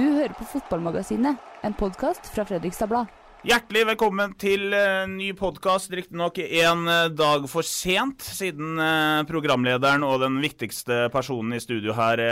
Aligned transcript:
Du 0.00 0.06
hører 0.16 0.32
på 0.32 0.46
Fotballmagasinet, 0.48 1.36
en 1.60 1.74
podkast 1.76 2.30
fra 2.32 2.46
Fredrikstad 2.48 2.88
Blad. 2.88 3.10
Hjertelig 3.44 3.82
velkommen 3.90 4.30
til 4.40 4.70
uh, 4.72 5.04
ny 5.04 5.26
podkast. 5.36 5.92
Riktignok 5.92 6.38
en 6.40 6.86
uh, 6.88 7.10
dag 7.12 7.44
for 7.52 7.66
sent, 7.68 8.24
siden 8.24 8.80
uh, 8.80 9.20
programlederen 9.28 10.06
og 10.06 10.22
den 10.22 10.38
viktigste 10.40 11.10
personen 11.12 11.52
i 11.58 11.60
studio 11.60 11.92
her 11.98 12.22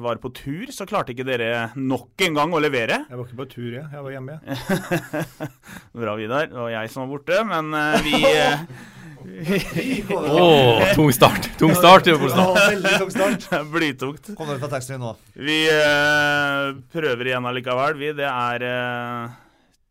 var 0.00 0.22
på 0.22 0.32
tur. 0.38 0.72
Så 0.72 0.88
klarte 0.88 1.12
ikke 1.12 1.28
dere 1.28 1.66
nok 1.76 2.24
en 2.24 2.40
gang 2.40 2.56
å 2.56 2.62
levere. 2.64 3.02
Jeg 3.04 3.20
var 3.20 3.28
ikke 3.28 3.42
på 3.42 3.48
tur, 3.58 3.68
jeg. 3.76 3.84
Jeg 3.92 4.06
var 4.08 4.16
hjemme. 4.16 4.40
Bra, 6.06 6.16
Vidar. 6.16 6.48
Det 6.48 6.60
var 6.62 6.74
jeg 6.78 6.94
som 6.94 7.04
var 7.04 7.12
borte, 7.12 7.44
men 7.52 7.76
vi 8.08 8.22
Åh, 9.42 10.94
tung 10.94 11.12
start. 11.12 11.48
Tung 11.58 11.74
start. 11.74 12.06
Ja, 12.06 12.16
Veldig 12.16 12.96
tung 13.00 13.12
start. 13.12 13.46
Blytungt. 13.74 14.32
Kommer 14.38 14.60
fra 14.62 14.70
taxfree 14.72 15.00
nå. 15.02 15.14
Vi 15.34 15.58
eh, 15.70 16.72
prøver 16.94 17.30
igjen 17.32 17.48
allikevel, 17.50 17.96
vi. 18.00 18.12
Det 18.18 18.28
er 18.28 18.66
eh, 18.68 19.38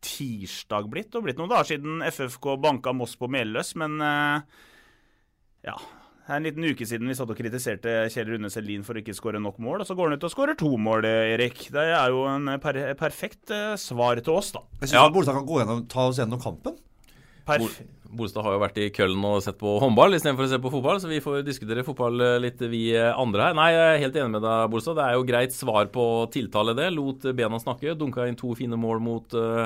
tirsdag 0.02 0.88
blitt, 0.92 1.14
og 1.16 1.26
blitt 1.26 1.40
noen 1.40 1.52
dager 1.52 1.74
siden 1.74 2.04
FFK 2.08 2.54
banka 2.62 2.94
Moss 2.96 3.16
på 3.20 3.28
Meløs, 3.30 3.74
men 3.80 3.98
eh, 4.02 4.62
ja. 5.68 5.76
Det 6.22 6.30
er 6.30 6.38
en 6.38 6.44
liten 6.46 6.64
uke 6.70 6.86
siden 6.86 7.08
vi 7.10 7.14
satt 7.18 7.30
og 7.34 7.36
kritiserte 7.36 7.92
Kjell 8.14 8.28
Rune 8.30 8.48
Selin 8.48 8.84
for 8.86 8.94
å 8.94 9.00
ikke 9.02 9.14
skåre 9.16 9.40
nok 9.42 9.56
mål, 9.60 9.82
og 9.82 9.88
så 9.88 9.96
går 9.98 10.06
han 10.12 10.20
ut 10.20 10.26
og 10.28 10.30
skårer 10.32 10.56
to 10.56 10.70
mål, 10.80 11.02
eh, 11.08 11.32
Erik. 11.34 11.64
Det 11.74 11.82
er 11.82 12.14
jo 12.14 12.22
en 12.30 12.46
per 12.62 12.78
perfekt 12.98 13.50
eh, 13.52 13.74
svar 13.80 14.22
til 14.22 14.38
oss, 14.38 14.52
da. 14.54 14.62
Jeg 14.80 14.92
syns 14.92 14.96
Ja. 15.00 15.08
Bolstad 15.12 15.36
kan 15.36 15.48
gå 15.48 15.58
gjennom, 15.60 15.82
ta 15.90 16.06
oss 16.08 16.22
gjennom 16.22 16.40
kampen. 16.40 16.78
Perf 17.46 17.82
Bolstad 18.12 18.44
har 18.44 18.52
jo 18.52 18.60
vært 18.60 18.76
i 18.82 18.90
Køln 18.92 19.22
og 19.24 19.38
sett 19.40 19.56
på 19.60 19.78
håndball 19.80 20.12
istedenfor 20.18 20.44
å 20.44 20.50
se 20.50 20.58
på 20.60 20.72
fotball, 20.74 20.98
så 21.00 21.08
vi 21.08 21.22
får 21.24 21.40
diskutere 21.46 21.84
fotball 21.86 22.20
eh, 22.20 22.34
litt, 22.44 22.60
vi 22.68 22.82
eh, 22.92 23.08
andre 23.08 23.46
her. 23.48 23.56
Nei, 23.56 23.70
jeg 23.72 23.86
er 23.86 24.02
helt 24.02 24.18
enig 24.20 24.34
med 24.34 24.44
deg, 24.44 24.68
Bolstad. 24.72 24.98
Det 24.98 25.06
er 25.06 25.16
jo 25.16 25.24
greit 25.30 25.56
svar 25.56 25.88
på 25.94 26.04
tiltale, 26.34 26.76
det. 26.76 26.90
Lot 26.92 27.24
bena 27.38 27.60
snakke. 27.62 27.96
Dunka 27.96 28.28
inn 28.28 28.36
to 28.36 28.52
fine 28.58 28.76
mål 28.76 29.00
mot 29.00 29.36
uh, 29.38 29.64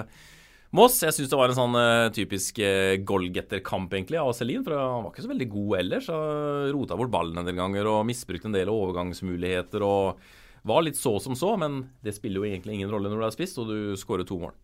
Moss. 0.79 1.01
Jeg 1.03 1.17
syns 1.17 1.33
det 1.33 1.41
var 1.41 1.51
en 1.51 1.59
sånn 1.59 1.75
uh, 1.75 2.07
typisk 2.15 2.63
uh, 2.63 2.95
goalgetter-kamp, 3.03 3.99
egentlig, 3.99 4.23
av 4.23 4.31
Selin. 4.39 4.63
For 4.63 4.79
han 4.79 5.03
var 5.03 5.11
ikke 5.11 5.27
så 5.27 5.33
veldig 5.35 5.51
god 5.57 5.77
ellers. 5.81 6.11
Han 6.15 6.71
Rota 6.77 7.01
bort 7.03 7.15
ballen 7.19 7.43
en 7.43 7.51
del 7.51 7.59
ganger 7.59 7.91
og 7.97 8.07
misbrukte 8.07 8.47
en 8.53 8.55
del 8.55 8.71
overgangsmuligheter. 8.71 9.83
og 9.83 10.23
var 10.67 10.83
litt 10.83 10.99
så 10.99 11.13
som 11.23 11.35
så, 11.39 11.53
men 11.59 11.85
det 12.03 12.17
spiller 12.17 12.43
jo 12.43 12.47
egentlig 12.49 12.79
ingen 12.79 12.91
rolle 12.91 13.11
når 13.11 13.21
du 13.21 13.27
er 13.29 13.35
spist 13.35 13.59
og 13.63 13.71
du 13.71 13.99
skårer 13.99 14.27
to 14.27 14.39
mål. 14.43 14.55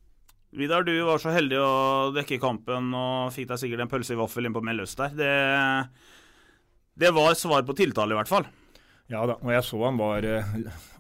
Vidar, 0.53 0.84
du 0.84 0.92
var 1.06 1.20
så 1.20 1.33
heldig 1.33 1.56
å 1.56 1.69
dekke 2.12 2.36
kampen 2.41 2.91
og 2.92 3.31
fikk 3.33 3.48
deg 3.48 3.61
sikkert 3.62 3.86
en 3.86 3.92
pølse 3.92 4.12
i 4.12 4.19
vaffel 4.20 4.45
inn 4.45 4.53
på 4.53 4.61
Meløs 4.64 4.92
der. 4.98 5.14
Det, 5.17 5.31
det 7.00 7.12
var 7.17 7.39
svar 7.41 7.64
på 7.64 7.77
tiltale, 7.78 8.12
i 8.12 8.19
hvert 8.19 8.28
fall. 8.28 8.45
Ja 9.12 9.25
da, 9.28 9.39
og 9.41 9.48
jeg 9.53 9.64
så 9.67 9.80
han 9.83 9.97
var 10.00 10.25
eh, 10.25 10.53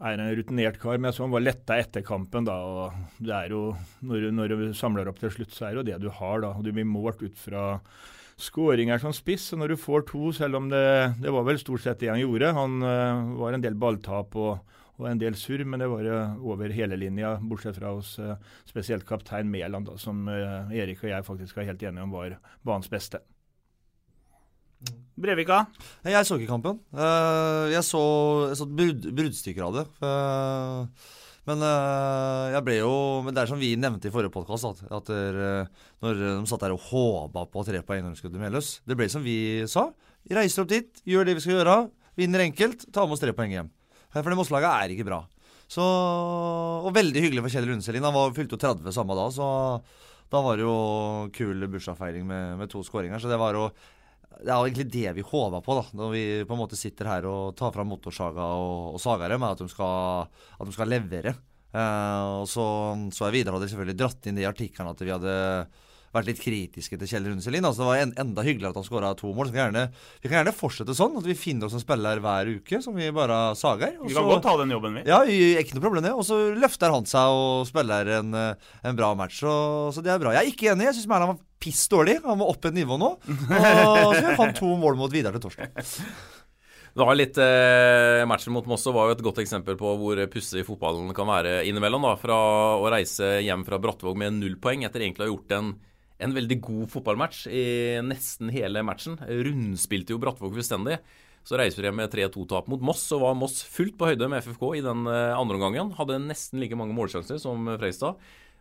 er 0.04 0.16
en 0.20 0.32
rutinert 0.36 0.80
kar, 0.80 0.96
men 0.96 1.10
jeg 1.10 1.18
så 1.18 1.26
han 1.26 1.34
var 1.36 1.44
letta 1.44 1.76
etter 1.80 2.04
kampen. 2.04 2.48
da, 2.48 2.56
og 2.64 3.20
det 3.20 3.32
er 3.36 3.52
jo, 3.52 3.62
Når, 4.08 4.26
når 4.32 4.56
du 4.56 4.64
samler 4.76 5.08
opp 5.08 5.20
til 5.20 5.32
slutt, 5.32 5.52
så 5.54 5.68
er 5.68 5.76
det 5.76 5.80
jo 5.82 5.86
det 5.90 6.00
du 6.06 6.10
har. 6.10 6.42
da, 6.44 6.54
og 6.56 6.64
Du 6.64 6.72
blir 6.72 6.88
målt 6.88 7.20
ut 7.20 7.36
fra 7.36 7.78
skåringer 8.40 9.00
som 9.04 9.12
spiss. 9.12 9.52
og 9.52 9.60
Når 9.62 9.72
du 9.72 9.80
får 9.84 10.08
to, 10.08 10.32
selv 10.36 10.58
om 10.60 10.72
det, 10.72 10.84
det 11.20 11.32
var 11.32 11.44
vel 11.44 11.60
stort 11.60 11.84
sett 11.84 12.00
det 12.00 12.10
han 12.12 12.24
gjorde 12.24 12.54
Han 12.56 12.80
eh, 12.82 13.32
var 13.40 13.52
en 13.52 13.64
del 13.68 13.76
balltap 13.76 14.36
og, 14.36 14.80
og 15.02 15.10
en 15.10 15.20
del 15.20 15.36
surr, 15.38 15.64
men 15.66 15.82
det 15.82 15.88
var 15.90 16.06
eh, 16.06 16.36
over 16.46 16.72
hele 16.74 16.96
linja, 16.98 17.34
bortsett 17.42 17.76
fra 17.78 17.92
hos 17.96 18.14
eh, 18.22 18.36
spesielt 18.68 19.06
kaptein 19.08 19.50
Mæland, 19.50 19.90
som 20.00 20.24
eh, 20.30 20.72
Erik 20.78 21.02
og 21.02 21.10
jeg 21.10 21.26
faktisk 21.26 21.58
var 21.58 21.68
helt 21.68 21.82
enige 21.82 22.06
om 22.06 22.14
var 22.14 22.36
banens 22.64 22.90
beste. 22.92 23.20
Brevika, 25.22 25.66
Jeg 26.08 26.26
så 26.26 26.38
ikke 26.38 26.50
kampen. 26.50 26.78
Eh, 26.94 27.72
jeg 27.74 27.84
så, 27.86 28.02
jeg 28.50 28.60
så 28.62 28.66
brudd, 28.66 29.10
bruddstykker 29.14 29.66
av 29.66 29.76
det. 29.76 29.84
Men 31.42 31.58
jeg 32.54 32.62
ble 32.62 32.76
jo 32.76 32.90
Men 33.26 33.34
det 33.34 33.40
er 33.42 33.48
som 33.50 33.58
vi 33.58 33.72
nevnte 33.74 34.06
i 34.06 34.12
forrige 34.14 34.30
podkast, 34.30 34.62
at, 34.68 34.82
at 34.94 35.10
der, 35.10 35.38
når 36.02 36.20
de 36.20 36.34
satt 36.46 36.62
der 36.62 36.74
og 36.74 36.84
håpa 36.86 37.42
på 37.50 37.64
tre 37.66 37.80
poeng 37.82 38.04
når 38.04 38.14
de 38.14 38.20
skulle 38.20 38.36
til 38.36 38.44
Meløs 38.44 38.76
Det 38.86 38.94
ble 38.98 39.08
som 39.10 39.26
vi 39.26 39.36
sa. 39.70 39.88
Reiser 40.30 40.62
opp 40.62 40.70
dit, 40.70 41.02
gjør 41.02 41.26
det 41.26 41.34
vi 41.38 41.42
skal 41.42 41.58
gjøre. 41.58 41.76
Vinner 42.18 42.46
enkelt, 42.46 42.86
tar 42.94 43.08
med 43.08 43.16
oss 43.16 43.24
tre 43.24 43.34
poeng 43.34 43.54
hjem. 43.56 43.72
For 44.12 44.28
det 44.28 44.38
Mosselaget 44.38 44.70
er 44.72 44.94
ikke 44.94 45.08
bra. 45.08 45.22
Så, 45.72 45.82
og 45.82 46.92
veldig 46.92 47.24
hyggelig 47.24 47.46
for 47.46 47.54
Kjell 47.54 47.70
Rundselin. 47.70 48.04
Han 48.04 48.16
var, 48.16 48.34
fylte 48.36 48.58
jo 48.58 48.60
30 48.60 48.92
samme 48.92 49.16
dag, 49.16 49.32
så 49.32 49.46
da 50.32 50.40
var 50.44 50.58
det 50.58 50.66
jo 50.66 50.76
kul 51.36 51.66
bursdagsfeiring 51.72 52.26
med, 52.28 52.58
med 52.60 52.72
to 52.72 52.82
skåringer. 52.84 53.20
Så 53.20 53.30
det 53.30 53.40
var 53.40 53.56
jo 53.56 53.70
det 54.42 54.48
er 54.50 54.56
jo 54.56 54.66
egentlig 54.66 54.88
det 54.90 55.12
vi 55.18 55.24
håpa 55.26 55.60
på, 55.62 55.74
da, 55.76 55.82
når 55.96 56.12
vi 56.12 56.22
på 56.48 56.56
en 56.56 56.60
måte 56.62 56.78
sitter 56.78 57.08
her 57.10 57.26
og 57.28 57.54
tar 57.58 57.72
fram 57.74 57.90
motorsaga 57.92 58.46
og, 58.58 58.96
og 58.96 59.00
sager 59.02 59.34
dem, 59.34 59.44
at 59.46 59.60
de 59.60 59.68
skal, 59.70 60.28
at 60.56 60.68
de 60.68 60.74
skal 60.74 60.90
levere. 60.90 61.34
Eh, 61.72 62.24
og 62.40 62.48
så, 62.50 62.64
så 63.14 63.28
er 63.28 63.36
Vidar 63.36 63.56
hadde 63.56 63.68
selvfølgelig 63.70 63.98
dratt 64.00 64.28
inn 64.28 64.36
de 64.36 64.44
i 64.44 64.48
artikkelen 64.48 64.90
at 64.90 65.04
vi 65.04 65.12
hadde 65.12 65.36
vært 66.12 66.28
litt 66.28 66.40
kritiske 66.42 66.98
til 67.00 67.08
Kjell 67.08 67.26
Rune 67.30 67.40
Selin. 67.44 67.64
Altså, 67.64 67.82
det 67.82 67.88
var 67.88 68.00
en, 68.02 68.14
enda 68.20 68.44
hyggeligere 68.44 68.74
at 68.74 68.80
han 68.80 68.86
skåra 68.86 69.12
to 69.18 69.30
mål. 69.32 69.48
Så 69.48 69.54
vi, 69.54 69.58
kan 69.60 69.70
gjerne, 69.70 69.84
vi 70.20 70.28
kan 70.30 70.38
gjerne 70.40 70.54
fortsette 70.56 70.96
sånn, 70.98 71.16
at 71.20 71.28
vi 71.28 71.36
finner 71.38 71.68
oss 71.68 71.76
en 71.78 71.84
spiller 71.84 72.20
hver 72.24 72.50
uke 72.58 72.82
som 72.84 72.96
vi 72.98 73.08
bare 73.16 73.38
sager. 73.58 73.96
og 74.00 74.08
vi 74.08 74.14
kan 74.14 74.22
så- 74.22 74.34
godt 74.34 74.42
ta 74.48 74.56
den 74.60 74.74
jobben, 74.76 74.94
vi. 75.00 75.06
ja, 75.08 75.22
vi, 75.24 75.38
ikke 75.62 75.74
noe 75.78 75.86
problem 75.86 76.04
det. 76.04 76.12
Og 76.12 76.24
så 76.28 76.40
løfter 76.56 76.92
han 76.92 77.08
seg 77.08 77.38
og 77.38 77.66
spiller 77.70 78.12
en, 78.18 78.34
eh, 78.34 78.54
en 78.84 78.96
bra 78.96 79.14
match. 79.14 79.40
Så, 79.40 79.54
så 79.94 80.02
det 80.04 80.12
er 80.12 80.18
bra. 80.20 80.32
Jeg 80.36 80.46
er 80.46 80.52
ikke 80.52 80.72
enig. 80.74 80.90
Jeg 80.90 81.00
syns 81.00 81.08
Mæland 81.08 81.32
var 81.34 81.40
piss 81.62 81.88
dårlig. 81.88 82.18
Han 82.24 82.38
må 82.38 82.48
opp 82.50 82.64
et 82.66 82.74
nivå 82.74 82.98
nå. 82.98 83.16
Og 83.22 84.14
så 84.14 84.20
gjør 84.22 84.36
han 84.36 84.54
to 84.54 84.76
mål 84.76 84.96
mot 84.98 85.10
Vidar 85.12 85.32
til 85.32 85.40
torsdag. 85.48 85.72
Det 86.92 87.06
var 87.08 87.16
litt 87.16 87.38
eh, 87.40 88.20
Matchen 88.28 88.52
mot 88.52 88.66
Moss 88.68 88.84
var 88.92 89.08
jo 89.08 89.14
et 89.16 89.22
godt 89.24 89.38
eksempel 89.40 89.78
på 89.80 89.94
hvor 89.96 90.18
pussig 90.28 90.60
fotballen 90.66 91.08
kan 91.16 91.24
være 91.30 91.62
innimellom. 91.64 92.04
da, 92.04 92.16
Fra 92.20 92.36
å 92.76 92.90
reise 92.92 93.38
hjem 93.40 93.64
fra 93.64 93.78
Brattvåg 93.80 94.18
med 94.20 94.36
null 94.36 94.58
poeng 94.60 94.84
etter 94.84 95.00
egentlig 95.00 95.24
å 95.24 95.30
ha 95.30 95.32
gjort 95.32 95.54
en, 95.56 95.70
en 96.22 96.36
veldig 96.36 96.58
god 96.64 96.86
fotballmatch 96.92 97.44
i 97.50 97.64
nesten 98.06 98.52
hele 98.54 98.84
matchen. 98.86 99.18
Rundspilte 99.20 100.14
jo 100.14 100.20
Brattvåg 100.22 100.54
fullstendig. 100.56 101.00
Så 101.42 101.58
reiser 101.58 101.88
de 101.88 101.90
med 101.98 102.12
3-2-tap 102.12 102.68
mot 102.70 102.82
Moss, 102.86 103.02
og 103.14 103.24
var 103.24 103.34
Moss 103.34 103.64
fullt 103.66 103.96
på 103.98 104.12
høyde 104.12 104.28
med 104.30 104.44
FFK 104.44 104.62
i 104.78 104.84
den 104.84 105.08
eh, 105.10 105.34
andre 105.34 105.58
omgangen. 105.58 105.90
Hadde 105.98 106.20
nesten 106.22 106.62
like 106.62 106.78
mange 106.78 106.94
målsjanser 106.94 107.40
som 107.42 107.66
Freistad. 107.80 108.20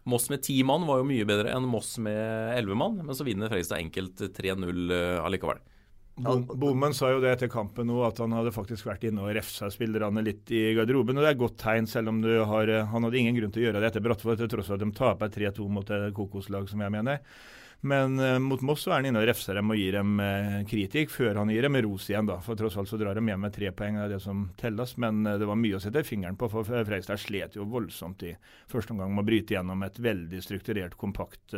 Moss 0.10 0.32
med 0.34 0.42
ti 0.42 0.58
mann 0.66 0.88
var 0.90 1.02
jo 1.02 1.10
mye 1.12 1.28
bedre 1.30 1.54
enn 1.54 1.68
Moss 1.70 1.94
med 2.02 2.56
elleve 2.56 2.78
mann, 2.80 2.98
men 3.06 3.18
så 3.18 3.26
vinner 3.28 3.52
Freistad 3.54 3.84
enkelt 3.84 4.24
3-0 4.34 4.96
eh, 4.98 5.20
allikevel. 5.22 5.62
Bom- 6.24 6.46
Bommen 6.62 6.94
sa 6.98 7.10
jo 7.12 7.20
det 7.24 7.32
etter 7.36 7.50
kampen 7.52 7.88
nå, 7.90 8.00
at 8.08 8.18
han 8.24 8.34
hadde 8.36 8.54
faktisk 8.56 8.86
vært 8.90 9.06
inne 9.10 9.24
og 9.26 9.34
refsa 9.36 9.70
spillerne 9.74 10.24
litt 10.26 10.52
i 10.54 10.74
garderoben. 10.78 11.18
og 11.18 11.24
Det 11.26 11.30
er 11.32 11.38
et 11.38 11.44
godt 11.46 11.58
tegn, 11.62 11.88
selv 11.90 12.10
om 12.14 12.22
du 12.24 12.30
har 12.46 12.70
eh, 12.70 12.86
Han 12.92 13.04
hadde 13.08 13.18
ingen 13.22 13.38
grunn 13.40 13.52
til 13.56 13.64
å 13.64 13.66
gjøre 13.70 13.82
det 13.82 13.90
etter 13.92 14.06
Brattvåg, 14.06 14.38
til 14.42 14.52
tross 14.52 14.70
for 14.72 14.78
at 14.78 14.86
de 14.86 14.92
taper 14.98 15.34
3-2 15.34 15.68
mot 15.70 15.90
et 15.98 16.14
kokoslag, 16.18 16.70
som 16.70 16.84
jeg 16.86 16.94
mener. 16.94 17.20
Men 17.82 18.20
eh, 18.22 18.36
mot 18.38 18.62
Moss 18.62 18.84
så 18.86 18.92
er 18.92 19.00
han 19.00 19.08
inne 19.10 19.24
og 19.24 19.26
refser 19.26 19.58
dem 19.58 19.72
og 19.74 19.80
gir 19.80 19.96
dem 19.98 20.20
eh, 20.22 20.60
kritikk, 20.70 21.10
før 21.10 21.40
han 21.42 21.50
gir 21.50 21.66
dem 21.66 21.80
ros 21.82 22.06
igjen. 22.12 22.28
da. 22.30 22.38
For 22.46 22.60
tross 22.60 22.78
alt 22.78 22.92
så 22.92 23.00
drar 23.02 23.18
de 23.18 23.24
hjem 23.26 23.42
med 23.42 23.56
tre 23.56 23.72
poeng, 23.74 23.98
det 23.98 24.04
er 24.06 24.14
det 24.16 24.22
som 24.22 24.44
telles. 24.62 24.94
Men 25.02 25.26
eh, 25.26 25.40
det 25.42 25.50
var 25.50 25.58
mye 25.58 25.80
å 25.80 25.82
sette 25.82 26.04
fingeren 26.06 26.38
på, 26.38 26.50
for 26.54 26.68
Freistad 26.86 27.18
slet 27.24 27.58
jo 27.58 27.66
voldsomt 27.66 28.22
i 28.30 28.36
første 28.70 28.94
omgang 28.94 29.16
med 29.16 29.26
å 29.26 29.30
bryte 29.32 29.58
gjennom 29.58 29.82
et 29.88 29.98
veldig 29.98 30.44
strukturert, 30.46 30.94
kompakt 31.02 31.58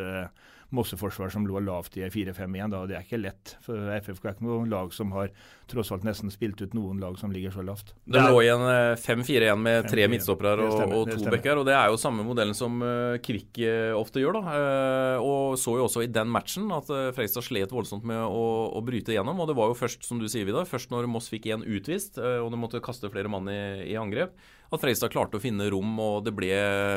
Mosseforsvar 0.73 1.29
som 1.33 1.45
lå 1.47 1.61
lavt 1.63 1.95
i 2.01 2.03
4-5-1. 2.09 2.71
da, 2.73 2.81
og 2.83 2.89
Det 2.89 2.97
er 2.97 3.05
ikke 3.05 3.21
lett. 3.21 3.55
for 3.61 3.77
FFK 4.01 4.25
er 4.25 4.33
ikke 4.35 4.47
noe 4.47 4.65
lag 4.69 4.93
som 4.95 5.11
har 5.15 5.29
tross 5.69 5.91
alt 5.93 6.03
nesten 6.03 6.29
spilt 6.33 6.59
ut 6.61 6.73
noen 6.75 6.99
lag 6.99 7.15
som 7.17 7.31
ligger 7.31 7.53
så 7.53 7.63
lavt. 7.65 7.93
Det 8.05 8.19
lå 8.21 8.41
igjen 8.43 8.63
eh, 8.67 8.95
5-4-1 8.99 9.61
med 9.61 9.87
tre 9.87 10.03
5-4. 10.07 10.11
midtstoppere 10.11 10.65
og, 10.67 10.93
og 10.97 11.11
to 11.13 11.29
bekker. 11.31 11.61
Og 11.61 11.65
det 11.69 11.75
er 11.77 11.87
jo 11.93 11.99
samme 12.01 12.25
modellen 12.27 12.57
som 12.57 12.81
eh, 12.83 13.19
Kvikk 13.23 13.61
eh, 13.63 13.93
ofte 13.95 14.19
gjør. 14.23 14.39
da. 14.41 14.57
Eh, 14.57 15.23
Og 15.23 15.55
så 15.61 15.77
jo 15.77 15.85
også 15.87 16.03
i 16.03 16.11
den 16.11 16.27
matchen 16.33 16.67
at 16.73 16.89
Freistad 17.15 17.45
slet 17.45 17.71
voldsomt 17.71 18.03
med 18.03 18.19
å, 18.25 18.43
å 18.73 18.81
bryte 18.85 19.13
gjennom. 19.15 19.39
Og 19.39 19.47
det 19.49 19.55
var 19.57 19.71
jo 19.71 19.77
først, 19.77 20.03
som 20.03 20.19
du 20.19 20.27
sier, 20.27 20.45
Vidar, 20.49 20.65
først 20.67 20.91
når 20.91 21.07
Moss 21.07 21.29
fikk 21.31 21.47
én 21.53 21.63
utvist 21.63 22.17
og 22.19 22.49
de 22.51 22.59
måtte 22.59 22.81
kaste 22.83 23.09
flere 23.13 23.29
mann 23.31 23.47
i, 23.51 23.61
i 23.93 23.95
angrep, 23.99 24.33
at 24.75 24.83
Freistad 24.83 25.11
klarte 25.13 25.39
å 25.39 25.43
finne 25.43 25.69
rom 25.71 25.91
og 26.01 26.23
det 26.25 26.33
ble 26.35 26.51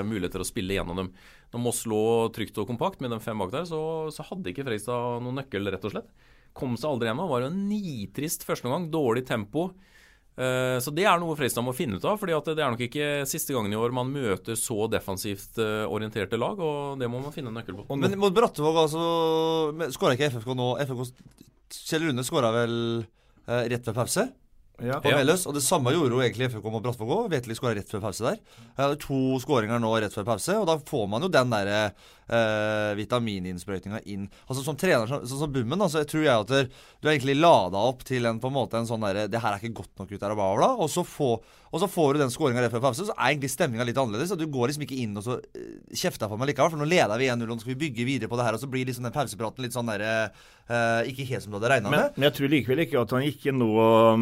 muligheter 0.06 0.42
å 0.42 0.48
spille 0.48 0.78
gjennom 0.78 1.00
dem. 1.00 1.10
Når 1.54 1.62
Moss 1.62 1.84
lå 1.88 2.02
trygt 2.34 2.58
og 2.60 2.68
kompakt 2.70 3.02
med 3.04 3.12
de 3.14 3.20
fem 3.22 3.38
bak 3.38 3.52
der, 3.54 3.66
så, 3.68 3.80
så 4.14 4.26
hadde 4.30 4.52
ikke 4.52 4.66
Freistad 4.66 5.20
noen 5.24 5.40
nøkkel, 5.42 5.68
rett 5.72 5.84
og 5.86 5.94
slett. 5.94 6.08
Kom 6.56 6.78
seg 6.80 6.94
aldri 6.94 7.10
hjem. 7.10 7.20
Var 7.28 7.44
jo 7.44 7.50
en 7.50 7.60
nitrist 7.68 8.46
førsteomgang. 8.48 8.88
Dårlig 8.92 9.26
tempo. 9.28 9.70
Eh, 10.36 10.76
så 10.84 10.92
det 10.92 11.06
er 11.08 11.20
noe 11.20 11.36
Freistad 11.36 11.64
må 11.64 11.72
finne 11.76 11.96
ut 11.96 12.04
av. 12.04 12.18
fordi 12.20 12.36
det 12.52 12.60
er 12.60 12.72
nok 12.72 12.84
ikke 12.84 13.08
siste 13.28 13.56
gangen 13.56 13.72
i 13.72 13.78
år 13.80 13.94
man 13.96 14.12
møter 14.12 14.58
så 14.60 14.84
defensivt 14.92 15.60
eh, 15.62 15.84
orienterte 15.88 16.36
lag, 16.40 16.60
og 16.60 17.00
det 17.00 17.08
må 17.08 17.22
man 17.24 17.32
finne 17.32 17.52
en 17.52 17.56
nøkkel 17.56 17.78
på. 17.78 17.96
Men 17.96 18.18
mot 18.20 18.34
Brattevåg, 18.36 18.82
altså 18.84 19.92
Skåra 19.96 20.16
ikke 20.16 20.32
FFK 20.36 20.52
nå? 20.56 20.72
FFK 20.84 21.06
Kjell 21.72 22.04
Rune 22.06 22.24
skåra 22.26 22.52
vel 22.54 22.76
eh, 23.00 23.64
rett 23.72 23.88
ved 23.88 23.96
pause? 23.96 24.26
Ja. 24.84 24.98
På 25.00 25.08
Meløs, 25.08 25.46
og 25.48 25.54
Det 25.56 25.62
samme 25.64 25.92
gjorde 25.94 26.12
jo 26.12 26.20
egentlig 26.20 26.50
FFK 26.50 26.66
mot 26.68 26.84
Brattvåg 26.84 27.12
òg. 27.14 27.30
Vetle 27.32 27.56
skåra 27.56 27.76
rett 27.78 27.88
før 27.88 28.02
pause 28.04 28.26
der. 28.26 28.40
Jeg 28.66 28.82
hadde 28.82 28.98
to 29.00 29.20
skåringer 29.40 29.80
nå 29.80 29.92
rett 30.02 30.12
før 30.12 30.26
pause, 30.28 30.58
og 30.60 30.66
da 30.68 30.76
får 30.90 31.06
man 31.08 31.24
jo 31.24 31.32
den 31.32 31.54
derre 31.54 31.80
eh, 32.28 32.92
vitamininnsprøytinga 32.98 34.02
inn. 34.12 34.26
Altså 34.46 34.64
Som 34.66 34.78
trener, 34.80 35.08
sånn 35.08 35.26
som 35.26 35.52
Bummen, 35.52 35.80
altså, 35.80 36.02
jeg 36.02 36.10
tror 36.10 36.24
jeg 36.26 36.46
at 36.46 36.52
der, 36.52 36.70
du 37.00 37.08
er 37.08 37.14
egentlig 37.14 37.38
lada 37.38 37.82
opp 37.90 38.04
til 38.06 38.26
en 38.28 38.40
på 38.42 38.50
en 38.50 38.56
måte 38.56 38.80
en 38.80 38.88
sånn 38.88 39.04
derre 39.04 39.26
Det 39.30 39.40
her 39.42 39.54
er 39.54 39.62
ikke 39.62 39.82
godt 39.82 40.02
nok 40.02 40.12
ut 40.12 40.18
der, 40.18 40.34
og 40.34 40.40
bla, 40.40 40.48
bla, 40.58 40.70
Og 40.82 40.90
så, 40.92 41.04
få, 41.06 41.36
og 41.70 41.82
så 41.82 41.88
får 41.90 42.14
du 42.14 42.24
den 42.24 42.34
skåringa 42.34 42.64
rett 42.64 42.74
før 42.74 42.84
pause, 42.88 43.06
så 43.06 43.14
er 43.14 43.32
egentlig 43.32 43.52
stemninga 43.52 43.86
litt 43.86 44.00
annerledes. 44.00 44.34
Og 44.34 44.40
du 44.40 44.46
går 44.50 44.70
liksom 44.70 44.86
ikke 44.86 45.00
inn 45.02 45.16
og 45.18 45.26
så 45.26 45.38
uh, 45.38 45.72
kjefter 45.94 46.30
på 46.30 46.38
meg 46.40 46.52
likevel, 46.52 46.72
for 46.74 46.82
nå 46.82 46.88
leder 46.90 47.20
vi 47.20 47.30
1-0, 47.30 47.46
og 47.46 47.54
nå 47.54 47.62
skal 47.62 47.74
vi 47.74 47.80
bygge 47.86 48.08
videre 48.08 48.30
på 48.32 48.38
det 48.38 48.46
her, 48.48 48.58
og 48.58 48.62
så 48.62 48.70
blir 48.70 48.86
liksom 48.88 49.06
den 49.06 49.14
pausepraten 49.14 49.66
litt 49.66 49.76
sånn 49.76 49.90
derre 49.90 50.12
uh, 50.30 51.02
Ikke 51.08 51.26
helt 51.28 51.44
som 51.44 51.54
du 51.54 51.60
hadde 51.60 51.72
regna 51.76 51.92
med. 51.92 52.16
Men, 52.16 52.28
jeg 52.28 52.36
tror 52.38 52.52
likevel 52.52 52.84
ikke 52.86 53.02
at 53.02 53.16
han 53.16 53.26
gikk 53.26 53.48
nå 53.54 53.70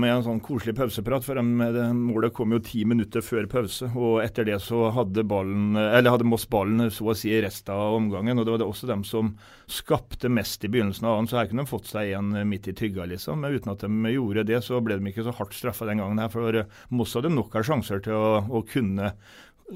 med 0.01 0.17
en 0.17 0.27
sånn 0.27 0.43
koselig 0.45 0.77
pauseprat, 0.79 1.27
for 1.27 1.41
de, 1.41 1.89
målet 1.95 2.35
kom 2.37 2.55
jo 2.55 2.63
ti 2.65 2.85
minutter 2.89 3.25
før 3.25 3.49
pause. 3.51 3.89
Og 3.95 4.21
etter 4.25 4.49
det 4.49 4.61
så 4.65 4.89
hadde 4.95 5.27
ballen, 5.29 5.73
eller 5.79 6.15
hadde 6.15 6.29
Moss 6.29 6.47
ballen 6.51 6.89
så 6.93 7.11
å 7.13 7.17
si 7.19 7.33
resten 7.45 7.75
av 7.75 7.94
omgangen. 7.97 8.39
og 8.39 8.45
det 8.47 8.55
var 8.55 8.63
det 8.63 8.69
også 8.69 8.89
dem 8.91 9.05
som 9.07 9.33
skapte 9.71 10.29
mest 10.29 10.65
i 10.65 10.71
begynnelsen 10.73 11.07
av 11.07 11.17
annen, 11.17 11.31
så 11.31 11.41
her 11.41 11.49
kunne 11.51 11.65
de 11.65 11.71
fått 11.71 11.91
seg 11.91 12.13
en 12.19 12.35
midt 12.49 12.69
i 12.69 12.77
tygga, 12.77 13.07
liksom. 13.11 13.41
Men 13.41 13.57
uten 13.57 13.73
at 13.73 13.85
de 13.87 14.13
gjorde 14.15 14.47
det, 14.51 14.61
så 14.67 14.81
ble 14.85 14.99
de 14.99 15.11
ikke 15.11 15.27
så 15.27 15.35
hardt 15.39 15.57
straffa 15.57 15.89
den 15.89 16.03
gangen 16.03 16.23
her. 16.23 16.31
For 16.33 16.65
Moss 16.95 17.17
hadde 17.19 17.33
nok 17.33 17.57
av 17.59 17.67
sjanser 17.67 18.05
til 18.05 18.19
å, 18.19 18.39
å 18.45 18.63
kunne 18.69 19.15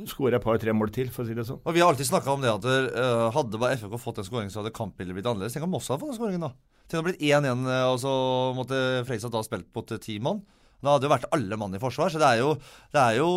skåre 0.08 0.36
et 0.36 0.44
par-tre 0.44 0.74
mål 0.76 0.92
til, 0.94 1.08
for 1.12 1.24
å 1.24 1.28
si 1.28 1.36
det 1.36 1.46
sånn. 1.48 1.62
Og 1.64 1.74
Vi 1.74 1.80
har 1.80 1.90
alltid 1.92 2.10
snakka 2.10 2.34
om 2.34 2.44
det 2.44 2.52
at 2.52 2.66
uh, 2.68 3.28
hadde 3.34 3.60
bare 3.60 3.78
FFK 3.80 3.96
fått 4.02 4.20
en 4.20 4.28
skåring, 4.28 4.52
så 4.52 4.60
hadde 4.60 4.74
kampbildet 4.76 5.16
blitt 5.16 5.28
annerledes. 5.30 5.56
Tenk 5.56 5.68
om 5.68 5.74
Moss 5.76 5.88
hadde 5.88 6.02
fått 6.04 6.12
den 6.12 6.20
skåringen, 6.20 6.44
da. 6.44 6.52
Om 6.88 6.94
det 6.94 7.04
blitt 7.10 7.24
1-1, 7.24 7.66
og 7.88 7.98
så 8.00 8.12
måtte 8.56 8.78
Freisa 9.08 9.28
da 9.32 9.42
spilt 9.44 9.68
mot 9.76 9.92
ti 10.04 10.16
mann. 10.24 10.40
Da 10.78 10.94
hadde 10.94 11.08
jo 11.08 11.10
vært 11.10 11.26
alle 11.34 11.58
mann 11.58 11.74
i 11.74 11.80
forsvar. 11.82 12.12
Så 12.12 12.20
det 12.22 12.28
er 12.28 12.42
jo, 12.42 12.52
det 12.94 13.02
er 13.02 13.16
jo, 13.18 13.30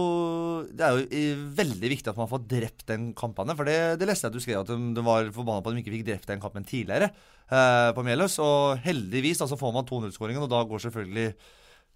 det 0.70 0.86
er 0.86 1.00
jo 1.00 1.48
veldig 1.58 1.92
viktig 1.96 2.12
at 2.12 2.20
man 2.20 2.30
får 2.30 2.44
drept 2.52 2.86
den 2.92 3.08
kampene. 3.18 3.56
For 3.58 3.68
det, 3.68 3.78
det 4.02 4.10
leste 4.10 4.28
jeg 4.28 4.34
at 4.34 4.38
du 4.38 4.44
skrev, 4.44 4.62
at 4.62 4.70
de, 4.70 4.92
de 4.98 5.06
var 5.06 5.32
forbanna 5.34 5.64
på 5.64 5.72
at 5.72 5.78
de 5.78 5.84
ikke 5.84 5.96
fikk 5.96 6.06
drept 6.12 6.30
den 6.30 6.44
kampen 6.44 6.68
tidligere 6.68 7.10
eh, 7.10 7.90
på 7.98 8.06
Meløs. 8.06 8.38
Og 8.46 8.78
heldigvis 8.86 9.42
da, 9.42 9.50
så 9.50 9.58
får 9.60 9.74
man 9.74 9.90
2-0-skåringen, 9.90 10.46
og 10.46 10.54
da 10.54 10.62
går 10.70 10.86
selvfølgelig 10.86 11.34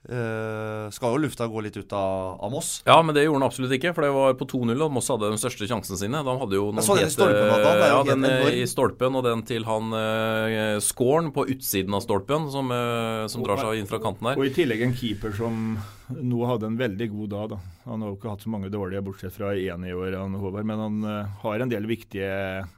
Uh, 0.06 0.86
skal 0.94 1.16
jo 1.16 1.22
lufta 1.24 1.48
gå 1.50 1.64
litt 1.66 1.78
ut 1.80 1.94
av, 1.98 2.36
av, 2.38 2.52
Moss? 2.54 2.84
Ja, 2.86 3.00
men 3.02 3.16
det 3.18 3.24
gjorde 3.26 3.40
den 3.40 3.48
absolutt 3.48 3.74
ikke. 3.78 3.94
For 3.96 4.06
det 4.06 4.12
var 4.14 4.36
på 4.38 4.48
2-0, 4.52 4.76
og 4.86 4.94
Moss 4.94 5.10
hadde 5.10 5.32
de 5.34 5.40
største 5.42 5.70
sjansene 5.70 5.98
sine. 5.98 6.22
De 6.28 6.36
hadde 6.42 6.60
jo 6.60 6.68
noen 6.70 7.02
helt, 7.02 7.14
stolpen, 7.14 7.50
da, 7.50 7.74
ja, 7.90 8.00
den 8.06 8.28
i 8.54 8.64
stolpen, 8.70 9.18
og 9.18 9.26
den 9.26 9.44
til 9.50 9.66
han 9.66 9.96
uh, 9.96 10.78
Skåren 10.84 11.32
på 11.36 11.48
utsiden 11.56 11.98
av 11.98 12.06
stolpen, 12.06 12.50
som, 12.54 12.70
uh, 12.70 13.26
som 13.32 13.46
drar 13.46 13.64
seg 13.64 13.82
inn 13.82 13.90
fra 13.90 14.02
kanten 14.04 14.30
her. 14.30 14.40
Og 14.40 14.50
i 14.50 14.56
tillegg 14.56 14.86
en 14.86 14.96
keeper 14.96 15.34
som 15.38 15.78
nå 16.14 16.46
hadde 16.46 16.70
en 16.70 16.78
veldig 16.78 17.10
god 17.12 17.32
dag. 17.34 17.54
da. 17.56 17.62
Han 17.90 18.04
har 18.04 18.12
jo 18.12 18.20
ikke 18.20 18.34
hatt 18.36 18.46
så 18.46 18.52
mange 18.54 18.70
dårlige, 18.74 19.06
bortsett 19.06 19.34
fra 19.34 19.56
én 19.58 19.88
i 19.90 19.96
år, 19.96 20.20
han 20.20 20.38
Håvard. 20.38 20.68
Men 20.70 20.84
han 20.86 21.00
uh, 21.06 21.40
har 21.42 21.66
en 21.66 21.72
del 21.72 21.90
viktige 21.90 22.36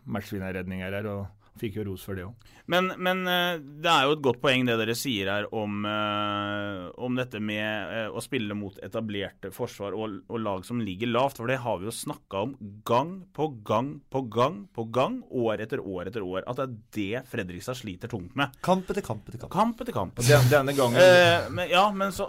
matchvinnerredninger 0.07 1.01
her. 1.01 1.11
og 1.11 1.36
Fikk 1.57 1.79
jo 1.79 1.87
ros 1.89 2.05
for 2.05 2.17
det 2.17 2.25
òg. 2.27 2.53
Men, 2.67 2.89
men, 2.99 3.21
eh, 3.31 3.59
det 3.83 3.87
er 3.87 4.07
jo 4.07 4.17
et 4.17 4.23
godt 4.25 4.41
poeng 4.43 4.65
det 4.67 4.75
dere 4.81 4.95
sier 4.97 5.29
her 5.31 5.45
om, 5.55 5.85
uh, 5.87 6.89
om 6.99 7.15
dette 7.15 7.39
med 7.39 7.93
uh, 7.93 8.09
å 8.11 8.23
spille 8.23 8.57
mot 8.59 8.75
etablerte 8.83 9.53
forsvar 9.55 9.95
og, 9.95 10.17
og, 10.27 10.39
lag 10.43 10.65
som 10.67 10.81
ligger 10.83 11.07
lavt. 11.13 11.39
For 11.39 11.47
det 11.47 11.61
har 11.63 11.79
vi 11.79 11.87
jo 11.87 11.95
snakka 11.95 12.43
om 12.43 12.55
gang 12.87 13.13
på 13.35 13.49
gang 13.67 13.93
på 14.11 14.25
gang 14.27 14.65
på 14.75 14.87
gang, 14.91 15.21
år 15.31 15.63
etter 15.63 15.79
år 15.79 16.11
etter 16.11 16.27
år. 16.27 16.43
At 16.43 16.59
det 16.59 16.67
er 16.67 16.75
det 16.97 17.25
Fredrikstad 17.31 17.79
sliter 17.79 18.11
tungt 18.11 18.35
med. 18.35 18.59
Kamp 18.65 18.91
etter 18.91 19.05
kamp 19.05 19.31
etter 19.31 19.45
kamp. 19.45 19.53
Kamp 19.55 19.85
etter 19.85 19.95
kamp. 19.95 20.19
Den, 20.27 20.51
denne 20.51 20.75
gangen... 20.75 20.99
Eh, 20.99 21.47
men, 21.53 21.71
ja, 21.71 21.87
men 21.95 22.11
så 22.15 22.27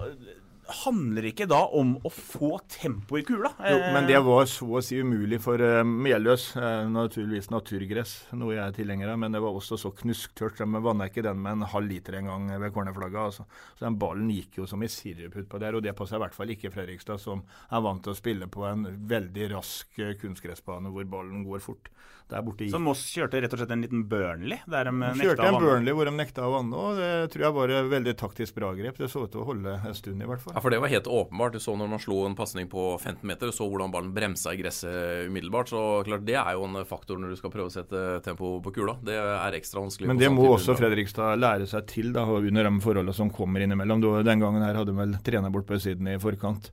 handler 0.82 1.28
ikke 1.30 1.46
da 1.48 1.60
om 1.76 1.94
å 2.04 2.10
få 2.12 2.58
tempo 2.70 3.18
i 3.18 3.24
kula. 3.26 3.50
Jo, 3.58 3.78
men 3.94 4.08
det 4.08 4.20
var 4.26 4.48
så 4.50 4.68
å 4.78 4.82
si 4.84 5.00
umulig 5.00 5.40
for 5.42 5.62
uh, 5.62 5.80
Meløs. 5.86 6.50
Uh, 6.56 6.86
naturligvis 6.92 7.50
naturgress, 7.52 8.14
noe 8.36 8.56
jeg 8.56 8.64
er 8.64 8.76
tilhenger 8.76 9.12
av, 9.12 9.20
men 9.22 9.34
det 9.34 9.42
var 9.44 9.56
også 9.56 9.78
så 9.80 9.92
knusktørt. 10.02 10.60
De 10.60 10.84
vanna 10.84 11.08
ikke 11.08 11.24
den 11.26 11.40
med 11.44 11.58
en 11.58 11.70
halv 11.72 11.90
liter 11.90 12.18
en 12.18 12.30
gang 12.32 12.50
ved 12.62 12.74
cornerflagget. 12.74 13.20
Altså. 13.30 13.48
Så 13.78 13.86
den 13.86 13.98
ballen 14.00 14.28
gikk 14.34 14.60
jo 14.60 14.68
som 14.70 14.84
i 14.84 14.90
sirup 14.92 15.38
utpå 15.42 15.62
der, 15.62 15.78
og 15.78 15.84
det 15.86 15.96
passer 15.98 16.20
i 16.20 16.24
hvert 16.26 16.36
fall 16.36 16.54
ikke 16.54 16.72
Fredrikstad, 16.74 17.22
som 17.22 17.44
er 17.44 17.84
vant 17.84 18.04
til 18.04 18.14
å 18.14 18.18
spille 18.18 18.50
på 18.52 18.66
en 18.68 18.86
veldig 19.08 19.52
rask 19.54 20.02
kunstgressbane 20.20 20.92
hvor 20.92 21.08
ballen 21.08 21.46
går 21.48 21.64
fort. 21.64 21.92
Der 22.28 22.42
borte 22.44 22.66
Så 22.68 22.78
Moss 22.82 23.06
kjørte 23.08 23.40
rett 23.40 23.54
og 23.56 23.60
slett 23.62 23.70
en 23.72 23.82
liten 23.84 24.02
Burnley? 24.08 24.60
Der 24.68 24.90
de, 24.90 24.92
de 25.00 25.24
kjørte 25.24 25.46
en 25.48 25.56
Burnley 25.62 25.96
hvor 25.96 26.08
de 26.08 26.12
nekta 26.12 26.44
å 26.44 26.50
vanne, 26.58 26.76
og 26.76 26.98
det 27.00 27.30
tror 27.32 27.46
jeg 27.46 27.56
var 27.56 27.72
et 27.72 27.88
veldig 27.88 28.14
taktisk 28.20 28.58
bra 28.58 28.72
grep. 28.76 28.98
Det 29.00 29.08
så 29.08 29.22
ut 29.24 29.32
til 29.32 29.40
å 29.40 29.46
holde 29.48 29.78
en 29.78 29.96
stund, 29.96 30.20
i 30.20 30.28
hvert 30.28 30.42
fall. 30.44 30.57
Ja, 30.58 30.62
for 30.62 30.70
det 30.74 30.78
var 30.82 30.88
helt 30.90 31.06
åpenbart. 31.06 31.52
Du 31.52 31.60
så 31.62 31.76
når 31.78 31.86
man 31.86 32.00
slo 32.02 32.16
en 32.26 32.34
pasning 32.34 32.66
på 32.66 32.98
15 32.98 33.22
meter, 33.30 33.52
så 33.54 33.62
hvordan 33.70 33.92
ballen 33.94 34.08
bremsa 34.10 34.50
i 34.50 34.56
gresset 34.58 35.28
umiddelbart. 35.28 35.68
Så 35.70 35.82
klart, 36.02 36.24
det 36.26 36.34
er 36.34 36.56
jo 36.56 36.64
en 36.66 36.80
faktor 36.82 37.20
når 37.22 37.30
du 37.30 37.38
skal 37.38 37.52
prøve 37.52 37.70
å 37.70 37.70
sette 37.70 38.00
tempo 38.24 38.56
på 38.64 38.72
kula. 38.74 38.96
Det 39.06 39.14
er 39.14 39.54
ekstra 39.54 39.84
vanskelig. 39.84 40.08
Men 40.10 40.18
det 40.18 40.32
må 40.34 40.48
også 40.50 40.74
Fredrikstad 40.74 41.38
lære 41.38 41.68
seg 41.70 41.86
til, 41.92 42.08
da, 42.16 42.24
under 42.26 42.66
de 42.66 42.72
forholdene 42.82 43.14
som 43.14 43.30
kommer 43.30 43.62
innimellom. 43.62 44.02
Den 44.26 44.42
gangen 44.42 44.64
her 44.66 44.80
hadde 44.80 44.90
de 44.90 44.98
vel 44.98 45.14
trener 45.28 45.54
bort 45.54 45.68
på 45.68 45.78
siden 45.84 46.10
i 46.10 46.16
forkant. 46.18 46.72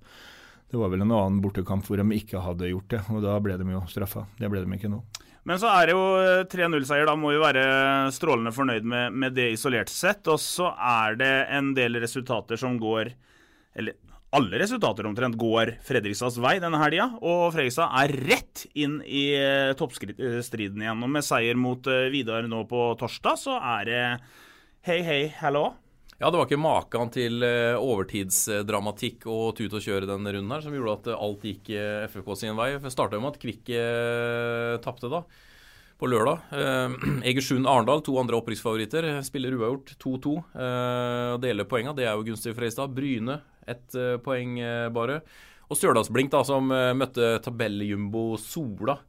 Det 0.71 0.81
var 0.81 0.89
vel 0.89 1.05
en 1.05 1.13
annen 1.13 1.37
bortekamp 1.43 1.85
hvor 1.85 2.01
de 2.01 2.17
ikke 2.17 2.41
hadde 2.41 2.71
gjort 2.71 2.89
det, 2.89 3.03
og 3.13 3.21
da 3.21 3.35
ble 3.37 3.59
de 3.61 3.69
jo 3.69 3.83
straffa. 3.91 4.25
Det 4.39 4.49
ble 4.49 4.63
de 4.65 4.79
ikke 4.79 4.89
nå. 4.95 5.03
Men 5.45 5.61
så 5.61 5.69
er 5.75 5.91
det 5.91 5.93
jo 5.93 6.07
3-0-seier. 6.55 7.05
Da 7.05 7.13
må 7.13 7.35
vi 7.35 7.43
være 7.43 7.67
strålende 8.17 8.55
fornøyd 8.55 8.89
med, 8.89 9.13
med, 9.13 9.37
det 9.37 9.51
isolert 9.53 9.93
sett. 9.93 10.25
Og 10.25 10.41
så 10.41 10.73
er 10.73 11.21
det 11.21 11.33
en 11.53 11.75
del 11.77 12.01
resultater 12.01 12.57
som 12.57 12.81
går 12.81 13.13
Eller 13.75 13.97
alle 14.35 14.59
resultater 14.59 15.07
omtrent 15.07 15.37
går 15.39 15.75
Fredrikstads 15.85 16.39
vei 16.43 16.57
denne 16.63 16.79
helga. 16.81 17.07
Og 17.23 17.53
Fredrikstad 17.55 17.93
er 18.01 18.13
rett 18.31 18.65
inn 18.75 18.99
i 19.05 19.29
eh, 19.37 19.71
toppstriden 19.79 20.83
igjen. 20.83 21.05
Og 21.05 21.11
med 21.11 21.25
seier 21.25 21.59
mot 21.59 21.87
eh, 21.91 22.09
Vidar 22.13 22.47
nå 22.49 22.65
på 22.69 22.89
torsdag, 22.99 23.39
så 23.39 23.57
er 23.61 23.89
det 23.89 24.03
hei, 24.89 24.99
hei, 25.07 25.21
hallo. 25.39 25.69
Ja, 26.15 26.29
det 26.31 26.39
var 26.39 26.47
ikke 26.47 26.61
maken 26.63 27.09
til 27.11 27.43
eh, 27.43 27.75
overtidsdramatikk 27.75 29.25
og 29.27 29.55
tut 29.57 29.73
og 29.75 29.83
kjøre 29.83 30.07
denne 30.07 30.31
runden 30.35 30.53
her 30.55 30.63
som 30.63 30.75
gjorde 30.75 30.99
at 30.99 31.09
alt 31.15 31.43
gikk 31.43 31.73
FFK 32.11 32.29
sin 32.39 32.59
vei. 32.59 32.73
Det 32.79 32.93
starta 32.93 33.19
med 33.19 33.35
at 33.35 33.41
Kvikk 33.41 33.71
eh, 33.75 34.75
tapte, 34.83 35.11
da. 35.11 35.23
På 35.95 36.11
lørdag. 36.11 36.51
Eh, 36.51 36.95
Egersund 37.31 37.67
Arendal, 37.71 38.03
to 38.03 38.19
andre 38.19 38.39
opprykksfavoritter, 38.41 39.13
spiller 39.27 39.55
uavgjort 39.55 39.95
2-2. 40.03 40.37
Eh, 40.59 41.33
deler 41.43 41.71
poenga, 41.71 41.95
det 41.95 42.07
er 42.07 42.15
jo 42.15 42.27
gunstig 42.27 42.51
for 42.51 42.63
Fredrikstad. 42.63 42.95
Bryne 42.95 43.39
ett 43.69 43.97
uh, 43.97 44.15
poeng 44.23 44.57
uh, 44.61 44.87
bare. 44.93 45.19
Og 45.69 45.79
Stjørdalsblink, 45.79 46.31
da, 46.33 46.43
som 46.45 46.69
uh, 46.73 46.93
møtte 46.97 47.37
tabelljumbo 47.45 48.35
Sola, 48.41 48.99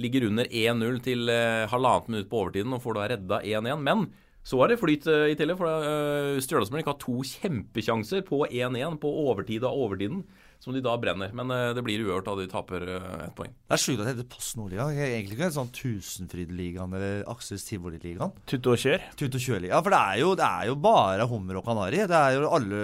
ligger 0.00 0.26
under 0.28 0.48
1-0 0.52 0.98
til 1.00 1.30
halvannet 1.72 2.08
minutt 2.12 2.26
på 2.28 2.42
overtiden 2.42 2.74
og 2.76 2.82
får 2.84 2.98
da 2.98 3.04
redda 3.14 3.36
1-1. 3.48 3.80
Men 3.80 4.02
så 4.46 4.58
er 4.60 4.70
det 4.70 4.80
flyt 4.82 5.06
i 5.08 5.36
tillegg, 5.38 5.56
for 5.56 5.68
uh, 5.72 6.40
Stjørdalsblink 6.44 6.90
har 6.90 6.98
to 7.00 7.22
kjempesjanser 7.24 8.26
på 8.26 8.42
1-1 8.50 8.98
på 9.00 9.12
overtid 9.24 9.64
av 9.64 9.78
overtiden. 9.86 10.26
Som 10.56 10.72
de 10.72 10.80
da 10.80 10.94
brenner. 10.96 11.34
Men 11.36 11.50
det 11.76 11.82
blir 11.84 12.00
uørt 12.00 12.24
da 12.24 12.32
de 12.38 12.46
taper 12.48 12.86
ett 12.88 13.34
poeng. 13.36 13.50
Det 13.52 13.76
er 13.76 13.80
sjukt 13.82 14.00
at 14.00 14.06
det 14.06 14.14
heter 14.14 14.28
Post 14.32 14.56
Nordligaen. 14.56 14.96
Egentlig 15.04 15.36
ikke 15.36 15.50
en 15.50 15.54
sånn 15.58 15.72
Tusenfrydligaen 15.76 16.94
eller 16.96 17.26
Aksels 17.28 17.66
Tivoliligaen. 17.68 18.32
Tutt 18.48 18.70
og 18.72 18.80
kjør? 18.80 19.04
Tutt 19.20 19.36
og 19.36 19.44
kjør, 19.44 19.66
ja. 19.68 19.82
For 19.84 19.92
det 19.92 20.00
er, 20.00 20.22
jo, 20.22 20.30
det 20.40 20.48
er 20.48 20.70
jo 20.70 20.78
bare 20.80 21.28
hummer 21.28 21.60
og 21.60 21.68
kanari. 21.68 22.00
Det 22.08 22.22
er 22.22 22.38
jo 22.38 22.48
alle 22.56 22.80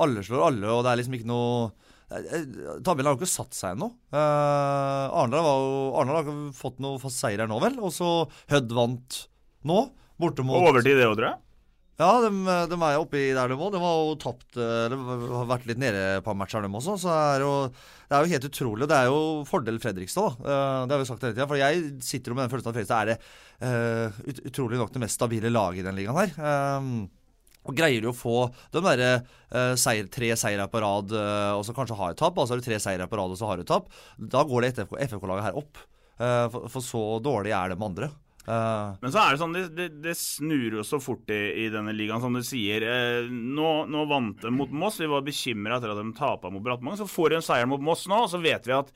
alle 0.00 0.24
slår 0.24 0.46
alle, 0.48 0.68
og 0.72 0.82
det 0.84 0.92
er 0.92 1.00
liksom 1.00 1.16
ikke 1.18 1.30
noe 1.30 1.52
eh, 2.12 2.26
eh, 2.38 2.80
Tabellen 2.84 3.10
har 3.10 3.16
jo 3.16 3.20
ikke 3.20 3.32
satt 3.32 3.56
seg 3.56 3.76
ennå. 3.76 3.90
Uh, 4.14 5.12
Arendal 5.20 5.46
har 5.98 6.24
ikke 6.24 6.36
fått 6.56 6.82
noe 6.84 7.00
fast 7.02 7.20
seier 7.20 7.44
her 7.44 7.50
nå, 7.50 7.60
vel. 7.62 7.78
Og 7.82 7.94
så 7.94 8.10
Hødd 8.52 8.76
vant 8.76 9.24
nå. 9.68 9.80
Borte 10.22 10.44
mot 10.46 10.60
Overtid, 10.60 10.96
det 10.98 11.08
òg, 11.08 11.16
tror 11.18 11.32
jeg. 11.32 11.40
Ja, 12.00 12.08
de, 12.24 12.30
de 12.70 12.76
er 12.82 12.98
oppi 12.98 13.20
der 13.36 13.52
de 13.52 13.56
må. 13.58 13.68
De 13.70 13.78
har 13.78 13.98
jo 14.00 14.14
tapt 14.18 14.56
De 14.56 14.96
har 14.96 15.44
vært 15.46 15.66
litt 15.68 15.78
nede 15.78 16.22
på 16.24 16.34
matcher, 16.34 16.64
dem 16.64 16.74
også. 16.78 16.96
Så 17.04 17.12
er, 17.12 17.44
jo, 17.44 17.52
det 18.08 18.16
er 18.16 18.24
jo 18.24 18.32
helt 18.32 18.46
utrolig. 18.48 18.88
Det 18.90 18.96
er 18.96 19.10
jo 19.12 19.20
fordel 19.46 19.78
Fredrikstad, 19.82 20.40
da. 20.40 20.58
Det 20.88 20.96
har 20.96 21.02
vi 21.02 21.08
sagt 21.10 21.26
hele 21.26 21.36
tida. 21.36 21.46
For 21.50 21.60
jeg 21.60 21.84
sitter 22.02 22.32
jo 22.32 22.38
med 22.38 22.46
den 22.46 22.54
følelsen 22.54 22.72
at 22.72 22.78
Fredrikstad 22.78 23.02
er 23.02 23.12
det 23.12 23.18
uh, 23.62 24.46
utrolig 24.50 24.80
nok 24.80 24.94
det 24.96 25.04
mest 25.04 25.20
stabile 25.20 25.52
laget 25.52 25.84
i 25.84 25.86
den 25.86 26.00
ligaen 26.00 26.22
her. 26.22 26.34
Uh, 26.40 27.21
og 27.62 27.76
Greier 27.78 28.02
du 28.02 28.10
å 28.10 28.16
få 28.16 28.48
de 28.74 28.82
der, 28.84 29.22
uh, 29.54 29.74
seier, 29.78 30.08
tre 30.10 30.32
seire 30.38 30.66
på 30.70 30.82
rad 30.82 31.14
uh, 31.14 31.54
og 31.58 31.62
så 31.68 31.76
kanskje 31.76 31.98
ha 32.00 32.10
et 32.10 32.18
tap, 32.18 32.34
altså 32.34 32.56
har 32.56 32.62
du 32.62 32.66
tre 32.66 32.80
seire 32.82 33.06
på 33.06 33.20
rad 33.20 33.34
og 33.34 33.38
så 33.38 33.50
har 33.50 33.60
du 33.60 33.68
tap, 33.68 33.86
da 34.18 34.42
går 34.48 34.66
det 34.66 34.74
FFK-laget 34.82 35.50
her 35.50 35.62
opp. 35.62 35.80
Uh, 36.18 36.46
for, 36.52 36.68
for, 36.70 36.84
så 36.84 37.04
dårlig 37.24 37.54
er 37.56 37.72
de 37.72 37.82
andre. 37.82 38.10
Eh, 38.46 38.94
Men 39.00 39.12
så 39.14 39.20
er 39.22 39.34
det 39.34 39.40
sånn, 39.40 39.54
det, 39.54 39.62
det, 39.76 39.88
det 40.02 40.14
snur 40.18 40.78
jo 40.80 40.84
så 40.86 40.98
fort 41.02 41.30
i, 41.30 41.40
i 41.64 41.68
denne 41.72 41.94
ligaen, 41.94 42.22
som 42.22 42.34
du 42.34 42.42
sier. 42.46 42.82
Eh, 42.82 43.30
nå, 43.30 43.70
nå 43.90 44.06
vant 44.10 44.42
de 44.42 44.52
mot 44.54 44.70
Moss, 44.82 45.00
vi 45.00 45.10
var 45.10 45.22
bekymra 45.26 45.78
etter 45.78 45.94
at 45.94 46.00
de 46.00 46.14
tapa 46.18 46.50
mot 46.50 46.64
Brattmann. 46.64 46.98
Så 46.98 47.08
får 47.10 47.30
de 47.30 47.38
en 47.38 47.46
seier 47.46 47.70
mot 47.70 47.82
Moss 47.82 48.08
nå, 48.10 48.24
og 48.24 48.32
så 48.32 48.42
vet 48.42 48.66
vi 48.66 48.76
at 48.76 48.90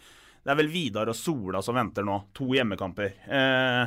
det 0.46 0.52
er 0.54 0.58
vel 0.60 0.70
Vidar 0.70 1.10
og 1.10 1.18
Sola 1.18 1.62
som 1.62 1.78
venter 1.78 2.06
nå. 2.06 2.20
To 2.38 2.52
hjemmekamper. 2.54 3.14
Eh, 3.38 3.84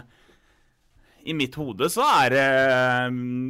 I 1.27 1.35
mitt 1.35 1.55
hode 1.59 1.91
så 1.91 2.07
er 2.07 2.35
det 2.35 2.47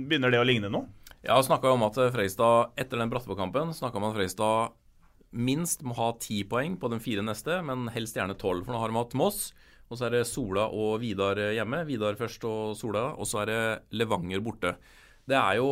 Begynner 0.09 0.33
det 0.33 0.41
å 0.41 0.47
ligne 0.47 0.71
noe? 0.73 0.98
Jeg 1.25 1.45
snakka 1.49 1.73
om 1.75 1.83
at 1.83 1.97
Freistad 2.13 2.69
etter 2.79 2.99
den 3.01 3.09
Brattebakk-kampen 3.11 3.73
snakka 3.75 3.99
om 3.99 4.05
at 4.07 4.15
Freistad 4.15 4.71
minst 5.35 5.83
må 5.85 5.93
ha 5.97 6.13
ti 6.17 6.39
poeng 6.49 6.77
på 6.79 6.89
de 6.89 6.97
fire 7.03 7.21
neste, 7.25 7.59
men 7.65 7.89
helst 7.93 8.15
gjerne 8.17 8.37
tolv. 8.39 8.63
For 8.65 8.73
nå 8.73 8.79
har 8.81 8.89
de 8.93 8.97
hatt 8.97 9.17
Moss, 9.19 9.51
og 9.91 9.99
så 9.99 10.07
er 10.07 10.15
det 10.15 10.23
Sola 10.29 10.67
og 10.73 10.95
Vidar 11.03 11.37
hjemme. 11.53 11.83
Vidar 11.89 12.17
først 12.17 12.45
og 12.49 12.71
Sola, 12.79 13.09
og 13.19 13.27
så 13.29 13.43
er 13.43 13.51
det 13.51 13.59
Levanger 13.99 14.41
borte. 14.45 14.73
Det 15.29 15.37
er 15.37 15.59
jo 15.59 15.67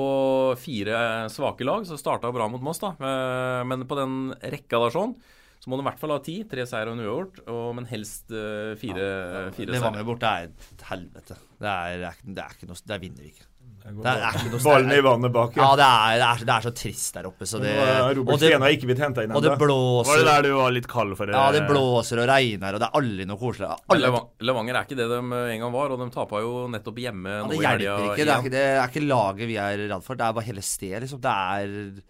fire 0.61 0.99
svake 1.33 1.65
lag 1.65 1.87
så 1.89 1.97
starta 1.97 2.29
bra 2.35 2.45
mot 2.51 2.61
Moss, 2.61 2.83
da. 2.83 2.91
Eh, 2.99 3.63
Men 3.65 3.87
på 3.89 3.97
den 3.97 4.17
rekka 4.43 4.77
der 4.83 4.93
sånn, 4.93 5.15
så 5.57 5.71
må 5.71 5.79
du 5.79 5.81
i 5.81 5.87
hvert 5.89 5.97
fall 6.03 6.13
ha 6.13 6.19
ti. 6.21 6.43
Tre 6.45 6.67
seier 6.69 6.91
og 6.91 6.99
en 6.99 7.05
uavgjort, 7.07 7.39
men 7.79 7.87
helst 7.89 8.29
eh, 8.29 8.75
fire, 8.77 9.07
seier. 9.55 9.73
Levanger 9.79 10.05
borte 10.05 10.29
er 10.29 10.51
et 10.51 10.83
helvete. 10.91 11.39
Det 11.57 11.71
er, 11.71 11.97
det 11.97 12.11
er, 12.11 12.19
ikke- 12.19 12.35
det 12.35 12.43
er 12.45 12.67
noe 12.75 12.83
Der 12.93 12.99
vinner 13.01 13.23
vi 13.25 13.31
ikke. 13.33 13.47
Det 13.87 14.11
er, 14.11 14.35
ikke 14.35 14.49
noe 14.51 14.63
Ballen 14.65 14.91
i 14.91 14.99
vannet 15.05 15.31
bak. 15.31 15.55
Ja, 15.55 15.67
det 15.79 15.85
er, 15.87 16.17
det 16.19 16.25
er, 16.27 16.41
det 16.49 16.53
er 16.57 16.65
så 16.67 16.71
trist 16.75 17.15
der 17.15 17.29
oppe, 17.29 17.47
så 17.47 17.61
det 17.63 17.71
er 17.71 18.01
Robert 18.17 18.33
og 18.35 18.41
det- 18.41 18.49
Stena 18.51 18.71
ikke 18.75 18.89
blitt 18.89 18.99
henta 19.03 19.23
inn 19.23 19.31
Og 19.31 19.45
det 19.45 19.53
blåser, 19.61 20.09
Var 20.11 20.17
det 20.17 20.25
der 20.27 20.41
du 20.47 20.51
var 20.57 20.75
litt 20.75 20.89
kald 20.91 21.15
for? 21.17 21.31
Ja, 21.31 21.45
det 21.55 21.63
blåser 21.69 22.21
og 22.23 22.27
regner, 22.27 22.75
og 22.75 22.83
det 22.83 22.89
er 22.89 22.99
aldri 22.99 23.25
noe 23.29 23.39
koselig. 23.39 23.71
Alle, 23.95 24.11
Levanger 24.49 24.75
er 24.75 24.83
ikke 24.89 24.99
det 24.99 25.07
de 25.13 25.21
en 25.21 25.63
gang 25.63 25.71
var, 25.71 25.95
og 25.95 26.03
de 26.03 26.09
tapa 26.11 26.43
jo 26.43 26.67
nettopp 26.73 26.99
hjemme 27.05 27.37
ja, 27.37 27.47
det 27.47 27.61
hjelper 27.63 28.05
ikke. 28.11 28.25
Det 28.27 28.27
er 28.27 28.43
ikke, 28.43 28.53
det 28.57 28.65
er 28.75 28.87
ikke 28.91 29.07
laget 29.07 29.47
vi 29.47 29.57
er 29.63 29.83
redd 29.87 30.03
for. 30.03 30.19
Det 30.19 30.27
er 30.27 30.33
bare 30.33 30.49
hele 30.51 30.61
stedet, 30.61 31.01
liksom. 31.07 31.21
Det 31.23 31.31
er 31.31 32.01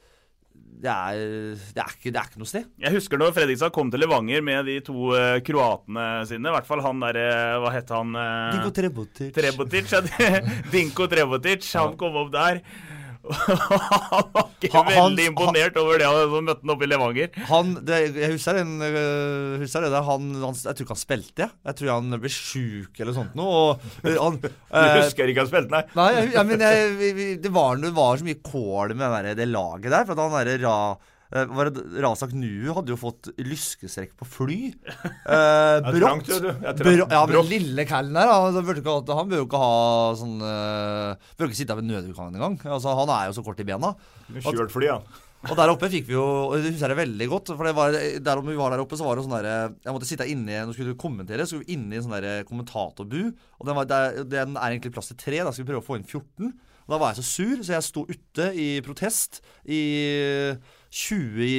det 0.78 0.92
er, 0.94 1.22
det, 1.74 1.82
er 1.82 1.94
ikke, 1.96 2.12
det 2.14 2.20
er 2.22 2.28
ikke 2.30 2.42
noe 2.42 2.50
sted. 2.50 2.66
Jeg 2.84 2.94
husker 2.94 3.18
når 3.18 3.34
Fredrikstad 3.34 3.74
kom 3.74 3.90
til 3.90 4.04
Levanger 4.04 4.44
med 4.46 4.68
de 4.70 4.76
to 4.86 5.10
uh, 5.10 5.38
kroatene 5.46 6.06
sine. 6.30 6.52
I 6.52 6.54
hvert 6.54 6.68
fall 6.70 6.84
han 6.86 7.02
derre 7.02 7.28
Hva 7.64 7.72
het 7.74 7.94
han? 7.96 8.14
Uh, 8.14 8.52
Dinko 8.54 8.74
Trebotic. 8.78 9.32
Trebotic. 9.34 9.96
ja, 9.96 10.04
Dinko 10.74 11.10
Trebotic. 11.10 11.66
Han 11.80 11.98
kom 11.98 12.20
opp 12.22 12.30
der. 12.36 12.62
Han 13.28 14.30
var 14.34 14.48
ikke 14.62 14.72
Han- 14.74 14.86
han- 14.88 14.96
veldig 14.98 15.26
imponert 15.32 15.78
over 15.82 16.00
det 16.02 16.08
han 16.08 16.46
møtte 16.48 16.64
han 16.64 16.74
oppe 16.74 16.88
i 16.88 16.90
Levanger. 16.90 17.30
Han, 17.50 17.74
det, 17.88 18.00
jeg 18.16 18.32
husker, 18.34 18.60
den, 18.62 18.72
øh, 18.82 19.58
husker 19.62 19.86
det 19.86 20.04
han, 20.08 20.30
han, 20.42 20.56
Jeg 20.64 20.74
tror 20.78 20.86
ikke 20.86 20.96
han 20.96 21.02
spilte, 21.04 21.46
jeg. 21.46 21.52
Jeg 21.70 21.80
tror 21.82 21.92
han 21.94 22.20
ble 22.24 22.32
sjuk 22.34 23.02
eller 23.04 23.18
sånt 23.18 23.36
noe. 23.38 23.52
Og, 23.58 23.86
han, 24.06 24.40
Du 24.44 24.50
øh, 24.82 24.96
husker 25.02 25.28
ikke 25.34 25.44
han 25.46 25.52
spilte, 25.52 25.74
nei? 25.74 25.84
Nei, 25.98 26.08
jeg, 26.18 26.32
jeg, 26.38 26.48
men 26.52 26.64
det, 27.44 27.52
var, 27.54 27.78
det 27.82 27.94
var 27.98 28.18
så 28.22 28.28
mye 28.28 28.42
kål 28.46 28.96
med 28.96 29.06
det, 29.08 29.22
der, 29.32 29.40
det 29.44 29.50
laget 29.52 29.92
der. 29.94 30.08
For 30.10 30.18
at 30.18 30.26
han 30.26 30.38
derre 30.42 30.58
Ra... 30.66 30.80
eh, 31.34 31.46
var 31.58 31.70
det, 31.74 31.84
Razak 32.04 32.34
Nuhu 32.38 32.74
hadde 32.78 32.94
jo 32.94 32.98
fått 33.00 33.30
lyskestrekk 33.42 34.16
på 34.20 34.28
fly. 34.28 34.60
Eh, 34.96 35.90
brått. 35.94 36.32
Ja. 36.32 37.24
Men 37.28 37.52
lille 37.52 37.88
callen 37.90 38.18
der, 38.18 38.32
han, 38.32 38.58
han 38.58 39.32
bør 39.32 39.44
jo 39.44 39.48
ikke 39.48 39.62
ha 39.62 39.78
sånn 40.18 40.36
uh, 40.42 41.30
Bør 41.38 41.50
ikke 41.50 41.60
sitte 41.60 41.76
her 41.76 41.82
ved 41.82 41.90
nødutgangen 41.90 42.38
engang. 42.38 42.60
Altså, 42.66 42.96
han 42.98 43.14
er 43.14 43.30
jo 43.30 43.40
så 43.40 43.46
kort 43.46 43.64
i 43.64 43.68
bena. 43.68 43.96
Kjørt 44.42 44.74
fly, 44.74 44.92
ja. 44.92 45.00
Og 45.46 45.54
der 45.56 45.70
oppe 45.70 45.88
fikk 45.92 46.08
vi 46.08 46.16
jo 46.16 46.26
Det 46.58 46.72
husker 46.72 46.92
jeg 46.92 47.00
veldig 47.00 47.28
godt. 47.32 47.52
For 47.54 47.68
det 47.68 47.76
var, 47.78 47.96
der 47.96 48.42
vi 48.44 48.58
var 48.58 48.74
der 48.74 48.84
oppe, 48.84 48.98
så 49.00 49.06
var 49.06 49.18
det 49.18 49.26
sånn 49.28 49.36
derre 49.38 49.58
Jeg 49.86 49.94
måtte 49.96 50.10
sitte 50.10 50.26
inne 50.28 50.64
Nå 50.66 50.74
skulle 50.74 50.96
du 50.96 51.00
kommentere, 51.00 51.46
så 51.46 51.56
skulle 51.56 51.68
vi 51.68 51.78
inne 51.78 51.94
i 51.94 52.00
en 52.00 52.08
sånn 52.08 52.16
der 52.18 52.48
kommentatorbu. 52.48 53.20
Og 53.60 53.70
den, 53.70 53.78
var, 53.78 53.90
der, 53.90 54.24
den 54.28 54.58
er 54.58 54.74
egentlig 54.74 54.96
plass 54.96 55.12
til 55.12 55.20
tre. 55.22 55.44
Da 55.44 55.54
skal 55.54 55.66
vi 55.66 55.70
prøve 55.72 55.84
å 55.84 55.88
få 55.88 56.00
inn 56.00 56.08
14. 56.08 56.50
Og 56.88 56.96
da 56.96 57.00
var 57.02 57.12
jeg 57.12 57.20
så 57.20 57.28
sur, 57.28 57.64
så 57.68 57.76
jeg 57.76 57.84
sto 57.84 58.06
ute 58.08 58.50
i 58.56 58.68
protest 58.86 59.42
i 59.68 59.82
20 60.98 61.44
i 61.46 61.58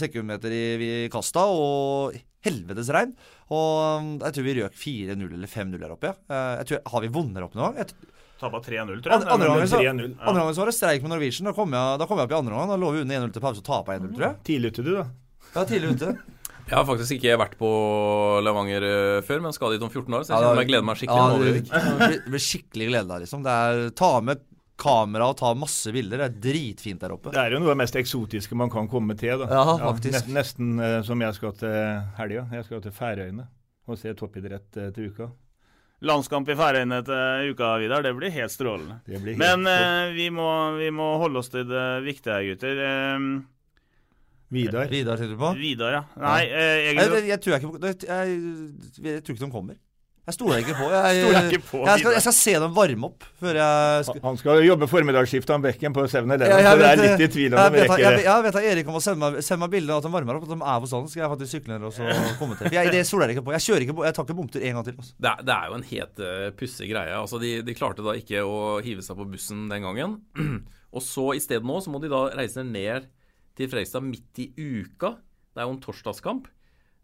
sekundmeter 0.00 0.54
i, 0.54 0.64
i 0.82 0.92
kasta 1.12 1.44
og 1.50 2.16
helvetes 2.44 2.90
regn. 2.92 3.14
Og 3.54 4.00
um, 4.00 4.10
jeg 4.20 4.36
tror 4.36 4.46
vi 4.46 4.56
røk 4.58 4.76
4-0 4.80 5.22
eller 5.28 5.50
5-0 5.50 5.78
der 5.80 5.94
oppe. 5.94 6.10
Ja. 6.28 6.42
Jeg 6.60 6.68
tror, 6.70 6.82
har 6.94 7.04
vi 7.04 7.12
vunnet 7.14 7.38
her 7.38 7.46
oppe 7.46 7.60
noen 7.60 7.78
gang? 7.78 7.96
Tapa 8.40 8.60
3-0, 8.60 9.00
tror 9.04 9.14
jeg. 9.14 9.20
Andre, 9.20 9.34
andre, 9.36 9.50
gangen 9.52 9.70
så, 9.70 9.80
3-0, 9.80 9.90
andre 9.94 10.08
ja. 10.26 10.38
gangen 10.40 10.56
så 10.56 10.64
var 10.64 10.70
det 10.72 10.76
streik 10.78 11.04
med 11.04 11.14
Norwegian. 11.14 11.48
Da 11.50 11.56
kom 11.56 11.76
jeg, 11.78 11.98
da 12.02 12.08
kom 12.10 12.20
jeg 12.20 12.28
opp 12.28 12.34
i 12.34 12.38
andre 12.40 12.56
omgang. 12.56 12.72
Da 12.74 12.80
lå 12.82 12.94
vi 12.96 13.04
under 13.04 13.26
1-0 13.28 13.34
til 13.36 13.44
pause 13.44 13.62
og 13.62 13.68
tapa 13.68 13.98
1-0, 13.98 14.14
tror 14.16 14.26
jeg. 14.26 14.40
Tidlig 14.50 14.72
ute, 14.74 14.86
du, 14.86 14.94
da. 14.98 15.06
Ja, 15.54 15.66
tidlig 15.70 15.94
ute. 15.98 16.14
Jeg 16.64 16.78
har 16.78 16.86
faktisk 16.88 17.18
ikke 17.18 17.34
vært 17.36 17.58
på 17.60 17.68
Levanger 18.40 18.84
eh, 18.88 19.18
før, 19.26 19.42
men 19.44 19.52
skal 19.52 19.74
dit 19.74 19.82
om 19.84 19.90
14 19.90 20.14
år, 20.16 20.22
så 20.24 20.30
jeg 20.32 20.38
Ja, 20.40 20.46
kjenner 20.46 20.62
jeg 20.62 20.68
gleder 20.70 20.86
meg 20.88 20.96
skikkelig. 20.96 21.18
Ja, 21.20 21.34
det, 21.36 21.98
blir- 21.98 22.22
det 22.24 22.32
blir 22.32 22.42
skikkelig 22.46 22.86
glede 22.88 23.10
der, 23.10 23.20
liksom. 23.26 23.42
Det 23.44 23.56
er 23.66 23.82
ta 24.00 24.08
med 24.24 24.40
kamera 24.80 25.28
og 25.30 25.36
ta 25.38 25.52
masse 25.58 25.92
bilder. 25.94 26.24
Det 26.24 26.26
er 26.26 26.40
dritfint 26.48 27.02
der 27.04 27.14
oppe. 27.14 27.32
Det 27.34 27.40
er 27.40 27.54
jo 27.54 27.60
noe 27.62 27.70
av 27.70 27.76
det 27.76 27.82
mest 27.84 27.98
eksotiske 28.00 28.58
man 28.58 28.72
kan 28.72 28.88
komme 28.90 29.16
til. 29.18 29.38
da. 29.44 29.48
Ja, 29.50 29.78
faktisk. 29.86 30.26
Ja, 30.26 30.34
nesten 30.40 30.74
eh, 30.82 30.98
som 31.06 31.22
jeg 31.22 31.38
skal 31.38 31.54
til 31.60 31.78
helga. 32.18 32.48
Jeg 32.58 32.66
skal 32.68 32.84
til 32.84 32.94
Færøyene 32.96 33.46
og 33.86 34.00
se 34.00 34.14
toppidrett 34.18 34.80
eh, 34.80 34.90
til 34.96 35.12
uka. 35.12 35.30
Landskamp 36.04 36.48
i 36.52 36.56
Færøyene 36.58 37.00
til 37.06 37.54
uka, 37.54 37.70
Vidar. 37.80 38.04
Det 38.04 38.12
blir 38.18 38.34
helt 38.34 38.52
strålende. 38.52 38.98
Det 39.06 39.22
blir 39.22 39.38
helt 39.38 39.42
Men 39.44 39.66
eh, 39.70 40.12
vi, 40.16 40.28
må, 40.34 40.48
vi 40.80 40.90
må 40.92 41.14
holde 41.22 41.40
oss 41.40 41.52
til 41.54 41.66
det 41.70 41.86
viktige, 42.04 42.42
gutter. 42.50 42.84
Eh, 42.90 43.28
Vidar. 44.54 44.90
Vidar, 44.90 45.16
sitter 45.18 45.34
du 45.34 45.40
på? 45.40 45.54
Vidar, 45.58 45.96
ja. 45.96 46.02
Nei, 46.20 46.42
eh, 46.46 46.60
Jeg, 46.60 46.92
egentlig 46.92 47.22
jeg, 47.22 47.28
jeg, 47.30 47.40
tror 47.42 47.54
jeg, 47.54 47.62
ikke, 47.64 47.86
jeg, 47.86 47.96
jeg, 48.04 49.14
jeg 49.14 49.24
tror 49.24 49.36
ikke 49.38 49.46
de 49.46 49.54
kommer. 49.54 49.78
Jeg 50.24 50.36
stoler 50.38 50.62
ikke 50.62 50.74
på. 50.78 50.86
Jeg, 50.88 51.16
jeg, 51.20 51.48
ikke 51.52 51.66
på 51.68 51.80
jeg, 51.84 52.00
skal, 52.00 52.14
jeg 52.16 52.24
skal 52.24 52.34
se 52.38 52.52
dem 52.62 52.72
varme 52.72 53.08
opp 53.10 53.26
før 53.42 53.58
jeg 53.58 54.04
skal, 54.08 54.20
Han 54.24 54.38
skal 54.40 54.62
jobbe 54.64 54.86
formiddagsskift 54.88 55.50
av 55.52 55.66
Bekken 55.66 55.92
på 55.92 56.04
7-Eleven, 56.08 56.46
Ja, 56.48 56.60
jeg 56.62 56.64
så 56.64 56.78
det 56.80 56.86
er 56.88 57.00
litt 57.02 57.24
i 57.26 57.28
tvil 57.34 57.52
om 57.52 57.58
de 57.60 57.74
vet, 57.74 57.90
rekker 57.90 58.16
det. 58.16 58.22
jeg 58.24 58.46
vet 58.46 58.56
at 58.60 58.68
Erik 58.70 58.88
må 58.94 59.02
sende 59.04 59.20
meg, 59.20 59.36
sende 59.44 59.60
meg 59.66 59.74
bilde 59.74 59.92
av 59.92 60.00
at 60.00 60.06
de 60.08 60.12
varmer 60.14 60.38
opp, 60.38 60.46
at 60.48 60.54
de 60.54 60.56
er 60.56 60.80
på 60.80 60.88
stadion. 60.88 61.10
Skal 61.12 61.24
jeg 61.24 61.30
faktisk 61.34 61.58
sykle 61.58 61.76
ned 61.76 61.84
og 61.90 61.92
så 61.92 62.08
kommentere. 62.40 62.70
For 62.70 62.78
jeg, 62.78 62.94
det 62.96 63.02
stoler 63.10 63.28
jeg 63.28 63.36
ikke 63.36 63.44
på. 63.50 63.54
Jeg 63.58 63.66
kjører 63.66 63.86
ikke 63.86 63.98
på, 63.98 64.06
jeg 64.08 64.16
tar 64.16 64.26
ikke 64.28 64.38
bomtur 64.40 64.64
en 64.64 64.78
gang 64.78 64.88
til. 64.88 64.96
Altså. 65.04 65.14
Det 65.26 65.32
er, 65.34 65.44
det 65.44 65.58
er 65.58 65.68
jo 65.68 65.76
en 65.76 65.86
helt 65.90 66.24
uh, 66.24 66.48
pussig 66.62 66.90
greie. 66.94 67.20
Altså, 67.20 67.42
de, 67.44 67.52
de 67.68 67.76
klarte 67.76 68.08
da 68.08 68.16
ikke 68.16 68.46
å 68.48 68.56
hive 68.86 69.04
seg 69.04 69.20
på 69.20 69.28
bussen 69.34 69.68
den 69.74 69.84
gangen. 69.84 70.16
og 70.96 71.04
så 71.04 71.28
i 71.36 71.44
stedet 71.44 71.68
nå 71.68 71.82
så 71.84 71.92
må 71.92 72.00
de 72.00 72.12
da 72.12 72.24
reise 72.32 72.64
ned 72.64 73.12
til 73.60 73.68
Fredrikstad 73.68 74.08
midt 74.08 74.40
i 74.40 74.48
uka. 74.56 75.18
Det 75.52 75.60
er 75.60 75.68
jo 75.68 75.76
en 75.76 75.84
torsdagskamp. 75.84 76.48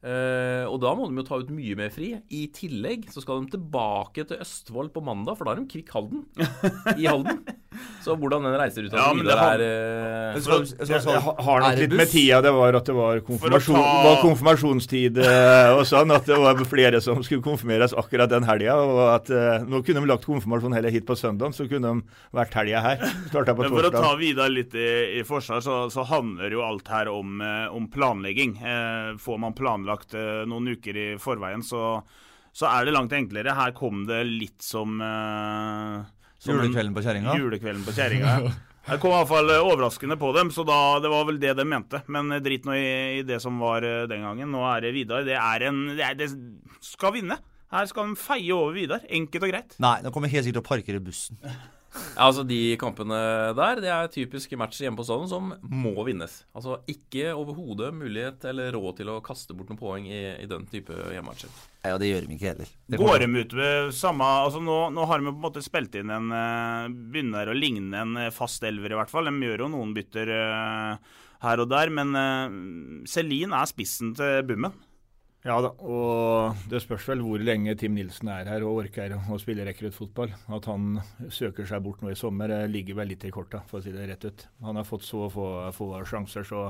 Eh, 0.00 0.64
og 0.64 0.78
da 0.80 0.94
må 0.96 1.08
de 1.08 1.20
jo 1.20 1.26
ta 1.28 1.38
ut 1.40 1.50
mye 1.52 1.76
mer 1.78 1.92
fri. 1.92 2.14
I 2.32 2.42
tillegg 2.56 3.10
så 3.12 3.22
skal 3.24 3.44
de 3.44 3.56
tilbake 3.56 4.24
til 4.28 4.40
Østfold 4.40 4.94
på 4.94 5.04
mandag, 5.04 5.36
for 5.38 5.48
da 5.48 5.54
er 5.54 5.62
de 5.62 5.70
Kvikk 5.70 5.92
Halden 5.96 6.24
i 6.96 7.08
Halden. 7.08 7.42
Så 8.02 8.16
hvordan 8.18 8.42
den 8.42 8.54
reiser 8.58 8.82
ut 8.88 8.94
Ja, 8.96 9.04
av 9.12 9.14
videre 9.14 9.36
det 9.60 9.66
er 9.66 10.32
eh, 10.34 10.38
Det 10.80 11.20
har 11.22 11.36
har 11.46 11.60
nok 11.62 11.76
litt 11.78 11.92
med 12.00 12.08
tida 12.10 12.40
det 12.42 12.50
var 12.56 12.74
at 12.74 12.88
det 12.88 12.94
var, 12.96 13.20
konfirmasjon, 13.26 13.76
ta- 13.76 14.00
var 14.06 14.16
konfirmasjonstid 14.24 15.20
eh, 15.22 15.70
og 15.76 15.84
sånn. 15.86 16.10
At 16.16 16.26
det 16.26 16.38
var 16.40 16.58
flere 16.66 16.98
som 17.04 17.20
skulle 17.22 17.44
konfirmeres 17.44 17.94
akkurat 17.94 18.32
den 18.32 18.46
helga. 18.48 18.74
Og 18.82 19.00
at 19.12 19.30
eh, 19.30 19.62
nå 19.70 19.82
kunne 19.86 20.02
de 20.02 20.10
lagt 20.10 20.26
konfirmasjon 20.26 20.74
heller 20.74 20.90
hit 20.94 21.06
på 21.06 21.14
søndag, 21.20 21.54
så 21.54 21.68
kunne 21.70 21.92
de 21.94 22.18
vært 22.40 22.56
helga 22.58 22.82
her. 22.88 23.04
Starta 23.30 23.54
på 23.54 23.62
Men 23.68 23.76
for 23.76 23.90
å 23.90 23.94
ta. 23.94 24.14
Vidar 24.20 24.50
litt 24.50 24.74
i, 24.74 24.88
i 25.20 25.24
forsvar, 25.28 25.62
så, 25.64 25.76
så 25.94 26.02
handler 26.10 26.56
jo 26.58 26.64
alt 26.66 26.90
her 26.90 27.12
om, 27.12 27.38
om 27.70 27.86
planlegging. 27.92 28.56
Eh, 28.58 29.12
får 29.22 29.38
man 29.46 29.54
planlagt 29.54 30.16
noen 30.50 30.72
uker 30.74 30.96
i 30.98 31.08
forveien, 31.22 31.62
så, 31.62 32.00
så 32.50 32.66
er 32.72 32.88
det 32.90 32.96
langt 32.98 33.14
enklere. 33.14 33.54
Her 33.54 33.76
kom 33.78 34.02
det 34.10 34.24
litt 34.26 34.58
som, 34.64 34.98
Julekvelden 36.46 36.96
på 36.96 37.04
kjerringa. 37.04 37.36
Julekvelden 37.38 37.86
på 37.86 37.96
kjerringa. 37.96 38.34
Det 38.80 38.96
kom 38.98 39.12
i 39.12 39.18
hvert 39.18 39.28
fall 39.28 39.50
eh, 39.52 39.60
overraskende 39.62 40.16
på 40.18 40.30
dem, 40.34 40.48
så 40.50 40.64
da, 40.66 40.76
det 41.04 41.10
var 41.12 41.26
vel 41.28 41.36
det 41.38 41.52
de 41.58 41.66
mente. 41.68 42.00
Men 42.10 42.32
eh, 42.32 42.40
drit 42.42 42.64
nå 42.66 42.74
i, 42.74 42.86
i 43.20 43.24
det 43.28 43.36
som 43.44 43.58
var 43.60 43.84
eh, 43.86 44.06
den 44.10 44.24
gangen. 44.24 44.48
Nå 44.50 44.64
er 44.66 44.86
det 44.86 44.94
Vidar. 44.96 45.26
Det 45.26 45.36
er 45.36 45.66
en 45.68 45.82
Det, 45.92 46.00
er, 46.06 46.16
det 46.18 46.30
skal 46.82 47.12
vinne. 47.18 47.36
Her 47.70 47.86
skal 47.86 48.08
de 48.08 48.18
feie 48.18 48.56
over 48.56 48.72
Vidar. 48.74 49.04
Enkelt 49.20 49.46
og 49.46 49.52
greit. 49.52 49.76
Nei, 49.84 49.98
nå 50.02 50.10
kommer 50.14 50.32
helt 50.32 50.48
sikkert 50.48 50.62
til 50.62 50.64
å 50.64 50.70
parkere 50.72 51.04
bussen. 51.04 51.38
Ja, 52.20 52.26
altså 52.28 52.42
De 52.44 52.76
kampene 52.76 53.16
der 53.56 53.80
det 53.80 53.88
er 53.88 54.10
typiske 54.12 54.56
matcher 54.60 54.84
hjemme 54.84 55.00
på 55.00 55.06
stadion 55.08 55.30
som 55.30 55.52
må 55.64 55.94
vinnes. 56.04 56.42
Altså 56.52 56.82
Ikke 56.90 57.30
overhodet 57.32 57.94
mulighet 57.96 58.44
eller 58.50 58.74
råd 58.76 58.98
til 58.98 59.08
å 59.08 59.22
kaste 59.24 59.56
bort 59.56 59.70
noen 59.72 59.80
poeng 59.80 60.08
i, 60.10 60.18
i 60.42 60.48
den 60.50 60.66
type 60.68 60.92
hjemmematcher. 60.92 61.48
Og 61.88 61.96
det 62.02 62.10
gjør 62.10 62.26
de 62.26 62.36
ikke 62.36 62.50
heller. 62.50 62.74
Det 62.92 63.00
Går 63.00 63.24
de 63.24 63.30
ut 63.40 63.56
ved 63.56 63.94
samme 63.96 64.28
altså 64.44 64.60
nå, 64.60 64.76
nå 64.92 65.08
har 65.08 65.22
de 65.22 65.30
på 65.30 65.32
en 65.38 65.46
måte 65.46 65.64
spilt 65.64 65.96
inn 65.96 66.12
en 66.12 66.28
eh, 66.36 66.92
Begynner 66.92 67.48
å 67.48 67.56
ligne 67.56 68.04
en 68.04 68.20
eh, 68.20 68.32
fast 68.36 68.68
elver, 68.68 68.92
i 68.92 69.00
hvert 69.00 69.12
fall. 69.12 69.30
De 69.30 69.48
gjør 69.48 69.64
jo 69.64 69.72
noen 69.72 69.96
bytter 69.96 70.34
eh, 70.36 71.18
her 71.40 71.64
og 71.64 71.70
der, 71.72 71.88
men 71.88 72.12
Celine 73.08 73.62
er 73.62 73.68
spissen 73.70 74.12
til 74.18 74.42
Bummen. 74.44 74.76
Ja 75.40 75.56
da, 75.64 75.70
og 75.72 76.66
det 76.68 76.82
spørs 76.84 77.06
vel 77.08 77.22
hvor 77.24 77.40
lenge 77.40 77.72
Tim 77.80 77.94
Nilsen 77.96 78.28
er 78.28 78.48
her 78.50 78.64
og 78.68 78.82
orker 78.82 79.14
å 79.16 79.38
spille 79.40 79.64
rekruttfotball. 79.64 80.34
At 80.52 80.66
han 80.68 80.98
søker 81.32 81.68
seg 81.68 81.80
bort 81.86 82.02
nå 82.04 82.10
i 82.12 82.18
sommer, 82.18 82.52
eh, 82.52 82.68
ligger 82.68 82.98
vel 82.98 83.08
litt 83.14 83.24
i 83.24 83.32
korta, 83.32 83.62
for 83.70 83.80
å 83.80 83.84
si 83.84 83.94
det 83.94 84.04
rett 84.10 84.26
ut. 84.28 84.44
Han 84.66 84.76
har 84.76 84.84
fått 84.84 85.06
så 85.08 85.30
få, 85.32 85.46
få 85.76 85.94
sjanser, 86.04 86.44
så 86.44 86.66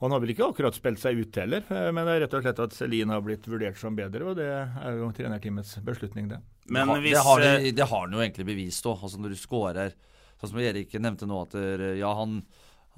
og 0.00 0.06
Han 0.06 0.14
har 0.14 0.20
vel 0.22 0.30
ikke 0.32 0.46
akkurat 0.48 0.72
spilt 0.72 0.96
seg 1.02 1.18
ut 1.18 1.36
heller, 1.36 1.60
eh, 1.68 1.90
men 1.92 2.06
det 2.06 2.12
er 2.14 2.22
rett 2.22 2.36
og 2.38 2.46
slett 2.46 2.62
at 2.62 2.72
Celine 2.72 3.12
har 3.12 3.20
blitt 3.20 3.44
vurdert 3.50 3.76
som 3.76 3.98
bedre, 3.98 4.30
og 4.30 4.38
det 4.38 4.46
er 4.48 4.94
jo 4.96 5.10
trenerteamets 5.12 5.74
beslutning, 5.84 6.30
det. 6.30 6.38
Men 6.70 6.86
det, 6.86 6.94
har, 6.94 7.02
hvis 7.04 7.18
det, 7.18 7.26
har 7.26 7.42
eh, 7.44 7.58
de, 7.66 7.74
det 7.76 7.90
har 7.90 8.06
han 8.06 8.14
jo 8.16 8.22
egentlig 8.22 8.46
bevist 8.48 8.86
òg. 8.86 9.02
Altså 9.02 9.20
når 9.20 9.34
du 9.34 9.40
scorer 9.40 9.98
Sånn 10.40 10.54
som 10.54 10.62
Erik 10.62 10.94
nevnte 10.96 11.26
nå, 11.28 11.42
at 11.44 11.52
ja, 11.98 12.14
han, 12.16 12.38